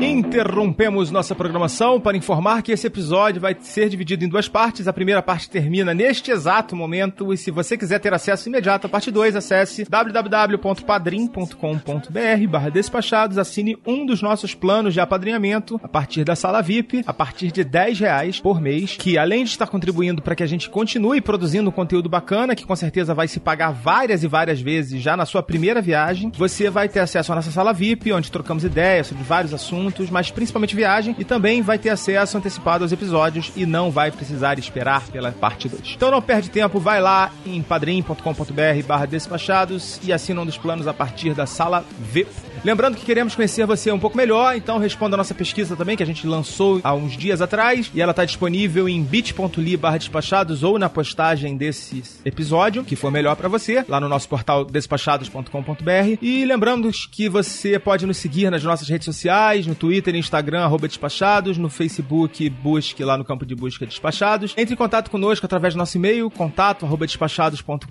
Interrompemos 0.01 1.11
nossa 1.11 1.35
programação 1.35 2.01
para 2.01 2.17
informar 2.17 2.63
que 2.63 2.71
esse 2.71 2.87
episódio 2.87 3.39
vai 3.39 3.55
ser 3.59 3.87
dividido 3.87 4.25
em 4.25 4.27
duas 4.27 4.47
partes. 4.47 4.87
A 4.87 4.93
primeira 4.93 5.21
parte 5.21 5.47
termina 5.47 5.93
neste 5.93 6.31
exato 6.31 6.75
momento. 6.75 7.31
E 7.31 7.37
se 7.37 7.51
você 7.51 7.77
quiser 7.77 7.99
ter 7.99 8.11
acesso 8.11 8.49
imediato 8.49 8.87
à 8.87 8.89
parte 8.89 9.11
2, 9.11 9.35
acesse 9.35 9.85
www.padrim.com.br 9.87 12.47
barra 12.49 12.69
despachados. 12.69 13.37
Assine 13.37 13.77
um 13.85 14.03
dos 14.03 14.23
nossos 14.23 14.55
planos 14.55 14.95
de 14.95 14.99
apadrinhamento 14.99 15.79
a 15.83 15.87
partir 15.87 16.23
da 16.23 16.35
sala 16.35 16.63
VIP, 16.63 17.03
a 17.05 17.13
partir 17.13 17.51
de 17.51 17.63
10 17.63 17.99
reais 17.99 18.39
por 18.39 18.59
mês, 18.59 18.97
que 18.97 19.19
além 19.19 19.43
de 19.43 19.51
estar 19.51 19.67
contribuindo 19.67 20.19
para 20.19 20.33
que 20.33 20.41
a 20.41 20.47
gente 20.47 20.67
continue 20.67 21.21
produzindo 21.21 21.71
conteúdo 21.71 22.09
bacana, 22.09 22.55
que 22.55 22.65
com 22.65 22.75
certeza 22.75 23.13
vai 23.13 23.27
se 23.27 23.39
pagar 23.39 23.71
várias 23.71 24.23
e 24.23 24.27
várias 24.31 24.61
vezes 24.61 25.01
já 25.01 25.17
na 25.17 25.25
sua 25.25 25.43
primeira 25.43 25.81
viagem, 25.81 26.31
você 26.37 26.69
vai 26.69 26.87
ter 26.87 27.01
acesso 27.01 27.31
à 27.31 27.35
nossa 27.35 27.51
sala 27.51 27.73
VIP, 27.73 28.13
onde 28.13 28.31
trocamos 28.31 28.63
ideias 28.63 29.07
sobre 29.07 29.23
vários 29.23 29.53
assuntos, 29.53 30.09
mas 30.09 30.31
principalmente 30.31 30.75
viagem, 30.75 31.15
e 31.19 31.25
também 31.25 31.61
vai 31.61 31.77
ter 31.77 31.89
acesso 31.89 32.37
antecipado 32.37 32.83
aos 32.83 32.93
episódios 32.93 33.51
e 33.55 33.65
não 33.65 33.91
vai 33.91 34.09
precisar 34.09 34.57
esperar 34.57 35.05
pela 35.09 35.31
parte 35.33 35.67
2. 35.67 35.93
Então 35.95 36.09
não 36.09 36.21
perde 36.21 36.49
tempo, 36.49 36.79
vai 36.79 37.01
lá 37.01 37.31
em 37.45 37.61
padrim.com.br 37.61 38.85
barra 38.87 39.05
despachados 39.05 39.99
e 40.01 40.13
assina 40.13 40.41
um 40.41 40.45
dos 40.45 40.57
planos 40.57 40.87
a 40.87 40.93
partir 40.93 41.33
da 41.33 41.45
sala 41.45 41.83
VIP. 41.99 42.31
Lembrando 42.63 42.95
que 42.95 43.03
queremos 43.03 43.33
conhecer 43.33 43.65
você 43.65 43.91
um 43.91 43.97
pouco 43.97 44.15
melhor, 44.15 44.55
então 44.55 44.77
responda 44.77 45.15
a 45.15 45.17
nossa 45.17 45.33
pesquisa 45.33 45.75
também, 45.75 45.97
que 45.97 46.03
a 46.03 46.05
gente 46.05 46.27
lançou 46.27 46.79
há 46.83 46.93
uns 46.93 47.17
dias 47.17 47.41
atrás, 47.41 47.91
e 47.93 47.99
ela 47.99 48.11
está 48.11 48.23
disponível 48.23 48.87
em 48.87 49.01
bit.ly 49.01 49.77
barra 49.77 49.97
despachados 49.97 50.61
ou 50.61 50.77
na 50.77 50.87
postagem 50.87 51.57
desse 51.57 52.03
episódio, 52.23 52.83
que 52.83 52.95
for 52.95 53.11
melhor 53.11 53.35
para 53.35 53.49
você, 53.49 53.83
lá 53.89 53.99
no 53.99 54.07
nosso 54.07 54.20
portal 54.25 54.65
despachados.com.br. 54.65 56.17
E 56.21 56.45
lembrando 56.45 56.89
que 57.11 57.29
você 57.29 57.79
pode 57.79 58.05
nos 58.05 58.17
seguir 58.17 58.49
nas 58.49 58.63
nossas 58.63 58.87
redes 58.87 59.05
sociais, 59.05 59.65
no 59.67 59.75
Twitter 59.75 60.15
e 60.15 60.19
Instagram, 60.19 60.63
arroba 60.63 60.87
despachados, 60.87 61.57
no 61.57 61.69
Facebook, 61.69 62.49
busque 62.49 63.03
lá 63.03 63.17
no 63.17 63.25
campo 63.25 63.45
de 63.45 63.55
busca 63.55 63.85
despachados. 63.85 64.53
Entre 64.57 64.73
em 64.73 64.77
contato 64.77 65.09
conosco 65.09 65.45
através 65.45 65.73
do 65.73 65.77
nosso 65.77 65.97
e-mail, 65.97 66.29
contato 66.29 66.85
arroba 66.85 67.05
despachados.com.br, 67.05 67.85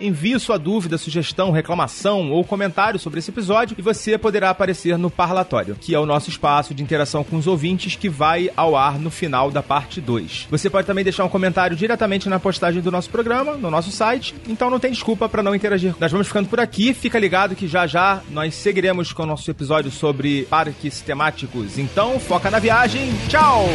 envie 0.00 0.38
sua 0.38 0.58
dúvida, 0.58 0.98
sugestão, 0.98 1.50
reclamação 1.50 2.30
ou 2.30 2.44
comentário 2.44 2.98
sobre 2.98 3.18
esse 3.18 3.30
episódio 3.30 3.76
e 3.78 3.82
você 3.82 4.18
poderá 4.18 4.50
aparecer 4.50 4.96
no 4.98 5.10
Parlatório, 5.10 5.76
que 5.80 5.94
é 5.94 5.98
o 5.98 6.06
nosso 6.06 6.30
espaço 6.30 6.74
de 6.74 6.82
interação 6.82 7.24
com 7.24 7.36
os 7.36 7.46
ouvintes 7.46 7.96
que 7.96 8.08
vai 8.08 8.50
ao 8.56 8.76
ar 8.76 8.98
no 8.98 9.10
final 9.10 9.50
da 9.50 9.62
parte 9.62 10.00
2. 10.00 10.48
Você 10.50 10.70
pode 10.70 10.86
também 10.86 11.04
deixar 11.04 11.24
um 11.24 11.28
comentário 11.28 11.76
diretamente 11.76 12.28
na 12.28 12.38
postagem 12.38 12.82
do 12.82 12.90
nosso 12.90 13.10
programa, 13.10 13.56
no 13.56 13.70
nosso 13.70 13.90
site, 13.90 14.34
então 14.48 14.70
não 14.70 14.78
tem 14.78 14.92
desculpa 14.92 15.28
para 15.32 15.42
não 15.42 15.54
interagir. 15.54 15.94
Nós 15.98 16.12
vamos 16.12 16.28
ficando 16.28 16.48
por 16.48 16.60
aqui, 16.60 16.94
fica 16.94 17.18
ligado 17.18 17.56
que 17.56 17.66
já 17.66 17.86
já 17.86 18.20
nós 18.30 18.54
seguiremos 18.54 19.12
com 19.12 19.22
o 19.22 19.26
nosso 19.26 19.50
episódio 19.50 19.90
sobre 19.90 20.42
parques 20.44 21.00
temáticos. 21.00 21.78
Então, 21.78 22.20
foca 22.20 22.50
na 22.50 22.58
viagem. 22.58 23.10
Tchau! 23.28 23.66